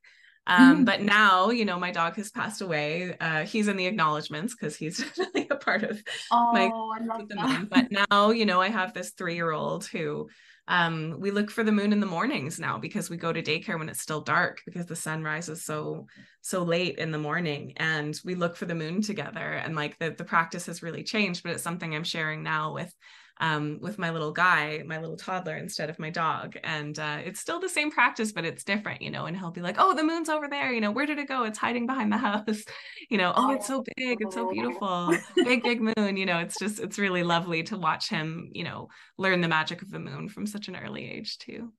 um, 0.46 0.82
mm. 0.82 0.84
but 0.84 1.02
now, 1.02 1.50
you 1.50 1.64
know, 1.64 1.78
my 1.78 1.90
dog 1.90 2.14
has 2.16 2.30
passed 2.30 2.60
away. 2.60 3.16
Uh, 3.20 3.44
he's 3.44 3.68
in 3.68 3.76
the 3.76 3.86
acknowledgments 3.86 4.54
because 4.54 4.76
he's 4.76 5.04
really 5.18 5.48
a 5.50 5.56
part 5.56 5.82
of 5.82 6.00
oh, 6.30 6.52
my. 6.52 6.66
I 6.66 7.04
love 7.04 7.28
that. 7.30 7.68
But 7.68 7.86
now, 7.90 8.30
you 8.30 8.46
know, 8.46 8.60
I 8.60 8.68
have 8.68 8.94
this 8.94 9.10
three-year-old 9.10 9.86
who 9.86 10.28
um, 10.68 11.16
we 11.18 11.30
look 11.30 11.50
for 11.50 11.62
the 11.62 11.72
moon 11.72 11.92
in 11.92 12.00
the 12.00 12.06
mornings 12.06 12.58
now 12.58 12.78
because 12.78 13.08
we 13.08 13.16
go 13.16 13.32
to 13.32 13.42
daycare 13.42 13.78
when 13.78 13.88
it's 13.88 14.00
still 14.00 14.20
dark 14.20 14.62
because 14.66 14.86
the 14.86 14.96
sun 14.96 15.22
rises 15.22 15.64
so 15.64 16.06
so 16.40 16.62
late 16.62 16.98
in 16.98 17.12
the 17.12 17.18
morning. 17.18 17.72
And 17.76 18.18
we 18.24 18.34
look 18.34 18.56
for 18.56 18.66
the 18.66 18.74
moon 18.74 19.00
together 19.00 19.52
and 19.52 19.76
like 19.76 19.98
the 19.98 20.10
the 20.10 20.24
practice 20.24 20.66
has 20.66 20.82
really 20.82 21.04
changed 21.04 21.42
but 21.42 21.52
it's 21.52 21.62
something 21.62 21.94
i'm 21.94 22.04
sharing 22.04 22.42
now 22.42 22.72
with 22.72 22.92
um, 23.38 23.78
with 23.80 23.98
my 23.98 24.10
little 24.10 24.32
guy, 24.32 24.82
my 24.86 24.98
little 24.98 25.16
toddler, 25.16 25.56
instead 25.56 25.90
of 25.90 25.98
my 25.98 26.10
dog. 26.10 26.56
And 26.64 26.98
uh, 26.98 27.18
it's 27.24 27.40
still 27.40 27.60
the 27.60 27.68
same 27.68 27.90
practice, 27.90 28.32
but 28.32 28.44
it's 28.44 28.64
different, 28.64 29.02
you 29.02 29.10
know. 29.10 29.26
And 29.26 29.36
he'll 29.36 29.50
be 29.50 29.60
like, 29.60 29.76
"Oh, 29.78 29.94
the 29.94 30.02
moon's 30.02 30.28
over 30.28 30.48
there. 30.48 30.72
You 30.72 30.80
know, 30.80 30.90
where 30.90 31.06
did 31.06 31.18
it 31.18 31.28
go? 31.28 31.44
It's 31.44 31.58
hiding 31.58 31.86
behind 31.86 32.12
the 32.12 32.16
house. 32.30 32.64
You 33.10 33.18
know, 33.18 33.32
oh, 33.36 33.52
it's 33.52 33.66
so 33.66 33.84
big. 33.96 34.18
It's 34.20 34.34
so 34.34 34.50
beautiful. 34.50 35.16
big, 35.36 35.62
big 35.62 35.80
moon. 35.80 36.16
You 36.16 36.26
know, 36.26 36.38
it's 36.38 36.58
just 36.58 36.80
it's 36.80 36.98
really 36.98 37.22
lovely 37.22 37.62
to 37.64 37.76
watch 37.76 38.08
him, 38.08 38.50
you 38.52 38.64
know, 38.64 38.88
learn 39.18 39.40
the 39.40 39.48
magic 39.48 39.82
of 39.82 39.90
the 39.90 39.98
moon 39.98 40.28
from 40.28 40.46
such 40.46 40.68
an 40.68 40.76
early 40.76 41.10
age 41.10 41.38
too." 41.38 41.72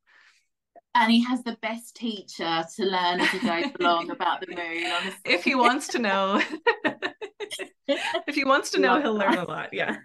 and 0.95 1.11
he 1.11 1.23
has 1.23 1.43
the 1.43 1.55
best 1.61 1.95
teacher 1.95 2.63
to 2.75 2.83
learn 2.83 3.21
as 3.21 3.29
he 3.29 3.39
goes 3.39 3.65
along 3.79 4.09
about 4.09 4.41
the 4.41 4.47
moon. 4.47 4.91
Honestly. 4.91 5.19
If 5.25 5.43
he 5.43 5.53
wants 5.53 5.87
to 5.89 5.99
know, 5.99 6.41
if 7.87 8.35
he 8.35 8.43
wants 8.43 8.71
to 8.71 8.79
know, 8.79 8.93
Love 8.93 9.01
he'll 9.03 9.17
that. 9.19 9.29
learn 9.29 9.37
a 9.37 9.47
lot. 9.47 9.69
Yeah. 9.73 9.97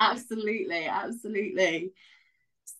Absolutely, 0.00 0.86
absolutely. 0.86 1.92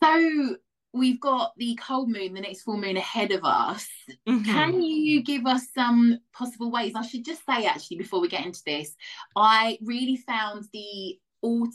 So 0.03 0.57
we've 0.93 1.21
got 1.21 1.53
the 1.57 1.75
cold 1.77 2.09
moon, 2.09 2.35
the 2.35 2.41
next 2.41 2.63
full 2.63 2.77
moon 2.77 2.97
ahead 2.97 3.33
of 3.33 3.45
us. 3.45 3.89
Mm-hmm. 4.29 4.45
Can 4.45 4.83
you 4.83 5.23
give 5.23 5.47
us 5.47 5.67
some 5.75 6.19
possible 6.33 6.71
ways? 6.71 6.93
I 6.95 7.03
should 7.03 7.25
just 7.25 7.45
say, 7.45 7.67
actually, 7.67 7.99
before 7.99 8.21
we 8.21 8.29
get 8.29 8.47
into 8.47 8.63
this, 8.65 8.95
I 9.37 9.79
really 9.83 10.17
found 10.17 10.65
the 10.73 11.19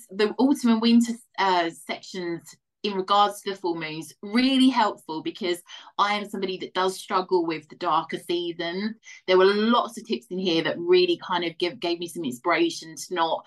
the 0.10 0.34
autumn 0.40 0.72
and 0.72 0.82
winter 0.82 1.14
uh, 1.38 1.70
sections 1.70 2.42
in 2.84 2.94
regards 2.94 3.42
to 3.42 3.52
the 3.52 3.56
full 3.56 3.76
moons 3.76 4.14
really 4.24 4.70
helpful 4.70 5.22
because 5.22 5.62
I 5.98 6.16
am 6.16 6.30
somebody 6.30 6.58
that 6.60 6.74
does 6.74 6.98
struggle 6.98 7.46
with 7.46 7.68
the 7.70 7.76
darker 7.76 8.18
seasons. 8.18 8.96
There 9.28 9.38
were 9.38 9.46
lots 9.46 9.98
of 9.98 10.08
tips 10.08 10.28
in 10.30 10.40
here 10.40 10.64
that 10.64 10.80
really 10.80 11.18
kind 11.18 11.44
of 11.44 11.58
give, 11.58 11.80
gave 11.80 12.00
me 12.00 12.08
some 12.08 12.24
inspiration 12.24 12.96
to 12.96 13.14
not 13.14 13.46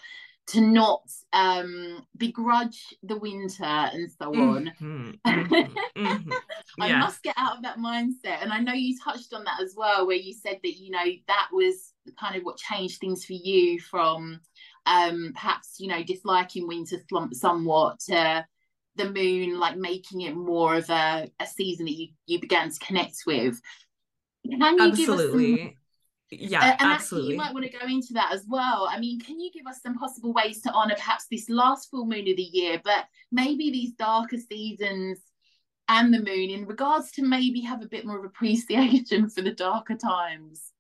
to 0.49 0.61
not 0.61 1.03
um 1.33 2.05
begrudge 2.17 2.95
the 3.03 3.17
winter 3.17 3.65
and 3.65 4.11
so 4.11 4.35
on. 4.35 4.73
Mm-hmm, 4.81 5.11
mm-hmm, 5.25 6.05
mm-hmm. 6.07 6.33
i 6.81 6.99
must 6.99 7.23
get 7.23 7.35
out 7.39 7.57
of 7.57 7.63
that 7.63 7.79
mindset 7.79 8.43
and 8.43 8.53
i 8.53 8.59
know 8.59 8.73
you 8.73 8.99
touched 9.03 9.33
on 9.33 9.45
that 9.45 9.61
as 9.63 9.75
well 9.77 10.07
where 10.07 10.17
you 10.17 10.33
said 10.33 10.59
that 10.63 10.77
you 10.77 10.91
know 10.91 11.05
that 11.29 11.49
was 11.53 11.93
kind 12.19 12.35
of 12.35 12.43
what 12.43 12.57
changed 12.57 12.99
things 12.99 13.25
for 13.25 13.35
you 13.35 13.79
from 13.79 14.41
um 14.87 15.33
perhaps 15.35 15.77
you 15.79 15.87
know 15.87 16.03
disliking 16.03 16.67
winter 16.67 16.97
slump 17.09 17.35
somewhat 17.35 18.01
to 18.01 18.45
the 18.97 19.11
moon 19.11 19.59
like 19.59 19.77
making 19.77 20.23
it 20.23 20.37
more 20.37 20.77
of 20.77 20.89
a, 20.91 21.31
a 21.41 21.47
season 21.47 21.87
that 21.87 21.93
you 21.93 22.09
you 22.27 22.41
began 22.41 22.71
to 22.71 22.79
connect 22.79 23.19
with. 23.27 23.61
Can 24.49 24.79
you 24.79 24.97
give 24.97 25.09
us 25.09 25.21
absolutely 25.21 25.77
yeah 26.41 26.77
and 26.81 26.93
absolutely 26.93 27.33
you 27.33 27.39
might 27.39 27.53
want 27.53 27.65
to 27.65 27.79
go 27.79 27.87
into 27.87 28.13
that 28.13 28.33
as 28.33 28.45
well 28.49 28.89
i 28.91 28.99
mean 28.99 29.21
can 29.21 29.39
you 29.39 29.51
give 29.53 29.67
us 29.67 29.83
some 29.83 29.95
possible 29.95 30.33
ways 30.33 30.61
to 30.61 30.71
honor 30.73 30.95
perhaps 30.95 31.27
this 31.31 31.49
last 31.49 31.91
full 31.91 32.07
moon 32.07 32.29
of 32.29 32.37
the 32.37 32.49
year 32.53 32.81
but 32.85 33.05
maybe 33.31 33.71
these 33.71 33.93
darker 33.93 34.37
seasons 34.37 35.21
and 35.89 36.13
the 36.13 36.23
moon 36.23 36.51
in 36.51 36.67
regards 36.67 37.11
to 37.11 37.23
maybe 37.23 37.61
have 37.61 37.83
a 37.83 37.89
bit 37.89 38.07
more 38.07 38.19
of 38.19 38.25
appreciation 38.25 39.29
for 39.35 39.43
the 39.43 39.53
darker 39.53 39.97
times 39.97 40.73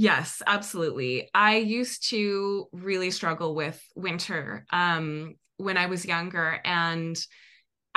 Yes, 0.00 0.42
absolutely. 0.46 1.28
I 1.34 1.56
used 1.56 2.10
to 2.10 2.68
really 2.70 3.10
struggle 3.10 3.56
with 3.56 3.84
winter 3.96 4.64
um, 4.70 5.34
when 5.56 5.76
I 5.76 5.86
was 5.86 6.06
younger. 6.06 6.60
And 6.64 7.18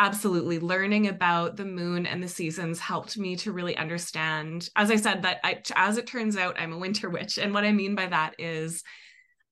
absolutely. 0.02 0.58
Learning 0.58 1.08
about 1.08 1.58
the 1.58 1.66
moon 1.66 2.08
and 2.08 2.24
the 2.24 2.28
seasons 2.28 2.80
helped 2.80 3.18
me 3.20 3.36
to 3.38 3.52
really 3.52 3.78
understand 3.78 4.68
as 4.76 4.89
i 4.89 4.95
said 4.95 5.22
that 5.22 5.39
I, 5.43 5.62
as 5.76 5.97
it 5.97 6.08
turns 6.08 6.36
out 6.36 6.60
i'm 6.60 6.74
a 6.74 6.78
winter 6.78 7.10
witch. 7.10 7.38
And 7.38 7.54
what 7.54 7.64
i 7.64 7.72
mean 7.72 7.93
by 7.95 8.08
that 8.08 8.36
is 8.39 8.84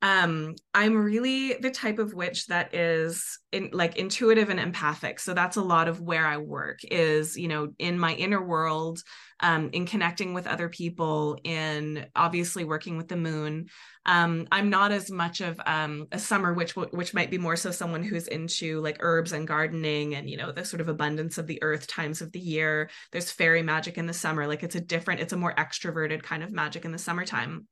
um 0.01 0.55
i'm 0.73 0.95
really 0.95 1.55
the 1.55 1.69
type 1.69 1.99
of 1.99 2.13
witch 2.13 2.47
that 2.47 2.73
is 2.73 3.39
in 3.51 3.69
like 3.73 3.97
intuitive 3.97 4.49
and 4.49 4.59
empathic. 4.59 5.19
So 5.19 5.33
that's 5.33 5.57
a 5.57 5.61
lot 5.61 5.87
of 5.87 5.99
where 5.99 6.25
i 6.25 6.37
work 6.37 6.79
is 6.83 7.35
you 7.35 7.47
know 7.47 7.69
in 7.79 7.99
my 7.99 8.13
inner 8.13 8.41
world 8.41 9.01
um 9.41 9.69
in 9.73 9.85
connecting 9.85 10.33
with 10.33 10.47
other 10.47 10.69
people 10.69 11.37
in 11.43 12.05
obviously 12.15 12.63
working 12.63 12.95
with 12.95 13.07
the 13.07 13.17
moon. 13.17 13.67
Um 14.05 14.47
i'm 14.51 14.69
not 14.69 14.91
as 14.91 15.11
much 15.11 15.41
of 15.41 15.59
um 15.65 16.07
a 16.11 16.19
summer 16.19 16.53
witch 16.53 16.75
which 16.75 17.13
might 17.13 17.31
be 17.31 17.37
more 17.37 17.55
so 17.55 17.71
someone 17.71 18.03
who's 18.03 18.27
into 18.27 18.79
like 18.81 18.97
herbs 19.01 19.33
and 19.33 19.47
gardening 19.47 20.15
and 20.15 20.29
you 20.29 20.37
know 20.37 20.51
the 20.51 20.63
sort 20.63 20.81
of 20.81 20.87
abundance 20.87 21.37
of 21.37 21.47
the 21.47 21.61
earth 21.61 21.87
times 21.87 22.21
of 22.21 22.31
the 22.31 22.39
year. 22.39 22.89
There's 23.11 23.31
fairy 23.31 23.63
magic 23.63 23.97
in 23.97 24.05
the 24.05 24.13
summer. 24.13 24.47
Like 24.47 24.63
it's 24.63 24.75
a 24.75 24.81
different 24.81 25.21
it's 25.21 25.33
a 25.33 25.37
more 25.37 25.53
extroverted 25.55 26.23
kind 26.23 26.43
of 26.43 26.51
magic 26.51 26.85
in 26.85 26.91
the 26.91 26.97
summertime 26.97 27.67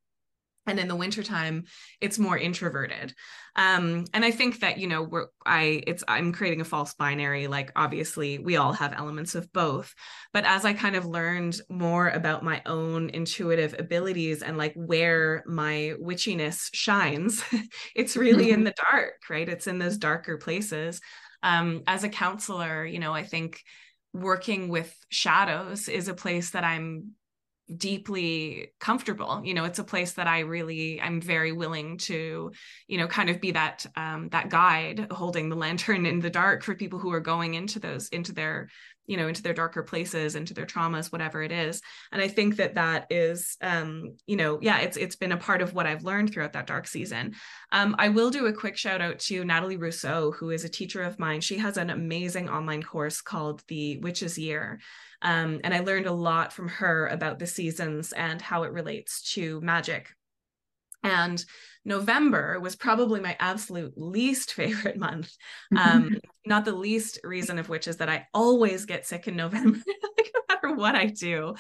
and 0.68 0.80
in 0.80 0.88
the 0.88 0.95
wintertime 0.95 1.65
it's 2.01 2.20
more 2.20 2.38
introverted. 2.38 3.13
Um, 3.55 4.05
and 4.13 4.24
i 4.24 4.32
think 4.32 4.59
that 4.59 4.78
you 4.78 4.88
know 4.88 5.01
we're 5.01 5.28
i 5.45 5.82
it's 5.88 6.03
i'm 6.07 6.32
creating 6.32 6.61
a 6.61 6.65
false 6.65 6.93
binary 6.93 7.47
like 7.47 7.72
obviously 7.76 8.38
we 8.38 8.55
all 8.55 8.74
have 8.74 8.93
elements 8.93 9.34
of 9.36 9.51
both. 9.51 9.93
But 10.34 10.45
as 10.45 10.65
i 10.65 10.74
kind 10.74 10.95
of 10.95 11.05
learned 11.05 11.59
more 11.70 12.09
about 12.09 12.43
my 12.43 12.61
own 12.65 13.09
intuitive 13.09 13.76
abilities 13.80 14.41
and 14.43 14.57
like 14.57 14.74
where 14.76 15.43
my 15.47 15.93
witchiness 16.01 16.70
shines 16.74 17.43
it's 17.95 18.18
really 18.18 18.51
in 18.51 18.63
the 18.63 18.76
dark 18.91 19.15
right? 19.30 19.49
It's 19.49 19.68
in 19.68 19.80
those 19.80 19.97
darker 19.97 20.38
places. 20.38 21.01
Um, 21.43 21.84
as 21.86 22.03
a 22.03 22.09
counselor 22.09 22.84
you 22.84 22.97
know 22.99 23.13
i 23.13 23.24
think 23.24 23.61
working 24.13 24.70
with 24.70 24.93
shadows 25.09 25.88
is 25.88 26.07
a 26.07 26.13
place 26.13 26.51
that 26.51 26.63
i'm 26.63 27.11
deeply 27.76 28.72
comfortable 28.80 29.41
you 29.43 29.53
know 29.53 29.65
it's 29.65 29.80
a 29.80 29.84
place 29.84 30.13
that 30.13 30.26
i 30.26 30.39
really 30.39 31.01
i'm 31.01 31.20
very 31.20 31.51
willing 31.51 31.97
to 31.97 32.51
you 32.88 32.97
know 32.97 33.07
kind 33.07 33.30
of 33.30 33.41
be 33.41 33.51
that 33.51 33.86
um 33.97 34.30
that 34.30 34.49
guide 34.49 35.07
holding 35.11 35.49
the 35.49 35.55
lantern 35.55 36.05
in 36.05 36.20
the 36.20 36.30
dark 36.30 36.63
for 36.63 36.76
people 36.76 36.97
who 36.97 37.11
are 37.11 37.20
going 37.20 37.55
into 37.55 37.78
those 37.78 38.07
into 38.09 38.32
their 38.32 38.70
you 39.07 39.17
know 39.17 39.27
into 39.27 39.41
their 39.41 39.53
darker 39.53 39.83
places 39.83 40.35
into 40.35 40.53
their 40.53 40.65
traumas 40.65 41.11
whatever 41.11 41.41
it 41.41 41.51
is. 41.51 41.81
And 42.11 42.21
i 42.21 42.27
think 42.27 42.57
that 42.57 42.75
that 42.75 43.07
is 43.09 43.57
um 43.61 44.17
you 44.27 44.35
know 44.35 44.59
yeah 44.61 44.79
it's 44.79 44.97
it's 44.97 45.15
been 45.15 45.31
a 45.31 45.37
part 45.37 45.61
of 45.61 45.73
what 45.73 45.87
i've 45.87 46.03
learned 46.03 46.31
throughout 46.31 46.53
that 46.53 46.67
dark 46.67 46.87
season. 46.87 47.35
Um 47.71 47.95
i 47.97 48.09
will 48.09 48.29
do 48.29 48.45
a 48.45 48.53
quick 48.53 48.77
shout 48.77 49.01
out 49.01 49.19
to 49.19 49.43
natalie 49.43 49.77
rousseau 49.77 50.31
who 50.31 50.51
is 50.51 50.63
a 50.63 50.69
teacher 50.69 51.01
of 51.03 51.19
mine. 51.19 51.41
She 51.41 51.57
has 51.57 51.77
an 51.77 51.89
amazing 51.89 52.49
online 52.49 52.83
course 52.83 53.21
called 53.21 53.63
the 53.67 53.97
witches 53.99 54.37
year. 54.37 54.79
Um, 55.21 55.61
and 55.63 55.73
I 55.73 55.79
learned 55.79 56.05
a 56.05 56.11
lot 56.11 56.53
from 56.53 56.67
her 56.69 57.07
about 57.07 57.39
the 57.39 57.47
seasons 57.47 58.11
and 58.11 58.41
how 58.41 58.63
it 58.63 58.71
relates 58.71 59.33
to 59.33 59.59
magic. 59.61 60.13
And 61.03 61.43
November 61.88 62.59
was 62.59 62.75
probably 62.75 63.21
my 63.21 63.35
absolute 63.39 63.93
least 63.95 64.53
favorite 64.59 64.97
month. 64.97 65.31
Um, 65.75 66.17
not 66.45 66.65
the 66.65 66.75
least 66.75 67.19
reason 67.23 67.57
of 67.57 67.69
which 67.69 67.88
is 67.88 67.97
that 67.97 68.09
I 68.09 68.27
always 68.33 68.85
get 68.85 69.07
sick 69.07 69.27
in 69.27 69.35
November, 69.35 69.79
like 70.17 70.31
no 70.35 70.41
matter 70.49 70.75
what 70.75 70.95
I 70.95 71.05
do. 71.05 71.55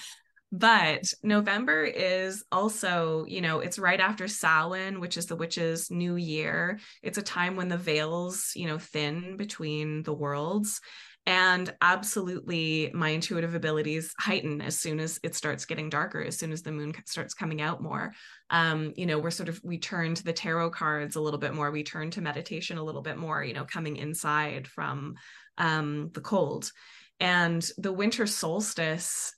But 0.51 1.13
November 1.23 1.83
is 1.83 2.43
also, 2.53 3.25
you 3.27 3.41
know, 3.41 3.59
it's 3.59 3.79
right 3.79 3.99
after 3.99 4.29
Samhain, 4.29 5.01
which 5.01 5.17
is 5.17 5.25
the 5.25 5.35
witch's 5.35 5.91
new 5.91 6.15
year. 6.15 6.79
It's 7.03 7.17
a 7.17 7.21
time 7.21 7.57
when 7.57 7.67
the 7.67 7.77
veils, 7.77 8.53
you 8.55 8.67
know, 8.67 8.77
thin 8.77 9.35
between 9.35 10.03
the 10.03 10.13
worlds 10.13 10.79
and 11.27 11.75
absolutely 11.81 12.89
my 12.93 13.09
intuitive 13.09 13.53
abilities 13.53 14.13
heighten 14.17 14.61
as 14.61 14.79
soon 14.79 14.99
as 15.01 15.19
it 15.23 15.35
starts 15.35 15.65
getting 15.65 15.89
darker 15.89 16.23
as 16.23 16.39
soon 16.39 16.53
as 16.53 16.61
the 16.63 16.71
moon 16.71 16.93
starts 17.05 17.33
coming 17.33 17.61
out 17.61 17.83
more 17.83 18.13
um, 18.49 18.93
you 18.95 19.05
know 19.05 19.19
we're 19.19 19.31
sort 19.31 19.49
of 19.49 19.59
we 19.63 19.77
turn 19.77 20.15
to 20.15 20.23
the 20.23 20.33
tarot 20.33 20.71
cards 20.71 21.15
a 21.15 21.21
little 21.21 21.39
bit 21.39 21.53
more 21.53 21.71
we 21.71 21.83
turn 21.83 22.09
to 22.11 22.21
meditation 22.21 22.77
a 22.77 22.83
little 22.83 23.01
bit 23.01 23.17
more 23.17 23.43
you 23.43 23.53
know 23.53 23.65
coming 23.65 23.97
inside 23.97 24.67
from 24.67 25.15
um, 25.57 26.09
the 26.13 26.21
cold 26.21 26.71
and 27.19 27.69
the 27.77 27.91
winter 27.91 28.25
solstice 28.27 29.33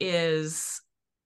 is 0.00 0.80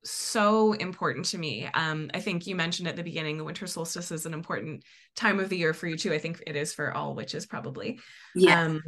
so 0.05 0.73
important 0.75 1.27
to 1.27 1.39
me. 1.39 1.69
Um, 1.75 2.11
I 2.15 2.21
think 2.21 2.47
you 2.47 2.55
mentioned 2.55 2.89
at 2.89 2.97
the 2.97 3.03
beginning 3.03 3.37
the 3.37 3.45
winter 3.45 3.67
solstice 3.67 4.13
is 4.13 4.27
an 4.27 4.33
important 4.35 4.85
time 5.17 5.41
of 5.41 5.49
the 5.49 5.59
year 5.59 5.75
for 5.75 5.87
you 5.87 5.97
too. 5.97 6.13
I 6.13 6.19
think 6.19 6.43
it 6.47 6.57
is 6.57 6.73
for 6.73 6.93
all 6.95 7.15
witches 7.15 7.47
probably. 7.47 7.99
Yeah. 8.35 8.63
Um, 8.63 8.81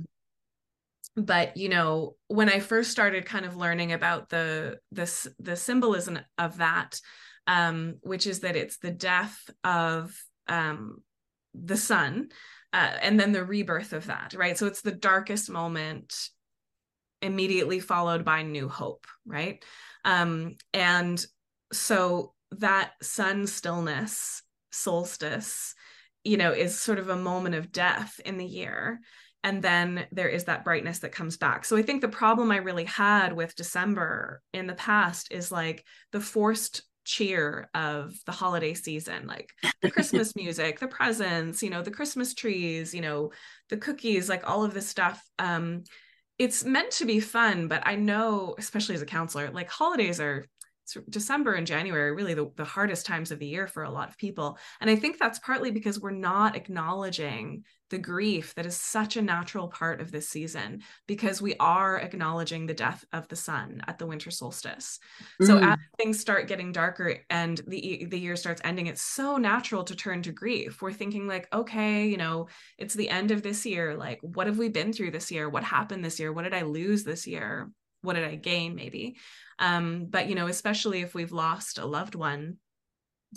but 1.17 1.57
you 1.57 1.69
know 1.69 2.15
when 2.29 2.49
i 2.49 2.61
first 2.61 2.93
started 2.93 3.27
kind 3.27 3.45
of 3.45 3.57
learning 3.57 3.93
about 3.93 4.29
the 4.29 4.79
this 4.93 5.27
the 5.41 5.57
symbolism 5.57 6.19
of 6.39 6.59
that 6.59 7.01
um 7.47 7.97
which 8.03 8.27
is 8.27 8.41
that 8.41 8.57
it's 8.57 8.79
the 8.79 8.91
death 8.91 9.49
of 9.65 10.17
um 10.49 11.03
the 11.55 11.77
sun 11.77 12.29
uh, 12.73 12.93
and 13.03 13.19
then 13.19 13.33
the 13.33 13.45
rebirth 13.45 13.93
of 13.93 14.07
that 14.07 14.35
right? 14.37 14.57
So 14.57 14.67
it's 14.67 14.83
the 14.83 14.93
darkest 14.93 15.51
moment 15.51 16.15
immediately 17.21 17.81
followed 17.81 18.25
by 18.25 18.43
new 18.43 18.69
hope 18.69 19.07
right? 19.27 19.65
Um 20.05 20.57
and 20.73 21.25
so 21.73 22.35
that 22.53 22.93
sun 23.03 23.47
stillness 23.47 24.43
solstice 24.73 25.75
you 26.25 26.37
know 26.37 26.53
is 26.53 26.79
sort 26.79 26.99
of 26.99 27.09
a 27.09 27.17
moment 27.17 27.55
of 27.55 27.73
death 27.73 28.21
in 28.25 28.37
the 28.37 28.47
year. 28.47 29.01
And 29.43 29.63
then 29.63 30.07
there 30.13 30.29
is 30.29 30.45
that 30.45 30.65
brightness 30.65 30.99
that 30.99 31.13
comes 31.13 31.37
back. 31.37 31.65
So 31.65 31.77
i 31.77 31.83
think 31.83 32.01
the 32.01 32.09
problem 32.09 32.51
i 32.51 32.59
really 32.59 32.85
had 32.85 33.33
with 33.33 33.57
december 33.57 34.43
in 34.53 34.67
the 34.67 34.75
past 34.75 35.33
is 35.33 35.51
like 35.51 35.85
the 36.13 36.21
forced 36.21 36.83
cheer 37.05 37.69
of 37.75 38.15
the 38.27 38.33
holiday 38.33 38.75
season 38.75 39.27
like 39.27 39.51
the 39.83 39.91
christmas 39.93 40.37
music 40.37 40.79
the 40.79 40.89
presents 40.89 41.63
you 41.63 41.71
know 41.71 41.83
the 41.83 41.91
christmas 41.91 42.35
trees 42.35 42.95
you 42.95 43.01
know 43.01 43.31
the 43.69 43.77
cookies 43.77 44.29
like 44.29 44.49
all 44.49 44.65
of 44.65 44.75
this 44.75 44.89
stuff. 44.89 45.23
Um 45.39 45.85
it's 46.39 46.65
meant 46.65 46.91
to 46.91 47.05
be 47.05 47.21
fun 47.21 47.69
but 47.69 47.83
i 47.87 47.97
know 47.97 48.55
especially 48.59 48.95
as 48.95 49.03
a 49.03 49.07
counselor 49.07 49.51
like 49.51 49.69
holidays 49.69 50.21
are 50.21 50.47
December 51.09 51.55
and 51.55 51.67
January 51.67 52.11
are 52.11 52.15
really 52.15 52.35
the, 52.35 52.51
the 52.57 52.65
hardest 52.65 53.07
times 53.07 53.31
of 53.31 53.39
the 53.39 53.47
year 53.47 53.67
for 53.67 53.83
a 53.83 53.91
lot 53.91 54.09
of 54.09 54.19
people. 54.19 54.59
And 54.81 54.91
I 54.91 54.97
think 54.97 55.19
that's 55.19 55.39
partly 55.39 55.71
because 55.71 56.01
we're 56.01 56.11
not 56.11 56.57
acknowledging 56.57 57.65
the 57.91 57.99
grief 57.99 58.55
that 58.55 58.67
is 58.67 58.77
such 58.77 59.17
a 59.17 59.23
natural 59.23 59.69
part 59.69 60.01
of 60.01 60.13
this 60.13 60.29
season 60.29 60.81
because 61.07 61.43
we 61.43 61.55
are 61.59 61.99
acknowledging 61.99 62.67
the 62.67 62.75
death 62.75 63.05
of 63.13 63.27
the 63.29 63.37
sun 63.37 63.83
at 63.89 63.99
the 63.99 64.07
winter 64.07 64.31
solstice. 64.31 65.01
Mm. 65.43 65.47
So 65.47 65.59
as 65.59 65.79
things 65.99 66.21
start 66.21 66.47
getting 66.47 66.73
darker 66.73 67.19
and 67.29 67.61
the 67.67 68.07
the 68.09 68.19
year 68.19 68.37
starts 68.37 68.61
ending, 68.65 68.87
it's 68.87 69.03
so 69.03 69.37
natural 69.37 69.85
to 69.85 69.97
turn 69.97 70.23
to 70.23 70.33
grief. 70.33 70.81
We're 70.81 70.93
thinking 70.93 71.27
like, 71.27 71.49
okay, 71.53 72.07
you 72.07 72.17
know, 72.17 72.47
it's 72.79 72.95
the 72.95 73.11
end 73.11 73.33
of 73.33 73.43
this 73.43 73.67
year. 73.67 73.97
Like, 73.97 74.21
what 74.23 74.47
have 74.47 74.59
we 74.59 74.69
been 74.69 74.93
through 74.93 75.11
this 75.11 75.31
year? 75.31 75.49
What 75.49 75.65
happened 75.65 76.05
this 76.05 76.21
year? 76.21 76.33
What 76.33 76.45
did 76.45 76.55
I 76.55 76.63
lose 76.63 77.03
this 77.03 77.27
year? 77.27 77.71
What 78.03 78.15
did 78.15 78.25
I 78.25 78.37
gain? 78.37 78.77
Maybe. 78.77 79.17
Um, 79.61 80.07
but 80.11 80.29
you 80.29 80.35
know, 80.35 80.49
especially 80.49 81.03
if 81.03 81.15
we've 81.15 81.33
lost 81.33 81.79
a 81.79 81.87
loved 81.87 82.15
one, 82.15 82.57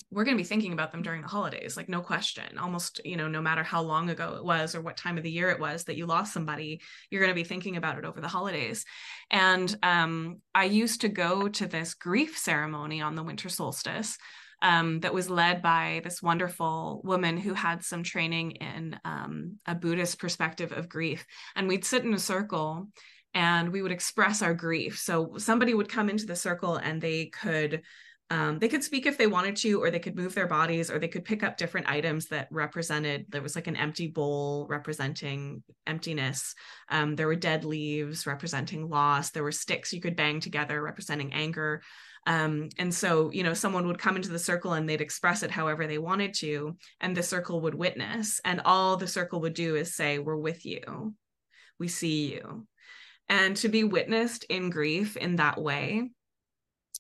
we're 0.09 0.23
going 0.23 0.35
to 0.35 0.41
be 0.41 0.47
thinking 0.47 0.73
about 0.73 0.91
them 0.91 1.03
during 1.03 1.21
the 1.21 1.27
holidays 1.27 1.77
like 1.77 1.87
no 1.87 2.01
question. 2.01 2.57
Almost 2.57 3.01
you 3.05 3.15
know 3.15 3.27
no 3.27 3.41
matter 3.41 3.61
how 3.61 3.83
long 3.83 4.09
ago 4.09 4.35
it 4.37 4.43
was 4.43 4.73
or 4.73 4.81
what 4.81 4.97
time 4.97 5.17
of 5.17 5.23
the 5.23 5.29
year 5.29 5.51
it 5.51 5.59
was 5.59 5.83
that 5.83 5.97
you 5.97 6.07
lost 6.07 6.33
somebody 6.33 6.81
you're 7.11 7.21
going 7.21 7.29
to 7.33 7.39
be 7.39 7.43
thinking 7.43 7.77
about 7.77 7.99
it 7.99 8.05
over 8.05 8.19
the 8.19 8.27
holidays. 8.27 8.85
And 9.29 9.75
um, 9.83 10.41
i 10.55 10.65
used 10.65 11.01
to 11.01 11.09
go 11.09 11.47
to 11.47 11.67
this 11.67 11.93
grief 11.93 12.37
ceremony 12.37 13.01
on 13.01 13.15
the 13.15 13.23
winter 13.23 13.49
solstice 13.49 14.17
um, 14.63 15.01
that 15.01 15.13
was 15.13 15.29
led 15.29 15.61
by 15.61 16.01
this 16.03 16.23
wonderful 16.23 17.01
woman 17.03 17.37
who 17.37 17.53
had 17.53 17.83
some 17.83 18.01
training 18.01 18.51
in 18.51 18.97
um, 19.03 19.59
a 19.67 19.75
buddhist 19.75 20.19
perspective 20.19 20.71
of 20.71 20.87
grief. 20.87 21.25
And 21.55 21.67
we'd 21.67 21.85
sit 21.85 22.05
in 22.05 22.13
a 22.13 22.19
circle 22.19 22.87
and 23.33 23.71
we 23.71 23.81
would 23.81 23.91
express 23.91 24.41
our 24.41 24.53
grief. 24.53 24.99
So 24.99 25.37
somebody 25.37 25.73
would 25.73 25.89
come 25.89 26.09
into 26.09 26.25
the 26.25 26.35
circle 26.35 26.75
and 26.75 27.01
they 27.01 27.27
could 27.27 27.81
um, 28.29 28.57
they 28.57 28.67
could 28.67 28.83
speak 28.83 29.05
if 29.05 29.17
they 29.17 29.27
wanted 29.27 29.57
to, 29.57 29.83
or 29.83 29.91
they 29.91 29.99
could 29.99 30.15
move 30.15 30.33
their 30.33 30.47
bodies, 30.47 30.89
or 30.89 30.97
they 30.97 31.07
could 31.07 31.25
pick 31.25 31.43
up 31.43 31.57
different 31.57 31.87
items 31.87 32.27
that 32.27 32.47
represented. 32.49 33.25
There 33.29 33.43
was 33.43 33.55
like 33.55 33.67
an 33.67 33.75
empty 33.75 34.07
bowl 34.07 34.65
representing 34.67 35.61
emptiness. 35.85 36.55
Um, 36.89 37.15
there 37.15 37.27
were 37.27 37.35
dead 37.35 37.63
leaves 37.63 38.25
representing 38.25 38.89
loss. 38.89 39.29
There 39.29 39.43
were 39.43 39.51
sticks 39.51 39.93
you 39.93 40.01
could 40.01 40.15
bang 40.15 40.39
together 40.39 40.81
representing 40.81 41.31
anger. 41.33 41.83
Um, 42.25 42.69
and 42.79 42.91
so, 42.91 43.29
you 43.31 43.43
know, 43.43 43.53
someone 43.53 43.85
would 43.85 43.99
come 43.99 44.15
into 44.15 44.29
the 44.29 44.39
circle 44.39 44.73
and 44.73 44.89
they'd 44.89 45.01
express 45.01 45.43
it 45.43 45.51
however 45.51 45.85
they 45.85 45.99
wanted 45.99 46.33
to, 46.35 46.75
and 47.01 47.15
the 47.15 47.21
circle 47.21 47.61
would 47.61 47.75
witness. 47.75 48.41
And 48.43 48.61
all 48.65 48.97
the 48.97 49.05
circle 49.05 49.41
would 49.41 49.53
do 49.53 49.75
is 49.75 49.95
say, 49.95 50.17
We're 50.17 50.37
with 50.37 50.65
you. 50.65 51.13
We 51.77 51.87
see 51.87 52.33
you 52.33 52.65
and 53.29 53.55
to 53.57 53.69
be 53.69 53.83
witnessed 53.83 54.43
in 54.45 54.69
grief 54.69 55.17
in 55.17 55.37
that 55.37 55.61
way 55.61 56.09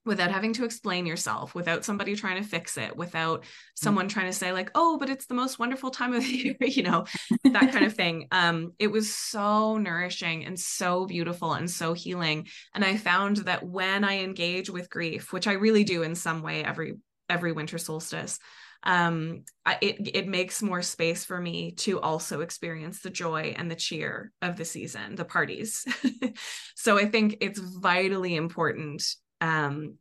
without 0.05 0.31
having 0.31 0.51
to 0.53 0.65
explain 0.65 1.05
yourself 1.05 1.55
without 1.55 1.85
somebody 1.85 2.15
trying 2.15 2.41
to 2.41 2.47
fix 2.47 2.77
it 2.77 2.95
without 2.95 3.41
mm. 3.41 3.45
someone 3.75 4.07
trying 4.07 4.25
to 4.25 4.33
say 4.37 4.51
like 4.51 4.69
oh 4.75 4.97
but 4.97 5.09
it's 5.09 5.27
the 5.27 5.33
most 5.33 5.59
wonderful 5.59 5.89
time 5.89 6.13
of 6.13 6.23
the 6.27 6.29
year 6.29 6.55
you 6.61 6.83
know 6.83 7.05
that 7.45 7.71
kind 7.71 7.85
of 7.85 7.93
thing 7.95 8.27
um 8.31 8.73
it 8.79 8.87
was 8.87 9.13
so 9.13 9.77
nourishing 9.77 10.45
and 10.45 10.59
so 10.59 11.05
beautiful 11.05 11.53
and 11.53 11.69
so 11.69 11.93
healing 11.93 12.47
and 12.73 12.83
i 12.83 12.97
found 12.97 13.37
that 13.37 13.65
when 13.65 14.03
i 14.03 14.19
engage 14.19 14.69
with 14.69 14.89
grief 14.89 15.31
which 15.31 15.47
i 15.47 15.53
really 15.53 15.83
do 15.83 16.03
in 16.03 16.15
some 16.15 16.41
way 16.41 16.63
every 16.63 16.95
every 17.29 17.51
winter 17.51 17.77
solstice 17.77 18.39
um, 18.83 19.43
it 19.81 20.15
it 20.15 20.27
makes 20.27 20.61
more 20.61 20.81
space 20.81 21.23
for 21.23 21.39
me 21.39 21.71
to 21.71 22.01
also 22.01 22.41
experience 22.41 22.99
the 22.99 23.09
joy 23.09 23.55
and 23.57 23.71
the 23.71 23.75
cheer 23.75 24.31
of 24.41 24.57
the 24.57 24.65
season, 24.65 25.15
the 25.15 25.25
parties. 25.25 25.85
so 26.75 26.97
I 26.97 27.05
think 27.05 27.37
it's 27.39 27.59
vitally 27.59 28.35
important 28.35 29.03
um, 29.39 29.95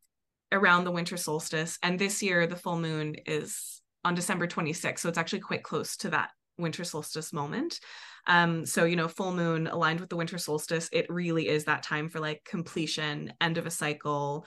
around 0.50 0.84
the 0.84 0.90
winter 0.90 1.16
solstice. 1.16 1.78
And 1.82 1.98
this 1.98 2.22
year, 2.22 2.46
the 2.46 2.56
full 2.56 2.78
moon 2.78 3.14
is 3.24 3.80
on 4.04 4.16
December 4.16 4.48
26th, 4.48 4.98
so 4.98 5.08
it's 5.08 5.18
actually 5.18 5.40
quite 5.40 5.62
close 5.62 5.96
to 5.98 6.10
that 6.10 6.30
winter 6.58 6.82
solstice 6.82 7.32
moment. 7.32 7.78
Um, 8.26 8.66
so 8.66 8.84
you 8.84 8.96
know, 8.96 9.08
full 9.08 9.32
moon 9.32 9.68
aligned 9.68 10.00
with 10.00 10.08
the 10.08 10.16
winter 10.16 10.38
solstice, 10.38 10.88
it 10.92 11.06
really 11.08 11.48
is 11.48 11.64
that 11.64 11.84
time 11.84 12.08
for 12.08 12.18
like 12.18 12.44
completion, 12.44 13.32
end 13.40 13.58
of 13.58 13.66
a 13.66 13.70
cycle, 13.70 14.46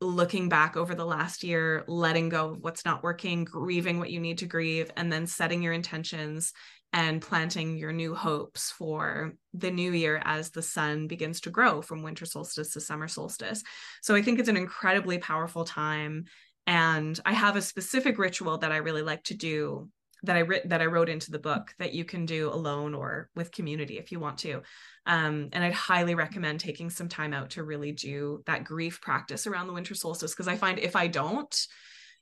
looking 0.00 0.48
back 0.48 0.76
over 0.76 0.94
the 0.94 1.04
last 1.04 1.44
year, 1.44 1.84
letting 1.86 2.28
go 2.30 2.50
of 2.50 2.58
what's 2.60 2.84
not 2.84 3.02
working, 3.02 3.44
grieving 3.44 3.98
what 3.98 4.10
you 4.10 4.20
need 4.20 4.38
to 4.38 4.46
grieve, 4.46 4.90
and 4.96 5.12
then 5.12 5.26
setting 5.26 5.62
your 5.62 5.72
intentions 5.72 6.52
and 6.92 7.22
planting 7.22 7.76
your 7.76 7.92
new 7.92 8.14
hopes 8.14 8.70
for 8.70 9.34
the 9.54 9.70
new 9.70 9.92
year 9.92 10.20
as 10.24 10.50
the 10.50 10.62
sun 10.62 11.06
begins 11.06 11.40
to 11.40 11.50
grow 11.50 11.82
from 11.82 12.02
winter 12.02 12.24
solstice 12.24 12.72
to 12.72 12.80
summer 12.80 13.06
solstice. 13.06 13.62
So 14.02 14.14
I 14.14 14.22
think 14.22 14.38
it's 14.38 14.48
an 14.48 14.56
incredibly 14.56 15.18
powerful 15.18 15.64
time. 15.64 16.24
And 16.66 17.18
I 17.24 17.32
have 17.32 17.56
a 17.56 17.62
specific 17.62 18.18
ritual 18.18 18.58
that 18.58 18.72
I 18.72 18.78
really 18.78 19.02
like 19.02 19.22
to 19.24 19.36
do 19.36 19.88
that 20.22 20.36
I 20.36 20.40
writ- 20.40 20.68
that 20.68 20.80
I 20.80 20.86
wrote 20.86 21.08
into 21.08 21.30
the 21.30 21.38
book 21.38 21.74
that 21.78 21.94
you 21.94 22.04
can 22.04 22.26
do 22.26 22.50
alone 22.52 22.94
or 22.94 23.28
with 23.34 23.52
community 23.52 23.98
if 23.98 24.12
you 24.12 24.20
want 24.20 24.38
to. 24.38 24.62
Um, 25.06 25.48
and 25.52 25.64
I'd 25.64 25.72
highly 25.72 26.14
recommend 26.14 26.60
taking 26.60 26.90
some 26.90 27.08
time 27.08 27.32
out 27.32 27.50
to 27.50 27.64
really 27.64 27.92
do 27.92 28.42
that 28.46 28.64
grief 28.64 29.00
practice 29.00 29.46
around 29.46 29.66
the 29.66 29.72
winter 29.72 29.94
solstice 29.94 30.32
because 30.32 30.48
I 30.48 30.56
find 30.56 30.78
if 30.78 30.96
I 30.96 31.06
don't, 31.06 31.54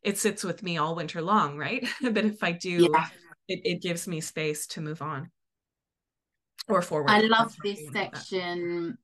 it 0.02 0.18
sits 0.18 0.44
with 0.44 0.62
me 0.62 0.78
all 0.78 0.94
winter 0.94 1.20
long, 1.20 1.58
right? 1.58 1.86
but 2.02 2.24
if 2.24 2.42
I 2.42 2.52
do, 2.52 2.88
yeah. 2.92 3.08
it, 3.48 3.60
it 3.64 3.82
gives 3.82 4.06
me 4.06 4.20
space 4.20 4.66
to 4.68 4.80
move 4.80 5.02
on 5.02 5.30
or 6.68 6.82
forward. 6.82 7.10
I 7.10 7.20
love 7.20 7.56
this 7.64 7.80
section 7.92 8.98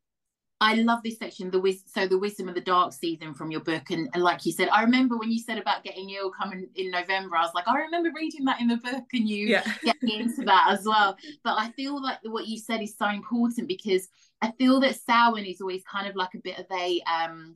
I 0.64 0.76
love 0.76 1.02
this 1.02 1.18
section, 1.18 1.50
the 1.50 1.60
wis- 1.60 1.84
so 1.86 2.08
the 2.08 2.18
wisdom 2.18 2.48
of 2.48 2.54
the 2.54 2.60
dark 2.62 2.94
season 2.94 3.34
from 3.34 3.50
your 3.50 3.60
book, 3.60 3.90
and, 3.90 4.08
and 4.14 4.22
like 4.22 4.46
you 4.46 4.52
said, 4.52 4.70
I 4.70 4.82
remember 4.82 5.18
when 5.18 5.30
you 5.30 5.38
said 5.38 5.58
about 5.58 5.84
getting 5.84 6.08
ill 6.08 6.30
coming 6.30 6.68
in 6.74 6.90
November. 6.90 7.36
I 7.36 7.42
was 7.42 7.52
like, 7.54 7.68
I 7.68 7.76
remember 7.76 8.10
reading 8.16 8.46
that 8.46 8.62
in 8.62 8.68
the 8.68 8.78
book, 8.78 9.04
and 9.12 9.28
you 9.28 9.48
yeah. 9.48 9.74
getting 9.84 10.20
into 10.20 10.42
that 10.46 10.68
as 10.70 10.86
well. 10.86 11.18
But 11.42 11.58
I 11.58 11.70
feel 11.72 12.02
like 12.02 12.16
what 12.22 12.46
you 12.46 12.58
said 12.58 12.80
is 12.80 12.96
so 12.96 13.06
important 13.10 13.68
because 13.68 14.08
I 14.40 14.52
feel 14.52 14.80
that 14.80 14.96
Samhain 14.96 15.44
is 15.44 15.60
always 15.60 15.84
kind 15.84 16.08
of 16.08 16.16
like 16.16 16.32
a 16.34 16.38
bit 16.42 16.58
of 16.58 16.64
a 16.72 17.02
um 17.02 17.54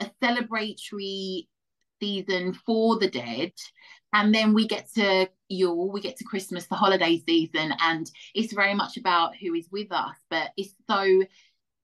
a 0.00 0.10
celebratory 0.20 1.46
season 2.00 2.54
for 2.66 2.98
the 2.98 3.08
dead, 3.08 3.52
and 4.12 4.34
then 4.34 4.52
we 4.52 4.66
get 4.66 4.92
to 4.94 5.28
Yule, 5.48 5.92
we 5.92 6.00
get 6.00 6.16
to 6.16 6.24
Christmas, 6.24 6.66
the 6.66 6.74
holiday 6.74 7.22
season, 7.24 7.72
and 7.80 8.10
it's 8.34 8.52
very 8.52 8.74
much 8.74 8.96
about 8.96 9.36
who 9.36 9.54
is 9.54 9.68
with 9.70 9.92
us. 9.92 10.16
But 10.28 10.50
it's 10.56 10.74
so 10.90 11.22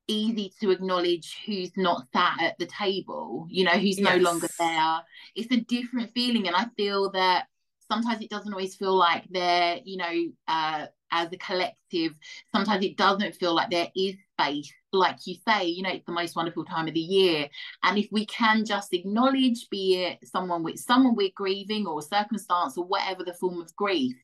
easy 0.06 0.52
to 0.60 0.70
acknowledge 0.70 1.38
who's 1.46 1.70
not 1.76 2.06
sat 2.12 2.40
at 2.40 2.58
the 2.58 2.66
table, 2.66 3.46
you 3.48 3.64
know, 3.64 3.72
who's 3.72 3.98
yes. 3.98 4.16
no 4.16 4.16
longer 4.16 4.48
there. 4.58 4.98
It's 5.34 5.52
a 5.52 5.60
different 5.60 6.12
feeling. 6.12 6.46
And 6.46 6.56
I 6.56 6.66
feel 6.76 7.10
that 7.12 7.46
sometimes 7.90 8.22
it 8.22 8.30
doesn't 8.30 8.52
always 8.52 8.74
feel 8.74 8.94
like 8.94 9.24
they're, 9.30 9.78
you 9.84 9.96
know, 9.96 10.32
uh, 10.48 10.86
as 11.10 11.32
a 11.32 11.36
collective, 11.36 12.12
sometimes 12.52 12.84
it 12.84 12.96
doesn't 12.96 13.36
feel 13.36 13.54
like 13.54 13.70
there 13.70 13.88
is 13.94 14.16
space. 14.38 14.72
Like 14.92 15.18
you 15.26 15.36
say, 15.46 15.66
you 15.66 15.82
know, 15.82 15.90
it's 15.90 16.06
the 16.06 16.12
most 16.12 16.34
wonderful 16.34 16.64
time 16.64 16.88
of 16.88 16.94
the 16.94 17.00
year. 17.00 17.48
And 17.84 17.96
if 17.98 18.08
we 18.10 18.26
can 18.26 18.64
just 18.64 18.92
acknowledge, 18.92 19.68
be 19.70 20.02
it 20.02 20.26
someone 20.26 20.64
with 20.64 20.80
someone 20.80 21.14
we're 21.14 21.30
grieving 21.34 21.86
or 21.86 22.02
circumstance 22.02 22.76
or 22.76 22.84
whatever 22.84 23.22
the 23.22 23.34
form 23.34 23.60
of 23.60 23.74
grief, 23.76 24.16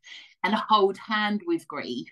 and 0.43 0.55
hold 0.55 0.97
hand 0.97 1.43
with 1.47 1.69
grief, 1.69 2.09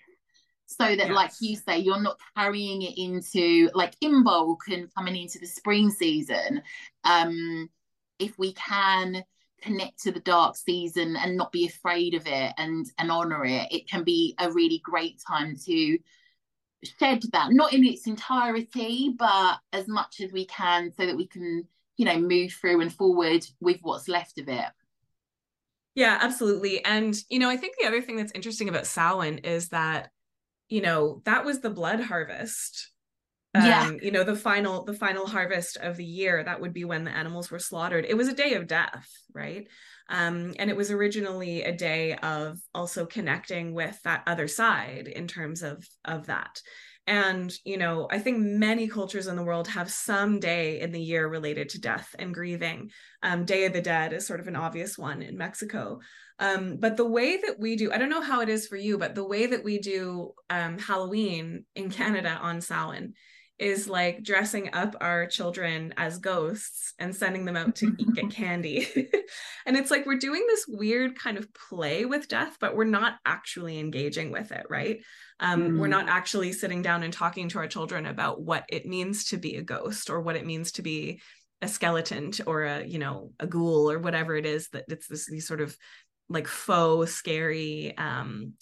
so 0.69 0.83
that 0.83 0.97
yes. 0.97 1.11
like 1.11 1.31
you 1.41 1.55
say 1.55 1.79
you're 1.79 2.01
not 2.01 2.19
carrying 2.37 2.83
it 2.83 2.97
into 2.97 3.69
like 3.73 3.99
Imbolc 4.01 4.57
and 4.71 4.93
coming 4.93 5.15
into 5.15 5.39
the 5.39 5.47
spring 5.47 5.89
season. 5.89 6.61
Um 7.03 7.69
if 8.19 8.37
we 8.37 8.53
can 8.53 9.23
connect 9.61 9.99
to 10.01 10.11
the 10.11 10.19
dark 10.21 10.55
season 10.55 11.15
and 11.17 11.35
not 11.35 11.51
be 11.51 11.65
afraid 11.65 12.13
of 12.13 12.25
it 12.25 12.53
and 12.57 12.85
and 12.97 13.11
honor 13.11 13.43
it 13.45 13.67
it 13.71 13.89
can 13.89 14.03
be 14.03 14.33
a 14.39 14.49
really 14.51 14.79
great 14.83 15.21
time 15.27 15.55
to 15.65 15.97
shed 16.97 17.21
that 17.33 17.51
not 17.51 17.73
in 17.73 17.83
its 17.83 18.07
entirety 18.07 19.13
but 19.17 19.57
as 19.73 19.87
much 19.89 20.21
as 20.21 20.31
we 20.31 20.45
can 20.45 20.93
so 20.93 21.05
that 21.05 21.17
we 21.17 21.27
can 21.27 21.67
you 21.97 22.05
know 22.05 22.17
move 22.17 22.53
through 22.53 22.79
and 22.79 22.93
forward 22.93 23.45
with 23.59 23.79
what's 23.81 24.07
left 24.07 24.39
of 24.39 24.47
it. 24.47 24.65
Yeah 25.95 26.17
absolutely. 26.21 26.83
And 26.85 27.15
you 27.29 27.39
know 27.39 27.49
i 27.49 27.57
think 27.57 27.75
the 27.77 27.87
other 27.87 28.01
thing 28.01 28.15
that's 28.15 28.31
interesting 28.31 28.69
about 28.69 28.87
Samhain 28.87 29.39
is 29.39 29.69
that 29.69 30.11
you 30.69 30.81
know 30.81 31.21
that 31.25 31.45
was 31.45 31.59
the 31.59 31.69
blood 31.69 31.99
harvest. 31.99 32.91
Um, 33.55 33.65
yeah. 33.65 33.91
you 34.01 34.11
know 34.11 34.23
the 34.23 34.35
final 34.35 34.85
the 34.85 34.93
final 34.93 35.25
harvest 35.25 35.77
of 35.77 35.97
the 35.97 36.05
year 36.05 36.43
that 36.43 36.61
would 36.61 36.71
be 36.71 36.85
when 36.85 37.03
the 37.03 37.11
animals 37.11 37.49
were 37.49 37.59
slaughtered. 37.59 38.05
It 38.07 38.15
was 38.15 38.27
a 38.27 38.35
day 38.35 38.53
of 38.53 38.67
death 38.67 39.09
right? 39.33 39.67
Um, 40.09 40.53
and 40.57 40.69
it 40.69 40.75
was 40.75 40.91
originally 40.91 41.63
a 41.63 41.75
day 41.75 42.15
of 42.15 42.59
also 42.73 43.05
connecting 43.05 43.73
with 43.73 43.99
that 44.03 44.23
other 44.25 44.47
side 44.47 45.07
in 45.07 45.27
terms 45.27 45.61
of 45.61 45.85
of 46.03 46.27
that 46.27 46.61
and 47.09 47.53
you 47.65 47.75
know 47.75 48.07
i 48.11 48.19
think 48.19 48.37
many 48.37 48.87
cultures 48.87 49.27
in 49.27 49.35
the 49.35 49.43
world 49.43 49.67
have 49.67 49.91
some 49.91 50.39
day 50.39 50.79
in 50.79 50.91
the 50.91 51.01
year 51.01 51.27
related 51.27 51.67
to 51.67 51.81
death 51.81 52.15
and 52.19 52.33
grieving 52.33 52.89
um, 53.23 53.43
day 53.43 53.65
of 53.65 53.73
the 53.73 53.81
dead 53.81 54.13
is 54.13 54.25
sort 54.25 54.39
of 54.39 54.47
an 54.47 54.55
obvious 54.55 54.97
one 54.97 55.21
in 55.21 55.37
mexico 55.37 55.99
um, 56.39 56.77
but 56.77 56.95
the 56.95 57.05
way 57.05 57.35
that 57.35 57.59
we 57.59 57.75
do, 57.75 57.91
I 57.91 57.97
don't 57.97 58.09
know 58.09 58.21
how 58.21 58.39
it 58.39 58.47
is 58.47 58.65
for 58.65 58.77
you, 58.77 58.97
but 58.97 59.13
the 59.13 59.25
way 59.25 59.45
that 59.47 59.63
we 59.63 59.77
do 59.77 60.31
um, 60.49 60.77
Halloween 60.77 61.65
in 61.75 61.91
Canada 61.91 62.39
on 62.41 62.61
Samhain 62.61 63.13
is 63.59 63.89
like 63.89 64.23
dressing 64.23 64.69
up 64.73 64.95
our 65.01 65.27
children 65.27 65.93
as 65.97 66.17
ghosts 66.17 66.93
and 66.97 67.13
sending 67.13 67.43
them 67.43 67.57
out 67.57 67.75
to 67.75 67.93
eat, 67.97 68.15
get 68.15 68.31
candy. 68.31 68.87
and 69.65 69.75
it's 69.75 69.91
like 69.91 70.05
we're 70.05 70.17
doing 70.17 70.45
this 70.47 70.65
weird 70.65 71.19
kind 71.19 71.37
of 71.37 71.53
play 71.53 72.05
with 72.05 72.29
death, 72.29 72.55
but 72.61 72.73
we're 72.73 72.85
not 72.85 73.15
actually 73.25 73.77
engaging 73.77 74.31
with 74.31 74.53
it, 74.53 74.65
right? 74.69 74.99
Um, 75.39 75.61
mm. 75.61 75.79
We're 75.79 75.87
not 75.87 76.09
actually 76.09 76.51
sitting 76.53 76.81
down 76.81 77.03
and 77.03 77.13
talking 77.13 77.49
to 77.49 77.59
our 77.59 77.67
children 77.67 78.05
about 78.05 78.41
what 78.41 78.65
it 78.69 78.85
means 78.85 79.25
to 79.25 79.37
be 79.37 79.55
a 79.55 79.61
ghost 79.61 80.09
or 80.09 80.21
what 80.21 80.35
it 80.35 80.45
means 80.45 80.73
to 80.73 80.81
be 80.81 81.21
a 81.61 81.67
skeleton 81.67 82.31
or 82.47 82.63
a 82.63 82.85
you 82.85 82.99
know 82.99 83.31
a 83.39 83.47
ghoul 83.47 83.91
or 83.91 83.99
whatever 83.99 84.35
it 84.35 84.45
is 84.45 84.69
that 84.69 84.85
it's 84.87 85.07
this 85.07 85.27
these 85.27 85.47
sort 85.47 85.61
of 85.61 85.75
like 86.29 86.47
faux 86.47 87.11
scary 87.13 87.97
um 87.97 88.53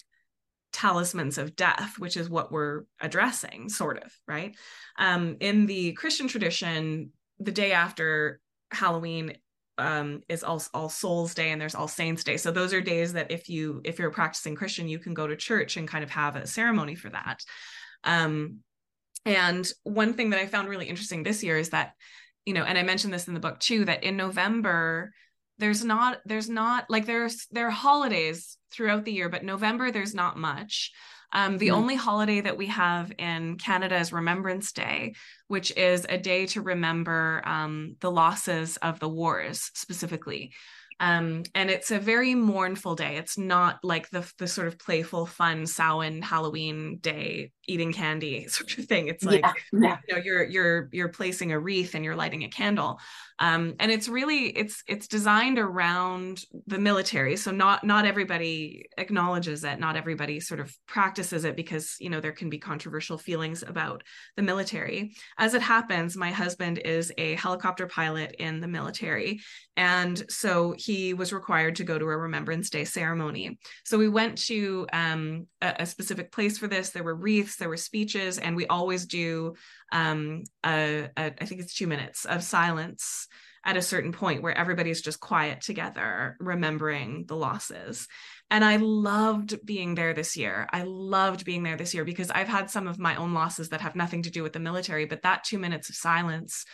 talismans 0.72 1.38
of 1.38 1.56
death 1.56 1.98
which 1.98 2.16
is 2.16 2.28
what 2.28 2.52
we're 2.52 2.82
addressing 3.00 3.68
sort 3.68 4.02
of 4.02 4.12
right 4.26 4.56
um 4.98 5.36
in 5.40 5.66
the 5.66 5.92
christian 5.92 6.28
tradition 6.28 7.10
the 7.38 7.52
day 7.52 7.72
after 7.72 8.40
halloween 8.70 9.32
um, 9.78 10.22
is 10.28 10.44
all, 10.44 10.62
all 10.74 10.88
souls 10.88 11.34
day 11.34 11.50
and 11.50 11.60
there's 11.60 11.74
all 11.74 11.88
saints 11.88 12.24
day. 12.24 12.36
So 12.36 12.50
those 12.50 12.72
are 12.72 12.80
days 12.80 13.12
that 13.14 13.30
if 13.30 13.48
you 13.48 13.80
if 13.84 13.98
you're 13.98 14.08
a 14.08 14.12
practicing 14.12 14.54
christian 14.54 14.88
you 14.88 14.98
can 14.98 15.14
go 15.14 15.26
to 15.26 15.36
church 15.36 15.76
and 15.76 15.88
kind 15.88 16.04
of 16.04 16.10
have 16.10 16.36
a 16.36 16.46
ceremony 16.46 16.94
for 16.94 17.10
that. 17.10 17.42
Um, 18.04 18.60
and 19.24 19.70
one 19.82 20.14
thing 20.14 20.30
that 20.30 20.40
i 20.40 20.46
found 20.46 20.68
really 20.68 20.86
interesting 20.86 21.22
this 21.22 21.42
year 21.42 21.58
is 21.58 21.70
that 21.70 21.92
you 22.46 22.54
know 22.54 22.64
and 22.64 22.78
i 22.78 22.82
mentioned 22.82 23.12
this 23.12 23.28
in 23.28 23.34
the 23.34 23.40
book 23.40 23.58
too 23.58 23.84
that 23.84 24.04
in 24.04 24.16
november 24.16 25.12
there's 25.58 25.84
not 25.84 26.18
there's 26.24 26.48
not 26.48 26.86
like 26.88 27.06
there's 27.06 27.46
there 27.50 27.66
are 27.66 27.70
holidays 27.70 28.56
throughout 28.72 29.04
the 29.04 29.12
year 29.12 29.28
but 29.28 29.44
november 29.44 29.90
there's 29.90 30.14
not 30.14 30.38
much 30.38 30.92
um, 31.32 31.58
the 31.58 31.68
mm. 31.68 31.74
only 31.74 31.94
holiday 31.94 32.40
that 32.40 32.56
we 32.56 32.66
have 32.66 33.12
in 33.18 33.56
Canada 33.56 33.96
is 33.98 34.12
Remembrance 34.12 34.72
Day, 34.72 35.14
which 35.46 35.76
is 35.76 36.06
a 36.08 36.18
day 36.18 36.46
to 36.46 36.62
remember 36.62 37.42
um, 37.44 37.96
the 38.00 38.10
losses 38.10 38.76
of 38.78 38.98
the 39.00 39.08
wars 39.08 39.70
specifically. 39.74 40.52
Um, 41.00 41.44
and 41.54 41.70
it's 41.70 41.90
a 41.90 41.98
very 41.98 42.34
mournful 42.34 42.96
day. 42.96 43.16
It's 43.16 43.38
not 43.38 43.78
like 43.82 44.10
the 44.10 44.30
the 44.38 44.48
sort 44.48 44.66
of 44.66 44.78
playful, 44.78 45.26
fun 45.26 45.66
Samhain 45.66 46.22
Halloween 46.22 46.98
day 47.00 47.52
eating 47.68 47.92
candy 47.92 48.46
sort 48.48 48.76
of 48.78 48.86
thing. 48.86 49.08
It's 49.08 49.24
like 49.24 49.42
yeah, 49.42 49.52
yeah. 49.72 49.96
you 50.08 50.14
know 50.14 50.22
you're 50.22 50.44
you're 50.44 50.88
you're 50.92 51.08
placing 51.08 51.52
a 51.52 51.58
wreath 51.58 51.94
and 51.94 52.04
you're 52.04 52.16
lighting 52.16 52.42
a 52.42 52.48
candle. 52.48 52.98
Um, 53.40 53.74
and 53.78 53.92
it's 53.92 54.08
really 54.08 54.46
it's 54.46 54.82
it's 54.88 55.06
designed 55.06 55.58
around 55.58 56.42
the 56.66 56.78
military. 56.78 57.36
So 57.36 57.52
not 57.52 57.84
not 57.84 58.04
everybody 58.04 58.86
acknowledges 58.96 59.62
it. 59.62 59.78
Not 59.78 59.96
everybody 59.96 60.40
sort 60.40 60.58
of 60.58 60.74
practices 60.88 61.44
it 61.44 61.54
because 61.54 61.96
you 62.00 62.10
know 62.10 62.20
there 62.20 62.32
can 62.32 62.50
be 62.50 62.58
controversial 62.58 63.18
feelings 63.18 63.62
about 63.62 64.02
the 64.36 64.42
military. 64.42 65.12
As 65.36 65.54
it 65.54 65.62
happens, 65.62 66.16
my 66.16 66.32
husband 66.32 66.78
is 66.78 67.12
a 67.18 67.36
helicopter 67.36 67.86
pilot 67.86 68.34
in 68.40 68.60
the 68.60 68.66
military, 68.66 69.40
and 69.76 70.24
so 70.28 70.74
he 70.76 70.87
was 71.16 71.32
required 71.32 71.76
to 71.76 71.84
go 71.84 71.98
to 71.98 72.04
a 72.04 72.16
Remembrance 72.16 72.70
Day 72.70 72.84
ceremony. 72.84 73.58
So 73.84 73.98
we 73.98 74.08
went 74.08 74.38
to 74.46 74.86
um, 74.92 75.46
a, 75.60 75.76
a, 75.80 75.86
specific 75.86 76.32
place 76.32 76.58
for 76.58 76.66
this. 76.66 76.90
There 76.90 77.02
were 77.02 77.14
wreaths, 77.14 77.56
there 77.56 77.68
were 77.68 77.76
speeches, 77.76 78.38
and 78.38 78.56
we 78.56 78.66
always 78.66 79.06
do, 79.06 79.54
um, 79.92 80.44
a, 80.64 81.08
a, 81.16 81.24
I 81.40 81.44
think 81.44 81.60
it's 81.60 81.74
two 81.74 81.86
minutes 81.86 82.24
of 82.24 82.42
silence 82.42 83.28
at 83.64 83.76
a 83.76 83.82
certain 83.82 84.12
point 84.12 84.42
where 84.42 84.56
everybody's 84.56 85.02
just 85.02 85.20
quiet 85.20 85.60
together 85.60 86.36
remembering 86.38 87.24
the 87.26 87.34
losses 87.34 88.06
and 88.50 88.64
i 88.64 88.76
loved 88.76 89.58
being 89.66 89.94
there 89.96 90.14
this 90.14 90.36
year 90.36 90.68
i 90.72 90.82
loved 90.84 91.44
being 91.44 91.64
there 91.64 91.76
this 91.76 91.92
year 91.92 92.04
because 92.04 92.30
i've 92.30 92.48
had 92.48 92.70
some 92.70 92.86
of 92.86 93.00
my 93.00 93.16
own 93.16 93.34
losses 93.34 93.68
that 93.70 93.80
have 93.80 93.96
nothing 93.96 94.22
to 94.22 94.30
do 94.30 94.42
with 94.44 94.52
the 94.52 94.60
military 94.60 95.06
but 95.06 95.22
that 95.22 95.44
2 95.44 95.58
minutes 95.58 95.88
of 95.88 95.96
silence 95.96 96.64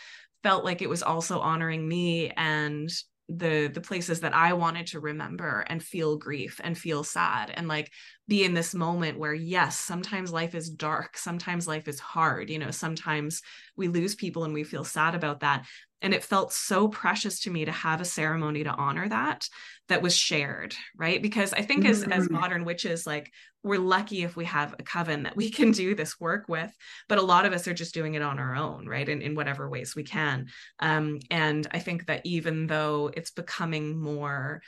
felt 0.43 0.63
like 0.63 0.83
it 0.83 0.89
was 0.89 1.01
also 1.01 1.39
honoring 1.39 1.87
me 1.87 2.29
and 2.37 2.89
the 3.27 3.71
the 3.73 3.81
places 3.81 4.19
that 4.19 4.35
I 4.35 4.53
wanted 4.53 4.87
to 4.87 4.99
remember 4.99 5.65
and 5.67 5.81
feel 5.81 6.15
grief 6.15 6.61
and 6.63 6.77
feel 6.77 7.03
sad 7.03 7.51
and 7.51 7.67
like 7.67 7.91
be 8.27 8.43
in 8.43 8.53
this 8.53 8.75
moment 8.75 9.17
where 9.17 9.33
yes 9.33 9.79
sometimes 9.79 10.31
life 10.31 10.53
is 10.53 10.69
dark 10.69 11.17
sometimes 11.17 11.67
life 11.67 11.87
is 11.87 11.99
hard 11.99 12.51
you 12.51 12.59
know 12.59 12.69
sometimes 12.69 13.41
we 13.75 13.87
lose 13.87 14.13
people 14.13 14.43
and 14.43 14.53
we 14.53 14.63
feel 14.63 14.83
sad 14.83 15.15
about 15.15 15.39
that 15.39 15.65
and 16.01 16.13
it 16.13 16.23
felt 16.23 16.53
so 16.53 16.87
precious 16.87 17.41
to 17.41 17.49
me 17.49 17.65
to 17.65 17.71
have 17.71 18.01
a 18.01 18.05
ceremony 18.05 18.63
to 18.63 18.69
honor 18.69 19.07
that 19.07 19.47
that 19.87 20.01
was 20.01 20.15
shared 20.15 20.75
right? 20.97 21.21
Because 21.21 21.53
i 21.53 21.61
think 21.61 21.85
as 21.85 22.01
mm-hmm. 22.01 22.11
as 22.11 22.29
modern 22.29 22.65
witches 22.65 23.05
like 23.05 23.31
we're 23.63 23.79
lucky 23.79 24.23
if 24.23 24.35
we 24.35 24.45
have 24.45 24.75
a 24.77 24.83
coven 24.83 25.23
that 25.23 25.35
we 25.35 25.49
can 25.49 25.71
do 25.83 25.95
this 25.95 26.19
work 26.19 26.45
with 26.47 26.71
but 27.09 27.17
a 27.17 27.23
lot 27.23 27.45
of 27.45 27.53
us 27.53 27.67
are 27.67 27.73
just 27.73 27.93
doing 27.93 28.13
it 28.13 28.21
on 28.21 28.39
our 28.39 28.55
own 28.55 28.87
right? 28.87 29.09
In, 29.09 29.21
in 29.21 29.35
whatever 29.35 29.69
ways 29.69 29.95
we 29.95 30.03
can. 30.03 30.47
Um, 30.79 31.19
and 31.31 31.67
i 31.71 31.79
think 31.79 32.05
that 32.07 32.21
even 32.25 32.67
though 32.67 33.11
it's 33.15 33.31
becoming 33.31 33.99
more 33.99 34.61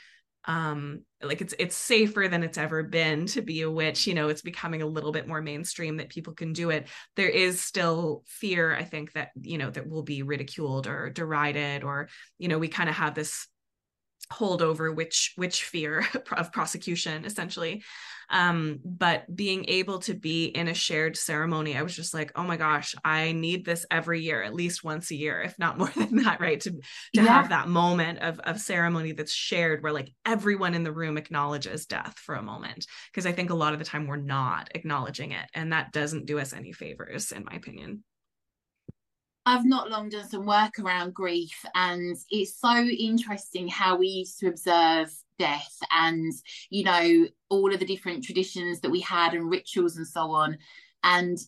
um 0.48 1.02
like 1.22 1.40
it's 1.40 1.54
it's 1.58 1.76
safer 1.76 2.26
than 2.28 2.42
it's 2.42 2.58
ever 2.58 2.82
been 2.82 3.26
to 3.26 3.42
be 3.42 3.60
a 3.60 3.70
witch. 3.70 4.06
You 4.06 4.14
know 4.14 4.28
it's 4.28 4.42
becoming 4.42 4.82
a 4.82 4.86
little 4.86 5.12
bit 5.12 5.28
more 5.28 5.42
mainstream 5.42 5.98
that 5.98 6.08
people 6.08 6.32
can 6.32 6.52
do 6.52 6.70
it. 6.70 6.88
There 7.14 7.28
is 7.28 7.60
still 7.60 8.22
fear 8.26 8.74
i 8.74 8.82
think 8.84 9.12
that 9.12 9.30
you 9.40 9.58
know 9.58 9.70
that 9.70 9.88
will 9.88 10.02
be 10.02 10.22
ridiculed 10.22 10.86
or 10.86 11.10
derided 11.10 11.84
or 11.84 12.08
you 12.38 12.48
know 12.48 12.58
we 12.58 12.68
kind 12.68 12.88
of 12.88 12.94
have 12.94 13.14
this 13.14 13.46
hold 14.30 14.62
over 14.62 14.92
which 14.92 15.32
which 15.36 15.64
fear 15.64 16.04
of 16.32 16.52
prosecution 16.52 17.24
essentially. 17.24 17.82
Um, 18.30 18.80
but 18.84 19.24
being 19.34 19.64
able 19.68 20.00
to 20.00 20.12
be 20.12 20.44
in 20.44 20.68
a 20.68 20.74
shared 20.74 21.16
ceremony 21.16 21.74
i 21.74 21.82
was 21.82 21.96
just 21.96 22.12
like 22.12 22.30
oh 22.36 22.42
my 22.42 22.58
gosh 22.58 22.94
i 23.02 23.32
need 23.32 23.64
this 23.64 23.86
every 23.90 24.20
year 24.20 24.42
at 24.42 24.52
least 24.52 24.84
once 24.84 25.10
a 25.10 25.14
year 25.14 25.40
if 25.40 25.58
not 25.58 25.78
more 25.78 25.88
than 25.96 26.16
that 26.16 26.38
right? 26.38 26.60
To 26.60 26.70
to 26.70 26.80
yeah. 27.14 27.22
have 27.22 27.48
that 27.48 27.68
moment 27.68 28.18
of 28.18 28.38
of 28.40 28.60
ceremony 28.60 29.12
that's 29.12 29.32
shared 29.32 29.82
where 29.82 29.94
like 29.94 30.12
everyone 30.26 30.74
in 30.74 30.84
the 30.84 30.92
room 30.92 31.16
acknowledges 31.16 31.86
death 31.86 32.18
for 32.18 32.34
a 32.34 32.42
moment 32.42 32.86
because 33.10 33.24
i 33.24 33.32
think 33.32 33.48
a 33.48 33.54
lot 33.54 33.72
of 33.72 33.78
the 33.78 33.84
time 33.86 34.06
we're 34.06 34.16
not 34.16 34.68
acknowledging 34.74 35.32
it 35.32 35.48
and 35.54 35.72
that 35.72 35.92
doesn't 35.92 36.26
do 36.26 36.38
us 36.38 36.52
any 36.52 36.72
favors 36.72 37.32
in 37.32 37.46
my 37.46 37.56
opinion 37.56 38.04
I've 39.48 39.64
not 39.64 39.88
long 39.88 40.10
done 40.10 40.28
some 40.28 40.44
work 40.44 40.78
around 40.78 41.14
grief, 41.14 41.64
and 41.74 42.14
it's 42.30 42.60
so 42.60 42.76
interesting 42.84 43.66
how 43.66 43.96
we 43.96 44.06
used 44.06 44.38
to 44.40 44.48
observe 44.48 45.10
death 45.38 45.74
and, 45.90 46.30
you 46.68 46.84
know, 46.84 47.26
all 47.48 47.72
of 47.72 47.80
the 47.80 47.86
different 47.86 48.24
traditions 48.24 48.80
that 48.80 48.90
we 48.90 49.00
had 49.00 49.32
and 49.32 49.48
rituals 49.48 49.96
and 49.96 50.06
so 50.06 50.32
on. 50.32 50.58
And 51.02 51.38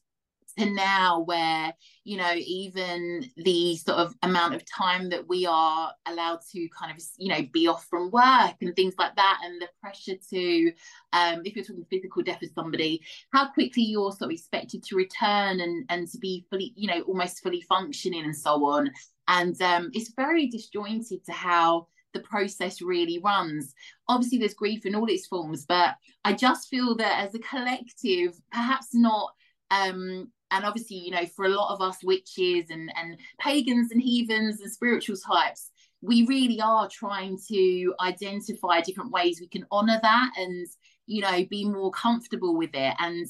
to 0.58 0.70
now 0.70 1.20
where 1.20 1.72
you 2.04 2.16
know 2.16 2.32
even 2.34 3.24
the 3.36 3.76
sort 3.76 3.98
of 3.98 4.14
amount 4.22 4.54
of 4.54 4.62
time 4.66 5.08
that 5.08 5.28
we 5.28 5.46
are 5.46 5.92
allowed 6.06 6.40
to 6.52 6.68
kind 6.78 6.90
of 6.96 7.02
you 7.18 7.28
know 7.28 7.42
be 7.52 7.66
off 7.68 7.86
from 7.86 8.10
work 8.10 8.54
and 8.60 8.74
things 8.76 8.94
like 8.98 9.14
that 9.16 9.40
and 9.44 9.60
the 9.60 9.68
pressure 9.80 10.16
to 10.30 10.72
um 11.12 11.42
if 11.44 11.54
you're 11.54 11.64
talking 11.64 11.84
physical 11.90 12.22
death 12.22 12.42
of 12.42 12.50
somebody 12.54 13.00
how 13.32 13.50
quickly 13.52 13.82
you're 13.82 14.12
sort 14.12 14.22
of 14.22 14.30
expected 14.30 14.82
to 14.82 14.96
return 14.96 15.60
and 15.60 15.84
and 15.88 16.08
to 16.08 16.18
be 16.18 16.44
fully 16.50 16.72
you 16.76 16.88
know 16.88 17.00
almost 17.02 17.42
fully 17.42 17.60
functioning 17.62 18.24
and 18.24 18.36
so 18.36 18.64
on 18.64 18.90
and 19.28 19.60
um 19.62 19.90
it's 19.92 20.12
very 20.16 20.46
disjointed 20.48 21.24
to 21.24 21.32
how 21.32 21.86
the 22.12 22.20
process 22.20 22.82
really 22.82 23.20
runs. 23.22 23.74
Obviously, 24.08 24.38
there's 24.38 24.54
grief 24.54 24.86
in 24.86 24.94
all 24.94 25.06
its 25.06 25.26
forms, 25.26 25.64
but 25.66 25.94
I 26.24 26.32
just 26.32 26.68
feel 26.68 26.96
that 26.96 27.24
as 27.24 27.34
a 27.34 27.38
collective, 27.38 28.38
perhaps 28.50 28.88
not 28.92 29.32
um, 29.70 30.30
and 30.50 30.64
obviously 30.64 30.96
you 30.96 31.10
know 31.10 31.26
for 31.26 31.44
a 31.44 31.48
lot 31.48 31.72
of 31.72 31.80
us 31.80 32.02
witches 32.02 32.70
and 32.70 32.92
and 32.96 33.18
pagans 33.38 33.92
and 33.92 34.02
heathens 34.02 34.60
and 34.60 34.70
spiritual 34.70 35.16
types 35.16 35.70
we 36.02 36.26
really 36.26 36.60
are 36.60 36.88
trying 36.88 37.38
to 37.48 37.94
identify 38.00 38.80
different 38.80 39.10
ways 39.10 39.40
we 39.40 39.48
can 39.48 39.66
honor 39.70 39.98
that 40.02 40.30
and 40.36 40.66
you 41.06 41.20
know 41.20 41.44
be 41.50 41.64
more 41.64 41.90
comfortable 41.90 42.56
with 42.56 42.70
it. 42.74 42.94
And 42.98 43.26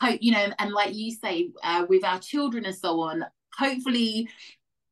hope 0.00 0.18
you 0.22 0.32
know 0.32 0.48
and 0.58 0.72
like 0.72 0.94
you 0.94 1.12
say 1.12 1.50
uh, 1.62 1.84
with 1.88 2.04
our 2.04 2.18
children 2.18 2.64
and 2.64 2.74
so 2.74 3.00
on 3.00 3.24
hopefully 3.56 4.28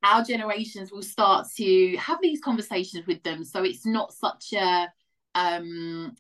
our 0.05 0.25
generations 0.25 0.91
will 0.91 1.03
start 1.03 1.47
to 1.57 1.97
have 1.97 2.19
these 2.21 2.41
conversations 2.41 3.07
with 3.07 3.23
them. 3.23 3.45
So 3.45 3.63
it's 3.63 3.87
not 3.87 4.13
such 4.13 4.53
a 4.53 4.93
um 5.35 6.15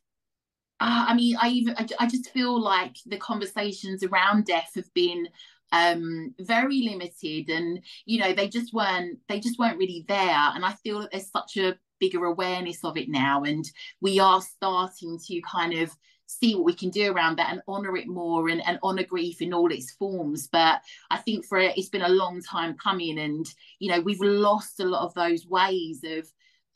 uh, 0.82 1.04
I 1.08 1.14
mean, 1.14 1.36
I 1.40 1.48
even 1.50 1.76
I, 1.78 1.86
I, 2.00 2.06
just 2.08 2.30
feel 2.30 2.60
like 2.60 2.96
the 3.06 3.16
conversations 3.16 4.02
around 4.02 4.46
death 4.46 4.72
have 4.74 4.92
been 4.94 5.28
um, 5.70 6.34
very 6.40 6.82
limited, 6.82 7.50
and 7.50 7.80
you 8.04 8.18
know 8.18 8.32
they 8.32 8.48
just 8.48 8.74
weren't 8.74 9.20
they 9.28 9.38
just 9.38 9.60
weren't 9.60 9.78
really 9.78 10.04
there. 10.08 10.50
And 10.54 10.64
I 10.64 10.72
feel 10.72 11.00
that 11.00 11.12
there's 11.12 11.30
such 11.30 11.56
a 11.56 11.76
bigger 12.00 12.24
awareness 12.24 12.82
of 12.82 12.96
it 12.96 13.08
now, 13.08 13.44
and 13.44 13.64
we 14.00 14.18
are 14.18 14.42
starting 14.42 15.20
to 15.28 15.40
kind 15.42 15.74
of 15.74 15.96
see 16.26 16.56
what 16.56 16.64
we 16.64 16.74
can 16.74 16.90
do 16.90 17.12
around 17.12 17.38
that 17.38 17.52
and 17.52 17.62
honor 17.68 17.96
it 17.96 18.08
more 18.08 18.48
and, 18.48 18.60
and 18.66 18.80
honor 18.82 19.04
grief 19.04 19.40
in 19.42 19.52
all 19.52 19.70
its 19.70 19.90
forms 19.90 20.48
but 20.50 20.80
i 21.10 21.18
think 21.18 21.44
for 21.44 21.58
it 21.58 21.76
it's 21.76 21.90
been 21.90 22.00
a 22.00 22.08
long 22.08 22.40
time 22.40 22.74
coming 22.78 23.18
and 23.18 23.44
you 23.80 23.90
know 23.90 24.00
we've 24.00 24.22
lost 24.22 24.80
a 24.80 24.84
lot 24.84 25.04
of 25.04 25.12
those 25.12 25.46
ways 25.46 26.00
of 26.04 26.26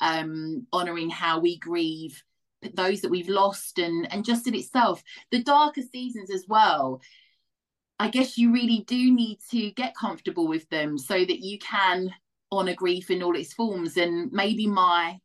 um 0.03 0.67
honoring 0.75 1.09
how 1.09 1.39
we 1.41 1.57
grieve 1.57 2.23
those 2.75 3.01
that 3.01 3.11
we've 3.11 3.29
lost 3.29 3.79
and 3.79 4.13
and 4.13 4.25
just 4.25 4.47
in 4.47 4.55
itself. 4.55 5.03
The 5.31 5.43
darker 5.43 5.83
seasons 5.83 6.31
as 6.31 6.45
well 6.49 7.01
i 7.99 8.11
guess 8.11 8.37
you 8.37 8.53
really 8.53 8.85
do 8.87 9.11
need 9.11 9.39
to 9.51 9.71
get 9.71 9.97
comfortable 9.97 10.47
with 10.47 10.69
them 10.69 10.99
so 10.99 11.15
that 11.15 11.39
you 11.39 11.59
can 11.59 12.13
honor 12.51 12.75
grief 12.75 13.11
in 13.11 13.23
all 13.23 13.37
its 13.37 13.53
forms. 13.53 13.97
And 13.97 14.31
maybe 14.33 14.67
my 14.67 15.19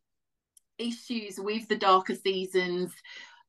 issues 0.77 1.39
with 1.39 1.67
the 1.67 1.75
darker 1.75 2.15
seasons 2.15 2.91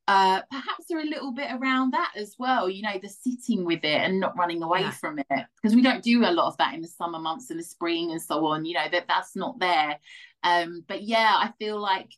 uh 0.09 0.41
perhaps 0.51 0.91
are 0.91 0.99
a 0.99 1.05
little 1.05 1.31
bit 1.31 1.49
around 1.53 1.91
that 1.91 2.11
as 2.17 2.35
well 2.37 2.69
you 2.69 2.81
know 2.81 2.99
the 3.01 3.07
sitting 3.07 3.63
with 3.63 3.79
it 3.85 4.01
and 4.01 4.19
not 4.19 4.37
running 4.37 4.61
away 4.61 4.81
yeah. 4.81 4.91
from 4.91 5.17
it 5.17 5.25
because 5.29 5.73
we 5.73 5.81
don't 5.81 6.03
do 6.03 6.25
a 6.25 6.29
lot 6.29 6.45
of 6.45 6.57
that 6.57 6.73
in 6.73 6.81
the 6.81 6.87
summer 6.87 7.17
months 7.17 7.49
and 7.49 7.57
the 7.57 7.63
spring 7.63 8.11
and 8.11 8.21
so 8.21 8.45
on 8.45 8.65
you 8.65 8.73
know 8.73 8.85
that 8.91 9.07
that's 9.07 9.33
not 9.35 9.57
there. 9.59 9.97
Um 10.43 10.83
but 10.89 11.03
yeah 11.03 11.33
i 11.37 11.53
feel 11.57 11.79
like 11.79 12.11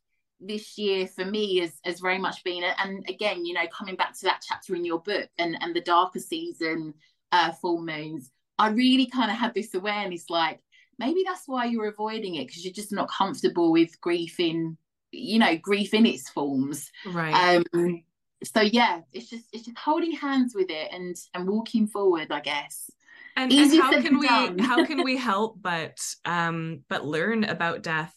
this 0.48 0.78
year 0.78 1.08
for 1.08 1.26
me 1.26 1.60
has, 1.60 1.74
has 1.84 2.00
very 2.00 2.18
much 2.18 2.44
been 2.44 2.64
and 2.64 3.06
again 3.10 3.46
you 3.46 3.54
know 3.54 3.66
coming 3.68 3.96
back 3.96 4.18
to 4.18 4.26
that 4.26 4.44
chapter 4.48 4.76
in 4.76 4.86
your 4.86 5.00
book 5.00 5.30
and 5.38 5.58
and 5.62 5.76
the 5.76 5.82
darker 5.82 6.20
season 6.20 6.94
uh 7.32 7.52
full 7.52 7.82
moons 7.82 8.32
i 8.58 8.70
really 8.70 9.06
kind 9.08 9.32
of 9.32 9.38
had 9.38 9.54
this 9.54 9.74
awareness 9.74 10.30
like 10.30 10.60
maybe 11.00 11.24
that's 11.26 11.48
why 11.48 11.66
you're 11.66 11.88
avoiding 11.88 12.36
it 12.36 12.48
because 12.48 12.64
you're 12.64 12.74
just 12.74 12.92
not 12.92 13.10
comfortable 13.10 13.72
with 13.72 14.00
grief 14.02 14.40
in 14.40 14.78
you 15.12 15.40
know 15.40 15.56
grief 15.58 15.94
in 15.94 16.06
its 16.06 16.30
forms. 16.30 16.92
Right. 17.06 17.64
Um 17.74 18.04
so 18.44 18.62
yeah 18.62 19.00
it's 19.12 19.30
just 19.30 19.46
it's 19.54 19.66
just 19.66 19.78
holding 19.78 20.12
hands 20.12 20.54
with 20.54 20.70
it 20.70 20.90
and 20.92 21.16
and 21.34 21.48
walking 21.48 21.88
forward 21.88 22.32
i 22.32 22.42
guess. 22.42 22.90
And, 23.38 23.52
and 23.52 23.82
how 23.82 24.02
can 24.02 24.20
we 24.20 24.28
how 24.28 24.86
can 24.86 25.04
we 25.04 25.18
help 25.18 25.62
but 25.62 26.00
um 26.26 26.82
but 26.90 27.06
learn 27.06 27.44
about 27.44 27.82
death 27.82 28.14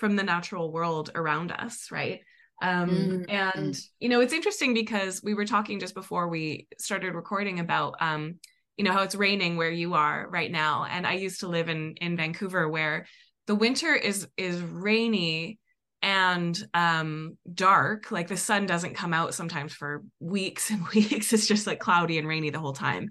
from 0.00 0.16
the 0.16 0.22
natural 0.22 0.72
world 0.72 1.10
around 1.14 1.52
us 1.52 1.88
right? 1.92 2.20
Um, 2.62 2.90
mm-hmm. 2.90 3.22
and 3.28 3.78
you 4.00 4.08
know 4.08 4.20
it's 4.20 4.34
interesting 4.34 4.74
because 4.74 5.22
we 5.22 5.34
were 5.34 5.46
talking 5.46 5.80
just 5.80 5.94
before 5.94 6.28
we 6.28 6.66
started 6.78 7.14
recording 7.14 7.60
about 7.60 7.94
um, 8.00 8.34
you 8.76 8.84
know 8.84 8.92
how 8.92 9.02
it's 9.02 9.14
raining 9.14 9.56
where 9.56 9.70
you 9.70 9.94
are 9.94 10.26
right 10.30 10.50
now. 10.50 10.86
And 10.90 11.06
i 11.06 11.12
used 11.12 11.40
to 11.40 11.48
live 11.48 11.68
in 11.68 11.94
in 12.00 12.16
vancouver 12.16 12.68
where 12.68 13.06
the 13.46 13.54
winter 13.54 13.94
is 13.94 14.26
is 14.36 14.60
rainy 14.60 15.58
and 16.02 16.58
um 16.74 17.36
dark. 17.52 18.10
Like 18.10 18.28
the 18.28 18.36
sun 18.36 18.66
doesn't 18.66 18.94
come 18.94 19.12
out 19.14 19.34
sometimes 19.34 19.74
for 19.74 20.02
weeks 20.18 20.70
and 20.70 20.86
weeks. 20.88 21.32
It's 21.32 21.46
just 21.46 21.66
like 21.66 21.78
cloudy 21.78 22.18
and 22.18 22.28
rainy 22.28 22.50
the 22.50 22.58
whole 22.58 22.72
time. 22.72 23.08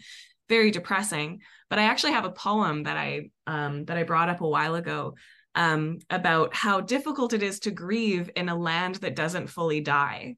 Very 0.47 0.71
depressing. 0.71 1.41
But 1.69 1.77
i 1.79 1.83
actually 1.83 2.13
have 2.13 2.25
a 2.25 2.31
poem 2.31 2.83
that 2.83 2.97
i 2.97 3.29
um 3.45 3.85
that 3.85 3.97
i 3.97 4.03
brought 4.03 4.29
up 4.29 4.41
a 4.41 4.47
while 4.47 4.75
ago 4.75 5.15
um, 5.55 5.99
about 6.09 6.53
how 6.53 6.81
difficult 6.81 7.33
it 7.33 7.43
is 7.43 7.59
to 7.61 7.71
grieve 7.71 8.29
in 8.35 8.49
a 8.49 8.55
land 8.55 8.95
that 8.95 9.15
doesn't 9.15 9.47
fully 9.47 9.81
die. 9.81 10.35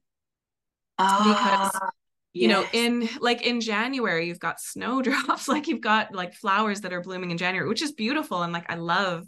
because 0.98 1.70
ah, 1.74 1.90
you 2.32 2.48
yes. 2.48 2.50
know 2.50 2.66
in 2.72 3.08
like 3.20 3.42
in 3.42 3.60
january 3.60 4.26
you've 4.26 4.38
got 4.38 4.60
snowdrops 4.72 5.48
like 5.48 5.68
you've 5.68 5.80
got 5.80 6.14
like 6.14 6.34
flowers 6.34 6.82
that 6.82 6.92
are 6.92 7.00
blooming 7.00 7.30
in 7.30 7.38
january 7.38 7.68
which 7.68 7.82
is 7.82 7.92
beautiful 7.92 8.42
and 8.42 8.52
like 8.52 8.70
i 8.70 8.74
love 8.74 9.26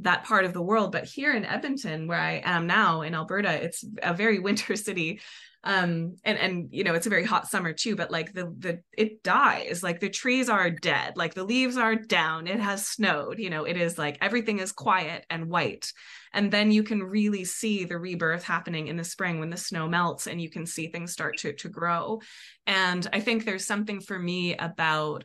that 0.00 0.24
part 0.24 0.44
of 0.44 0.52
the 0.52 0.62
world 0.62 0.92
but 0.92 1.04
here 1.04 1.34
in 1.34 1.44
edmonton 1.44 2.06
where 2.06 2.20
i 2.20 2.40
am 2.44 2.66
now 2.66 3.02
in 3.02 3.14
alberta 3.14 3.50
it's 3.50 3.84
a 4.02 4.12
very 4.14 4.38
winter 4.38 4.76
city 4.88 5.20
um 5.66 6.14
and 6.24 6.38
and 6.38 6.68
you 6.70 6.84
know 6.84 6.94
it's 6.94 7.08
a 7.08 7.10
very 7.10 7.24
hot 7.24 7.48
summer 7.48 7.72
too 7.72 7.96
but 7.96 8.10
like 8.10 8.32
the 8.32 8.54
the 8.58 8.80
it 8.96 9.22
dies. 9.22 9.82
Like 9.82 10.00
the 10.00 10.08
trees 10.08 10.48
are 10.48 10.70
dead. 10.70 11.16
Like 11.16 11.34
the 11.34 11.44
leaves 11.44 11.76
are 11.76 11.96
down. 11.96 12.46
It 12.46 12.60
has 12.60 12.86
snowed. 12.86 13.38
You 13.38 13.50
know 13.50 13.64
it 13.64 13.76
is 13.76 13.98
like 13.98 14.16
everything 14.20 14.60
is 14.60 14.72
quiet 14.72 15.26
and 15.28 15.48
white. 15.48 15.92
And 16.32 16.52
then 16.52 16.70
you 16.70 16.82
can 16.84 17.02
really 17.02 17.44
see 17.44 17.84
the 17.84 17.98
rebirth 17.98 18.44
happening 18.44 18.86
in 18.86 18.96
the 18.96 19.04
spring 19.04 19.40
when 19.40 19.50
the 19.50 19.56
snow 19.56 19.88
melts 19.88 20.26
and 20.26 20.40
you 20.40 20.50
can 20.50 20.66
see 20.66 20.86
things 20.86 21.12
start 21.12 21.38
to 21.38 21.52
to 21.52 21.68
grow. 21.68 22.20
And 22.66 23.06
i 23.12 23.20
think 23.20 23.44
there's 23.44 23.66
something 23.66 24.00
for 24.00 24.18
me 24.18 24.56
about 24.56 25.24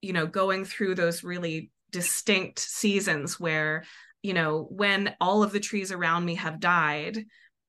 you 0.00 0.12
know 0.12 0.26
going 0.26 0.64
through 0.64 0.94
those 0.94 1.24
really 1.24 1.70
distinct 1.90 2.58
seasons 2.58 3.40
where 3.40 3.84
you 4.22 4.32
know 4.32 4.66
when 4.70 5.14
all 5.20 5.42
of 5.42 5.52
the 5.52 5.60
trees 5.60 5.92
around 5.92 6.24
me 6.24 6.34
have 6.34 6.60
died 6.60 7.24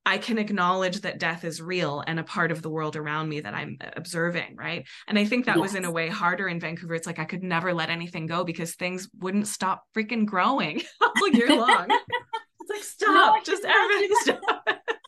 I 0.06 0.18
can 0.18 0.38
acknowledge 0.38 1.02
that 1.02 1.20
death 1.20 1.46
is 1.46 1.62
real 1.62 2.04
and 2.06 2.20
a 2.20 2.24
part 2.24 2.52
of 2.52 2.62
the 2.62 2.70
world 2.70 2.96
around 2.96 3.30
me 3.30 3.40
that 3.40 3.54
I'm 3.54 3.78
uh, 3.80 3.92
observing, 3.96 4.56
right? 4.58 4.86
And 5.08 5.18
I 5.18 5.26
think 5.26 5.46
that 5.46 5.56
yes. 5.56 5.62
was 5.62 5.76
in 5.76 5.86
a 5.86 5.92
way 5.92 6.10
harder 6.10 6.48
in 6.50 6.60
Vancouver. 6.60 6.96
It's 6.96 7.08
like 7.08 7.20
I 7.20 7.26
could 7.26 7.44
never 7.44 7.74
let 7.74 7.90
anything 7.90 8.28
go 8.28 8.44
because 8.44 8.76
things 8.76 9.10
wouldn't 9.20 9.48
stop 9.48 9.84
freaking 9.96 10.26
growing 10.26 10.82
all 11.02 11.30
year 11.30 11.56
long. 11.56 11.88
it's 11.90 12.70
like 12.70 12.84
stop, 12.84 13.36
no, 13.38 13.42
just 13.46 13.64
everything 13.64 14.10
stop. 14.22 14.68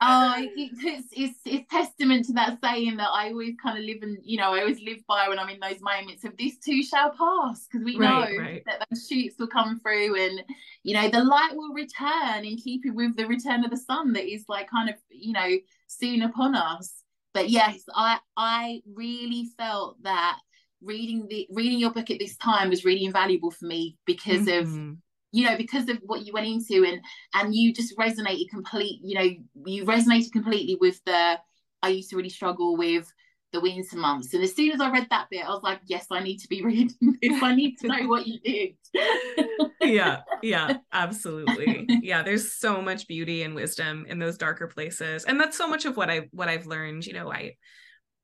oh, 0.00 0.34
it's, 0.56 1.08
it's 1.12 1.38
it's 1.44 1.70
testament 1.70 2.26
to 2.26 2.32
that 2.34 2.58
saying 2.62 2.96
that 2.96 3.08
I 3.08 3.30
always 3.30 3.54
kind 3.62 3.78
of 3.78 3.84
live 3.84 4.02
and 4.02 4.18
you 4.22 4.38
know 4.38 4.54
I 4.54 4.60
always 4.60 4.80
live 4.80 4.98
by 5.06 5.28
when 5.28 5.38
I'm 5.38 5.48
in 5.48 5.60
those 5.60 5.80
moments 5.80 6.24
of 6.24 6.36
this 6.36 6.58
too 6.58 6.82
shall 6.82 7.10
pass 7.10 7.66
because 7.66 7.84
we 7.84 7.96
right, 7.98 8.08
know 8.32 8.42
right. 8.42 8.62
that 8.66 8.86
those 8.90 9.06
shoots 9.06 9.36
will 9.38 9.48
come 9.48 9.78
through 9.80 10.20
and 10.20 10.42
you 10.82 10.94
know 10.94 11.08
the 11.08 11.22
light 11.22 11.52
will 11.52 11.72
return 11.74 12.44
in 12.44 12.56
keeping 12.56 12.94
with 12.94 13.16
the 13.16 13.26
return 13.26 13.64
of 13.64 13.70
the 13.70 13.76
sun 13.76 14.12
that 14.12 14.30
is 14.30 14.44
like 14.48 14.70
kind 14.70 14.88
of 14.88 14.96
you 15.10 15.32
know 15.32 15.56
soon 15.86 16.22
upon 16.22 16.54
us. 16.54 17.02
But 17.32 17.50
yes, 17.50 17.84
I 17.94 18.18
I 18.36 18.82
really 18.94 19.48
felt 19.56 20.02
that 20.02 20.38
reading 20.82 21.26
the 21.28 21.46
reading 21.50 21.78
your 21.78 21.92
book 21.92 22.10
at 22.10 22.18
this 22.18 22.36
time 22.36 22.70
was 22.70 22.84
really 22.84 23.04
invaluable 23.04 23.50
for 23.50 23.66
me 23.66 23.96
because 24.06 24.46
mm-hmm. 24.46 24.90
of 24.90 24.96
you 25.32 25.44
know 25.44 25.56
because 25.56 25.88
of 25.88 25.98
what 26.04 26.26
you 26.26 26.32
went 26.32 26.46
into 26.46 26.84
and 26.84 27.00
and 27.34 27.54
you 27.54 27.72
just 27.72 27.96
resonated 27.96 28.48
complete 28.50 29.00
you 29.02 29.14
know 29.14 29.30
you 29.66 29.84
resonated 29.84 30.32
completely 30.32 30.76
with 30.80 31.00
the 31.04 31.38
i 31.82 31.88
used 31.88 32.10
to 32.10 32.16
really 32.16 32.28
struggle 32.28 32.76
with 32.76 33.10
the 33.52 33.60
winter 33.60 33.96
months. 33.96 34.32
And 34.32 34.44
as 34.44 34.54
soon 34.54 34.70
as 34.70 34.80
i 34.80 34.90
read 34.90 35.08
that 35.10 35.26
bit 35.30 35.44
i 35.44 35.48
was 35.48 35.62
like 35.62 35.80
yes 35.86 36.06
i 36.10 36.20
need 36.20 36.38
to 36.38 36.48
be 36.48 36.62
reading 36.64 36.94
this. 37.20 37.42
I 37.42 37.54
need 37.54 37.76
to 37.78 37.88
know 37.88 38.06
what 38.06 38.26
you 38.26 38.40
did. 38.40 38.76
Yeah 39.82 40.20
yeah 40.42 40.76
absolutely. 40.92 41.86
Yeah 42.02 42.22
there's 42.22 42.52
so 42.52 42.82
much 42.82 43.08
beauty 43.08 43.42
and 43.42 43.54
wisdom 43.54 44.04
in 44.08 44.18
those 44.18 44.36
darker 44.36 44.66
places. 44.66 45.24
And 45.24 45.40
that's 45.40 45.56
so 45.56 45.66
much 45.66 45.84
of 45.84 45.96
what 45.96 46.10
i 46.10 46.28
what 46.32 46.48
i've 46.48 46.66
learned 46.66 47.06
you 47.06 47.14
know 47.14 47.32
i 47.32 47.56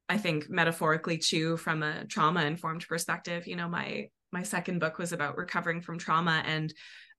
i 0.08 0.18
think 0.18 0.48
metaphorically 0.48 1.18
too 1.18 1.56
from 1.56 1.82
a 1.82 2.04
trauma 2.04 2.44
informed 2.44 2.86
perspective. 2.86 3.46
You 3.46 3.56
know 3.56 3.68
my 3.68 4.08
my 4.32 4.42
second 4.42 4.78
book 4.78 4.98
was 4.98 5.12
about 5.12 5.36
recovering 5.36 5.80
from 5.80 5.98
trauma. 5.98 6.42
And 6.44 6.72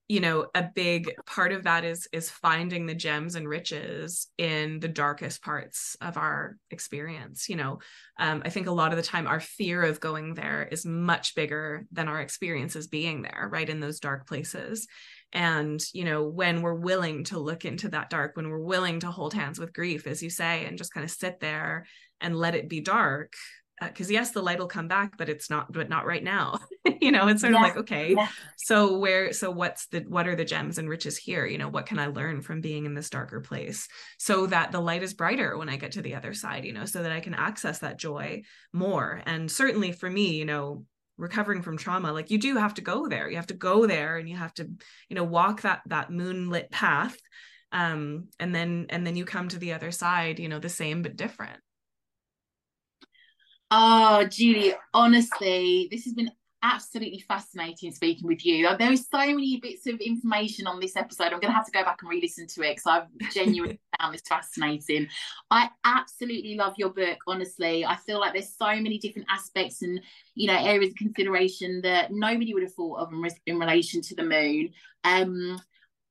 you 0.07 0.21
know 0.21 0.47
a 0.55 0.63
big 0.63 1.11
part 1.25 1.51
of 1.51 1.63
that 1.63 1.83
is 1.83 2.07
is 2.13 2.29
finding 2.29 2.85
the 2.85 2.95
gems 2.95 3.35
and 3.35 3.47
riches 3.47 4.27
in 4.37 4.79
the 4.79 4.87
darkest 4.87 5.41
parts 5.43 5.97
of 6.01 6.17
our 6.17 6.57
experience 6.71 7.49
you 7.49 7.55
know. 7.55 7.79
Um, 8.19 8.41
i 8.45 8.49
think 8.49 8.67
a 8.67 8.71
lot 8.71 8.91
of 8.91 8.97
the 8.97 9.03
time 9.03 9.27
our 9.27 9.39
fear 9.39 9.83
of 9.83 9.99
going 9.99 10.33
there 10.33 10.67
is 10.71 10.85
much 10.85 11.35
bigger 11.35 11.85
than 11.91 12.07
our 12.07 12.21
experiences 12.21 12.87
being 12.87 13.21
there 13.21 13.49
right 13.51 13.69
in 13.69 13.79
those 13.79 13.99
dark 13.99 14.27
places. 14.27 14.87
And 15.33 15.83
you 15.93 16.05
know 16.05 16.23
when 16.23 16.61
we're 16.61 16.73
willing 16.73 17.25
to 17.25 17.39
look 17.39 17.65
into 17.65 17.89
that 17.89 18.09
dark 18.09 18.37
when 18.37 18.49
we're 18.49 18.59
willing 18.59 19.01
to 19.01 19.11
hold 19.11 19.33
hands 19.33 19.59
with 19.59 19.73
grief 19.73 20.07
as 20.07 20.23
you 20.23 20.29
say 20.29 20.65
and 20.65 20.77
just 20.77 20.93
kind 20.93 21.03
of 21.03 21.11
sit 21.11 21.41
there 21.41 21.85
and 22.21 22.35
let 22.35 22.55
it 22.55 22.69
be 22.69 22.79
dark 22.79 23.33
because 23.81 24.09
uh, 24.09 24.13
yes 24.13 24.31
the 24.31 24.41
light 24.41 24.59
will 24.59 24.67
come 24.67 24.87
back 24.87 25.17
but 25.17 25.29
it's 25.29 25.49
not 25.49 25.71
but 25.71 25.89
not 25.89 26.05
right 26.05 26.23
now. 26.23 26.59
You 26.99 27.11
know 27.11 27.27
it's 27.27 27.41
sort 27.41 27.53
yeah. 27.53 27.59
of 27.59 27.63
like 27.63 27.77
okay 27.77 28.15
yeah. 28.15 28.27
so 28.57 28.97
where 28.97 29.31
so 29.31 29.51
what's 29.51 29.87
the 29.87 29.99
what 30.07 30.27
are 30.27 30.35
the 30.35 30.45
gems 30.45 30.77
and 30.77 30.89
riches 30.89 31.17
here? 31.17 31.45
You 31.45 31.57
know 31.57 31.67
what 31.67 31.85
can 31.85 31.99
i 31.99 32.07
learn 32.07 32.41
from 32.41 32.59
being 32.59 32.85
in 32.85 32.95
this 32.95 33.09
darker 33.09 33.39
place 33.39 33.87
so 34.17 34.47
that 34.47 34.71
the 34.71 34.79
light 34.79 35.03
is 35.03 35.13
brighter 35.13 35.57
when 35.57 35.69
i 35.69 35.75
get 35.75 35.91
to 35.91 36.01
the 36.01 36.15
other 36.15 36.33
side 36.33 36.65
you 36.65 36.73
know 36.73 36.85
so 36.85 37.03
that 37.03 37.11
i 37.11 37.19
can 37.19 37.33
access 37.33 37.79
that 37.79 37.99
joy 37.99 38.41
more? 38.73 39.21
And 39.25 39.51
certainly 39.51 39.91
for 39.91 40.09
me 40.09 40.37
you 40.37 40.45
know 40.45 40.85
recovering 41.17 41.61
from 41.61 41.77
trauma 41.77 42.11
like 42.11 42.31
you 42.31 42.39
do 42.39 42.55
have 42.55 42.73
to 42.75 42.81
go 42.81 43.07
there. 43.07 43.29
You 43.29 43.35
have 43.35 43.47
to 43.47 43.53
go 43.53 43.85
there 43.85 44.17
and 44.17 44.27
you 44.27 44.37
have 44.37 44.53
to 44.55 44.69
you 45.09 45.15
know 45.15 45.25
walk 45.25 45.61
that 45.61 45.81
that 45.87 46.09
moonlit 46.09 46.71
path 46.71 47.17
um 47.73 48.29
and 48.39 48.55
then 48.55 48.87
and 48.89 49.05
then 49.05 49.15
you 49.15 49.25
come 49.25 49.49
to 49.49 49.59
the 49.59 49.73
other 49.73 49.91
side 49.91 50.39
you 50.39 50.47
know 50.47 50.59
the 50.59 50.69
same 50.69 51.01
but 51.01 51.17
different 51.17 51.59
Oh, 53.69 54.25
Julie, 54.29 54.73
honestly, 54.93 55.87
this 55.91 56.05
has 56.05 56.13
been 56.13 56.31
absolutely 56.63 57.19
fascinating 57.19 57.91
speaking 57.91 58.27
with 58.27 58.45
you. 58.45 58.67
There 58.77 58.91
is 58.91 59.07
so 59.09 59.19
many 59.19 59.59
bits 59.61 59.85
of 59.87 59.99
information 59.99 60.67
on 60.67 60.79
this 60.79 60.95
episode. 60.95 61.25
I'm 61.25 61.39
going 61.39 61.51
to 61.51 61.51
have 61.51 61.65
to 61.65 61.71
go 61.71 61.83
back 61.83 61.99
and 62.01 62.09
re-listen 62.09 62.47
to 62.47 62.61
it 62.63 62.77
because 62.77 62.85
I've 62.87 63.33
genuinely 63.33 63.79
found 63.99 64.13
this 64.13 64.21
fascinating. 64.21 65.07
I 65.51 65.69
absolutely 65.83 66.55
love 66.55 66.75
your 66.77 66.89
book. 66.89 67.19
Honestly, 67.27 67.85
I 67.85 67.95
feel 67.97 68.19
like 68.19 68.33
there's 68.33 68.55
so 68.55 68.67
many 68.67 68.97
different 68.97 69.27
aspects 69.29 69.81
and 69.81 70.01
you 70.35 70.47
know 70.47 70.57
areas 70.57 70.91
of 70.91 70.97
consideration 70.97 71.81
that 71.81 72.11
nobody 72.11 72.53
would 72.53 72.63
have 72.63 72.73
thought 72.73 72.99
of 72.99 73.11
in, 73.11 73.21
re- 73.21 73.41
in 73.45 73.59
relation 73.59 74.01
to 74.01 74.15
the 74.15 74.23
moon. 74.23 74.69
Um, 75.03 75.59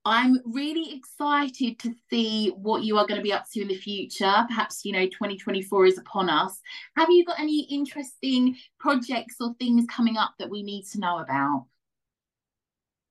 I'm 0.06 0.38
really 0.44 0.94
excited 0.94 1.80
to 1.80 1.92
see 2.08 2.50
what 2.50 2.84
you 2.84 2.96
are 2.96 3.08
going 3.08 3.18
to 3.18 3.24
be 3.24 3.32
up 3.32 3.50
to 3.52 3.60
in 3.60 3.66
the 3.66 3.76
future. 3.76 4.32
Perhaps, 4.46 4.84
you 4.84 4.92
know, 4.92 5.04
2024 5.06 5.86
is 5.86 5.98
upon 5.98 6.30
us. 6.30 6.60
Have 6.96 7.10
you 7.10 7.24
got 7.24 7.40
any 7.40 7.66
interesting 7.68 8.56
projects 8.78 9.34
or 9.40 9.54
things 9.54 9.84
coming 9.90 10.16
up 10.16 10.34
that 10.38 10.48
we 10.48 10.62
need 10.62 10.84
to 10.92 11.00
know 11.00 11.18
about? 11.18 11.66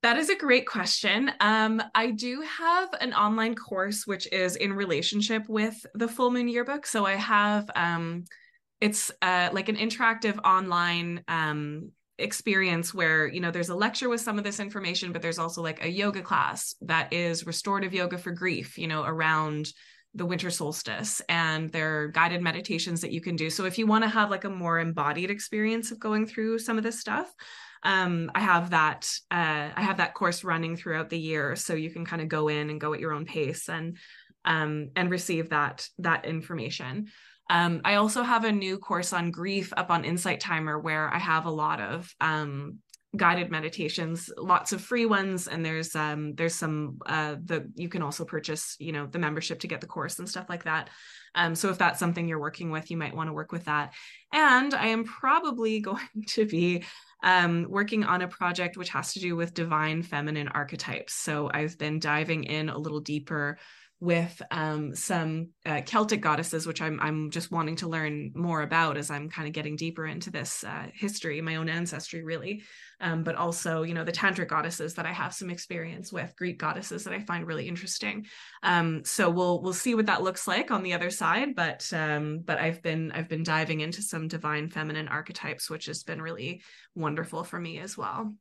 That 0.04 0.18
is 0.18 0.30
a 0.30 0.38
great 0.38 0.68
question. 0.68 1.32
Um, 1.42 1.84
I 1.94 2.12
do 2.12 2.42
have 2.42 2.94
an 3.02 3.14
online 3.14 3.56
course 3.56 4.08
which 4.08 4.32
is 4.32 4.56
in 4.56 4.72
relationship 4.72 5.50
with 5.50 5.86
the 5.96 6.08
Full 6.08 6.32
Moon 6.32 6.48
Yearbook. 6.48 6.86
So 6.86 7.06
I 7.06 7.16
have 7.16 7.70
um, 7.76 8.24
it's 8.80 9.12
uh, 9.22 9.50
like 9.52 9.68
an 9.68 9.76
interactive 9.76 10.40
online 10.46 11.26
um, 11.28 11.92
experience 12.18 12.94
where 12.94 13.28
you 13.28 13.40
know 13.40 13.52
there's 13.52 13.70
a 13.70 13.76
lecture 13.76 14.08
with 14.08 14.22
some 14.22 14.38
of 14.38 14.44
this 14.44 14.60
information 14.60 15.12
but 15.12 15.22
there's 15.22 15.40
also 15.40 15.62
like 15.62 15.84
a 15.84 15.90
yoga 15.90 16.22
class 16.22 16.76
that 16.82 17.12
is 17.12 17.46
restorative 17.46 17.94
yoga 17.94 18.18
for 18.18 18.32
grief 18.32 18.78
you 18.78 18.88
know 18.88 19.04
around 19.04 19.68
the 20.14 20.26
winter 20.26 20.50
solstice 20.50 21.22
and 21.28 21.70
there 21.72 22.04
are 22.04 22.08
guided 22.08 22.42
meditations 22.42 23.02
that 23.02 23.12
you 23.12 23.20
can 23.20 23.36
do. 23.36 23.50
So 23.50 23.66
if 23.66 23.78
you 23.78 23.86
want 23.86 24.06
to 24.06 24.10
have 24.10 24.32
like 24.32 24.46
a 24.46 24.50
more 24.50 24.80
embodied 24.80 25.30
experience 25.30 25.92
of 25.92 26.00
going 26.00 26.26
through 26.26 26.60
some 26.60 26.78
of 26.78 26.86
this 26.86 27.02
stuff 27.02 27.30
um, 27.86 28.32
i 28.36 28.40
have 28.40 28.72
that 28.72 29.08
uh, 29.32 29.70
i 29.76 29.82
have 29.82 29.98
that 29.98 30.14
course 30.14 30.44
running 30.44 30.76
throughout 30.76 31.10
the 31.10 31.20
year 31.20 31.56
so 31.56 31.74
you 31.74 31.90
can 31.90 32.06
kind 32.06 32.22
of 32.22 32.28
go 32.28 32.50
in 32.50 32.70
and 32.70 32.82
go 32.82 32.94
at 32.94 33.00
your 33.00 33.14
own 33.14 33.26
pace 33.26 33.70
and 33.70 33.98
um, 34.44 34.90
and 34.96 35.10
receive 35.10 35.50
that 35.50 35.88
that 36.00 36.26
information 36.26 37.08
um, 37.50 37.82
I 37.86 37.96
also 37.96 38.24
have 38.24 38.44
a 38.44 38.52
new 38.52 38.78
course 38.78 39.14
on 39.14 39.32
grief 39.32 39.72
up 39.78 39.90
on 39.90 40.04
Insight 40.06 40.40
Timer 40.40 40.80
where 40.80 41.14
I 41.14 41.20
have 41.20 41.46
a 41.46 41.52
lot 41.52 41.80
of 41.80 42.14
um, 42.20 42.80
guided 43.16 43.52
meditations, 43.52 44.30
lots 44.38 44.74
of 44.74 44.82
free 44.82 45.06
ones, 45.06 45.48
and 45.48 45.64
there's 45.64 45.96
um, 45.96 46.34
there's 46.36 46.56
some 46.56 46.98
uh, 47.06 47.36
the 47.44 47.72
you 47.76 47.90
can 47.90 48.02
also 48.02 48.26
purchase 48.26 48.76
you 48.80 48.92
know 48.92 49.06
the 49.06 49.20
membership 49.20 49.60
to 49.60 49.68
get 49.68 49.82
the 49.82 49.88
course 49.88 50.20
and 50.20 50.28
stuff 50.28 50.48
like 50.50 50.64
that. 50.64 50.90
Um, 51.36 51.54
so 51.54 51.70
if 51.70 51.78
that's 51.78 52.00
something 52.00 52.28
you're 52.28 52.40
working 52.40 52.72
with, 52.72 52.90
you 52.90 52.98
might 52.98 53.16
want 53.16 53.30
to 53.30 53.34
work 53.34 53.52
with 53.52 53.66
that. 53.66 53.94
And 54.32 54.74
I 54.74 54.88
am 54.88 55.04
probably 55.04 55.80
going 55.82 56.24
to 56.30 56.46
be 56.46 56.84
um, 57.24 57.66
working 57.70 58.04
on 58.04 58.22
a 58.22 58.28
project 58.28 58.78
which 58.78 58.90
has 58.90 59.14
to 59.14 59.20
do 59.20 59.36
with 59.36 59.54
divine 59.54 60.02
feminine 60.02 60.48
archetypes. 60.48 61.14
So 61.14 61.50
I've 61.54 61.78
been 61.78 62.00
diving 62.00 62.44
in 62.44 62.70
a 62.70 62.78
little 62.78 63.00
deeper 63.02 63.58
with 64.02 64.42
um, 64.52 64.94
some 64.94 65.50
uh, 65.66 65.82
Celtic 65.86 66.22
goddesses, 66.22 66.68
which 66.68 66.82
I'm 66.82 67.00
I'm 67.00 67.32
just 67.32 67.52
wanting 67.52 67.78
to 67.78 67.88
learn 67.88 68.32
more 68.36 68.62
about 68.62 68.98
as 68.98 69.10
I'm 69.10 69.30
kind 69.30 69.48
of 69.48 69.54
getting 69.54 69.76
deeper 69.76 70.06
into 70.06 70.30
this 70.30 70.64
uh, 70.64 70.88
history, 70.94 71.40
my 71.42 71.56
own 71.56 71.70
ancestry, 71.70 72.24
really. 72.24 72.64
Um, 73.00 73.24
but 73.24 73.36
also, 73.36 73.84
you 73.84 73.94
know, 73.94 74.04
the 74.04 74.12
tantric 74.12 74.50
goddesses 74.50 74.96
that 74.96 75.06
I 75.06 75.12
have 75.12 75.34
some 75.34 75.50
experience 75.50 76.12
with, 76.12 76.36
Greek 76.38 76.60
goddesses 76.60 77.04
that 77.06 77.14
I 77.14 77.20
find 77.20 77.48
really 77.48 77.68
interesting. 77.68 78.26
Um, 78.64 79.04
so 79.06 79.30
we'll 79.30 79.62
we'll 79.62 79.74
see 79.74 79.96
what 79.96 80.08
that 80.08 80.24
looks 80.24 80.48
like 80.48 80.72
on 80.72 80.84
the 80.84 80.94
other 80.94 81.10
side. 81.10 81.56
But 81.56 81.92
um, 81.94 82.42
but 82.44 82.60
I've 82.60 82.82
been 82.82 83.12
I've 83.14 83.30
been 83.30 83.44
diving 83.44 83.80
into 83.80 84.02
some 84.02 84.28
divine 84.28 84.70
feminine 84.70 85.08
archetypes, 85.08 85.70
which 85.70 85.86
has 85.86 86.04
been 86.04 86.22
really 86.22 86.62
wonderful 86.96 87.44
for 87.44 87.60
me 87.60 87.80
as 87.80 87.98
well. 87.98 88.36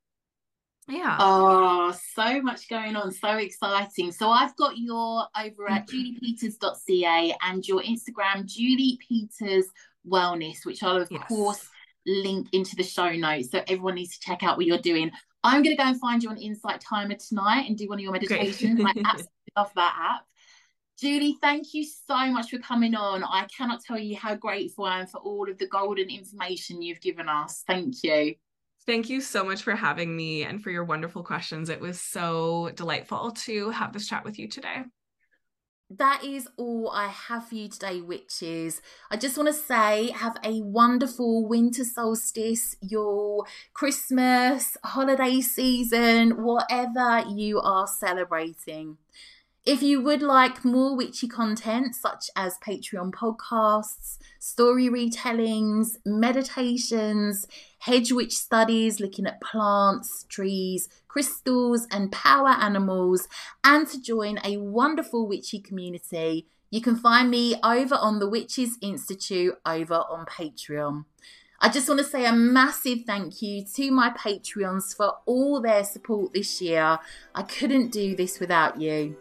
Yeah. 0.88 1.16
Oh, 1.18 1.96
so 2.14 2.42
much 2.42 2.68
going 2.68 2.96
on. 2.96 3.10
So 3.12 3.36
exciting. 3.36 4.12
So 4.12 4.30
I've 4.30 4.54
got 4.56 4.76
your 4.76 5.26
over 5.38 5.70
at 5.70 5.86
mm-hmm. 5.86 6.24
juliepeters.ca 6.26 7.36
and 7.42 7.66
your 7.66 7.82
Instagram, 7.82 8.44
Julie 8.44 8.98
Peters 9.08 9.66
Wellness, 10.06 10.66
which 10.66 10.82
I'll, 10.82 10.96
of 10.96 11.10
yes. 11.10 11.26
course, 11.26 11.68
link 12.06 12.48
into 12.52 12.76
the 12.76 12.82
show 12.82 13.10
notes. 13.12 13.50
So 13.50 13.62
everyone 13.66 13.94
needs 13.94 14.18
to 14.18 14.20
check 14.20 14.42
out 14.42 14.56
what 14.56 14.66
you're 14.66 14.78
doing. 14.78 15.10
I'm 15.42 15.62
going 15.62 15.76
to 15.76 15.82
go 15.82 15.88
and 15.88 16.00
find 16.00 16.22
you 16.22 16.30
on 16.30 16.38
Insight 16.38 16.80
Timer 16.80 17.16
tonight 17.16 17.66
and 17.68 17.76
do 17.76 17.88
one 17.88 17.98
of 17.98 18.02
your 18.02 18.12
meditations. 18.12 18.80
I 18.80 18.92
absolutely 19.04 19.52
love 19.56 19.70
that 19.76 19.96
app. 20.16 20.26
Julie, 20.98 21.36
thank 21.40 21.74
you 21.74 21.84
so 21.84 22.30
much 22.30 22.50
for 22.50 22.58
coming 22.58 22.94
on. 22.94 23.24
I 23.24 23.46
cannot 23.56 23.82
tell 23.82 23.98
you 23.98 24.16
how 24.16 24.36
grateful 24.36 24.84
I 24.84 25.00
am 25.00 25.06
for 25.06 25.18
all 25.18 25.50
of 25.50 25.58
the 25.58 25.66
golden 25.66 26.08
information 26.08 26.82
you've 26.82 27.00
given 27.00 27.28
us. 27.28 27.64
Thank 27.66 27.96
you. 28.04 28.36
Thank 28.86 29.08
you 29.08 29.22
so 29.22 29.44
much 29.44 29.62
for 29.62 29.74
having 29.74 30.14
me 30.14 30.44
and 30.44 30.62
for 30.62 30.70
your 30.70 30.84
wonderful 30.84 31.22
questions. 31.22 31.70
It 31.70 31.80
was 31.80 32.00
so 32.00 32.70
delightful 32.74 33.30
to 33.44 33.70
have 33.70 33.92
this 33.92 34.06
chat 34.06 34.24
with 34.24 34.38
you 34.38 34.46
today. 34.48 34.82
That 35.90 36.24
is 36.24 36.48
all 36.56 36.90
I 36.90 37.08
have 37.08 37.48
for 37.48 37.54
you 37.54 37.68
today, 37.68 38.00
witches. 38.00 38.82
I 39.10 39.16
just 39.16 39.36
want 39.36 39.48
to 39.48 39.54
say 39.54 40.10
have 40.10 40.36
a 40.42 40.60
wonderful 40.60 41.46
winter 41.46 41.84
solstice, 41.84 42.76
your 42.80 43.44
Christmas, 43.74 44.76
holiday 44.82 45.40
season, 45.40 46.42
whatever 46.42 47.24
you 47.28 47.60
are 47.60 47.86
celebrating. 47.86 48.98
If 49.66 49.82
you 49.82 50.02
would 50.02 50.20
like 50.20 50.62
more 50.62 50.94
witchy 50.94 51.26
content, 51.26 51.94
such 51.94 52.28
as 52.36 52.58
Patreon 52.58 53.12
podcasts, 53.12 54.18
story 54.38 54.90
retellings, 54.90 55.96
meditations, 56.04 57.46
hedge 57.78 58.12
witch 58.12 58.36
studies 58.36 59.00
looking 59.00 59.26
at 59.26 59.40
plants, 59.40 60.26
trees, 60.28 60.90
crystals, 61.08 61.86
and 61.90 62.12
power 62.12 62.50
animals, 62.50 63.26
and 63.64 63.88
to 63.88 63.98
join 63.98 64.38
a 64.44 64.58
wonderful 64.58 65.26
witchy 65.26 65.60
community, 65.60 66.46
you 66.70 66.82
can 66.82 66.94
find 66.96 67.30
me 67.30 67.54
over 67.64 67.94
on 67.94 68.18
the 68.18 68.28
Witches 68.28 68.76
Institute 68.82 69.54
over 69.64 69.94
on 69.94 70.26
Patreon. 70.26 71.06
I 71.58 71.70
just 71.70 71.88
want 71.88 72.00
to 72.00 72.04
say 72.04 72.26
a 72.26 72.32
massive 72.34 73.04
thank 73.06 73.40
you 73.40 73.64
to 73.76 73.90
my 73.90 74.10
Patreons 74.10 74.94
for 74.94 75.14
all 75.24 75.62
their 75.62 75.84
support 75.84 76.34
this 76.34 76.60
year. 76.60 76.98
I 77.34 77.42
couldn't 77.44 77.92
do 77.92 78.14
this 78.14 78.40
without 78.40 78.78
you. 78.78 79.16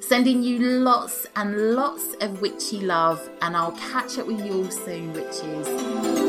Sending 0.00 0.42
you 0.42 0.58
lots 0.58 1.26
and 1.36 1.74
lots 1.74 2.14
of 2.20 2.40
witchy 2.40 2.80
love, 2.80 3.28
and 3.42 3.56
I'll 3.56 3.72
catch 3.72 4.18
up 4.18 4.26
with 4.26 4.44
you 4.44 4.64
all 4.64 4.70
soon, 4.70 5.12
witches. 5.12 6.19